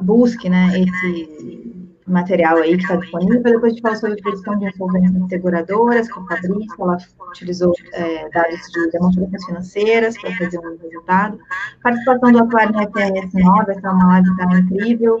busque 0.00 0.48
né, 0.48 0.68
esse 0.80 1.84
material 2.06 2.58
aí 2.58 2.76
que 2.76 2.82
está 2.82 2.96
disponível. 2.96 3.42
Depois 3.42 3.64
a 3.64 3.68
gente 3.68 3.82
fala 3.82 3.96
sobre 3.96 4.20
produção 4.20 4.58
de 4.58 4.66
insolvência 4.66 5.16
em 5.16 5.28
seguradoras, 5.28 6.10
com 6.10 6.20
a 6.20 6.26
Fabrício, 6.26 6.74
ela 6.78 6.98
utilizou 7.28 7.72
é, 7.92 8.28
dados 8.30 8.60
de 8.72 8.90
demonstrações 8.90 9.44
financeiras 9.44 10.20
para 10.20 10.36
fazer 10.36 10.58
um 10.58 10.76
resultado. 10.76 11.38
Participação 11.82 12.32
do 12.32 12.38
atuário 12.40 12.72
no 12.72 12.82
FRS 12.90 13.32
9, 13.32 13.72
essa 13.72 13.88
é 13.88 13.90
uma 13.90 14.06
live 14.08 14.36
tá 14.36 14.58
incrível. 14.58 15.18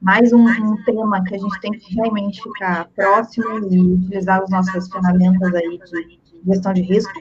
Mais 0.00 0.32
um, 0.32 0.46
um, 0.46 0.76
tema 0.84 1.24
que 1.24 1.34
a 1.34 1.38
gente 1.38 1.60
tem 1.60 1.72
que 1.72 1.94
realmente 1.94 2.42
ficar 2.42 2.88
próximo 2.94 3.58
e 3.70 3.80
utilizar 3.80 4.42
as 4.42 4.50
nossas 4.50 4.88
ferramentas 4.88 5.54
aí 5.54 5.78
de 5.78 6.20
gestão 6.46 6.72
de 6.74 6.82
risco 6.82 7.12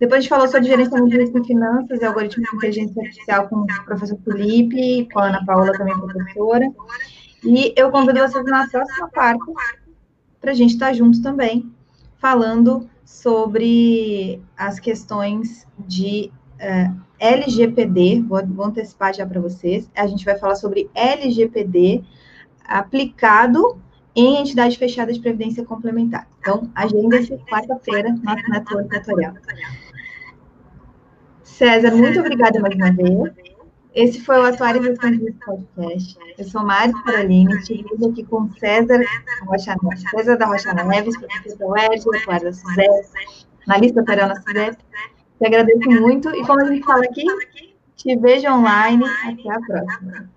depois 0.00 0.18
a 0.18 0.20
gente 0.20 0.28
falou 0.28 0.46
sobre 0.46 0.68
gerenciamento 0.68 1.10
de 1.10 1.18
risco 1.18 1.38
em 1.38 1.44
finanças 1.44 2.00
e 2.00 2.04
algoritmos 2.04 2.48
de 2.48 2.56
inteligência 2.56 3.02
artificial 3.02 3.48
com 3.48 3.56
o 3.56 3.84
professor 3.84 4.18
Felipe, 4.24 5.08
com 5.12 5.18
a 5.18 5.28
Ana 5.28 5.44
Paula 5.44 5.72
também 5.72 5.98
professora. 5.98 6.70
E 7.44 7.72
eu 7.76 7.90
convido 7.90 8.20
vocês 8.20 8.44
na 8.44 8.68
próxima 8.68 9.08
parte 9.08 9.44
para 10.40 10.52
a 10.52 10.54
gente 10.54 10.74
estar 10.74 10.92
juntos 10.92 11.20
também, 11.20 11.72
falando 12.18 12.88
sobre 13.04 14.40
as 14.56 14.78
questões 14.78 15.66
de 15.78 16.30
uh, 16.60 16.60
eh, 16.60 16.90
LGPD, 17.18 18.22
vou, 18.22 18.46
vou 18.46 18.66
antecipar 18.66 19.12
já 19.12 19.26
para 19.26 19.40
vocês. 19.40 19.90
A 19.96 20.06
gente 20.06 20.24
vai 20.24 20.38
falar 20.38 20.54
sobre 20.54 20.88
LGPD 20.94 22.04
aplicado 22.64 23.80
em 24.14 24.36
entidade 24.36 24.76
fechada 24.76 25.12
de 25.12 25.20
previdência 25.20 25.64
complementar. 25.64 26.28
Então, 26.40 26.70
agenda-se 26.74 27.36
quarta-feira, 27.48 28.10
nosso 28.22 28.50
network 28.50 28.88
tutorial. 28.90 29.34
César, 31.58 31.90
muito 31.90 32.20
obrigada 32.20 32.60
mais 32.60 32.72
uma 32.76 32.92
vez. 32.92 33.34
Esse 33.92 34.20
foi 34.20 34.38
o 34.38 34.44
Atualização 34.44 35.10
de 35.10 35.32
Podcast. 35.44 36.16
Eu 36.38 36.44
sou 36.44 36.62
Mari 36.62 36.92
Caroline, 37.02 37.52
estive 37.56 37.84
aqui 38.08 38.24
com 38.26 38.48
César 38.52 39.00
Rocha, 39.44 39.74
César 40.10 40.36
da 40.36 40.46
Rocha 40.46 40.72
Neves, 40.72 41.18
professor 41.18 41.58
da 41.58 41.66
UERJ, 41.66 42.04
atuário 42.16 42.44
da 42.44 42.52
SUSEP, 42.52 43.08
analista. 43.66 44.04
Te 44.04 45.46
agradeço 45.46 45.90
muito 45.90 46.30
e, 46.30 46.46
como 46.46 46.60
a 46.60 46.64
gente 46.66 46.84
fala 46.84 47.02
aqui, 47.04 47.24
te 47.96 48.16
vejo 48.16 48.48
online. 48.48 49.04
Até 49.04 49.50
a 49.50 49.60
próxima. 49.60 50.30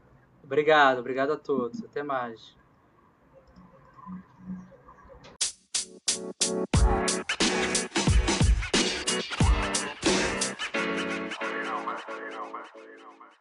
Obrigado, 0.44 0.98
obrigado 1.02 1.34
a 1.34 1.38
todos. 1.38 1.84
Até 1.84 2.02
mais. 2.02 2.60
Man. 6.84 7.08
You 7.42 7.71
You 12.18 12.32
know, 12.32 12.46
man. 12.54 13.41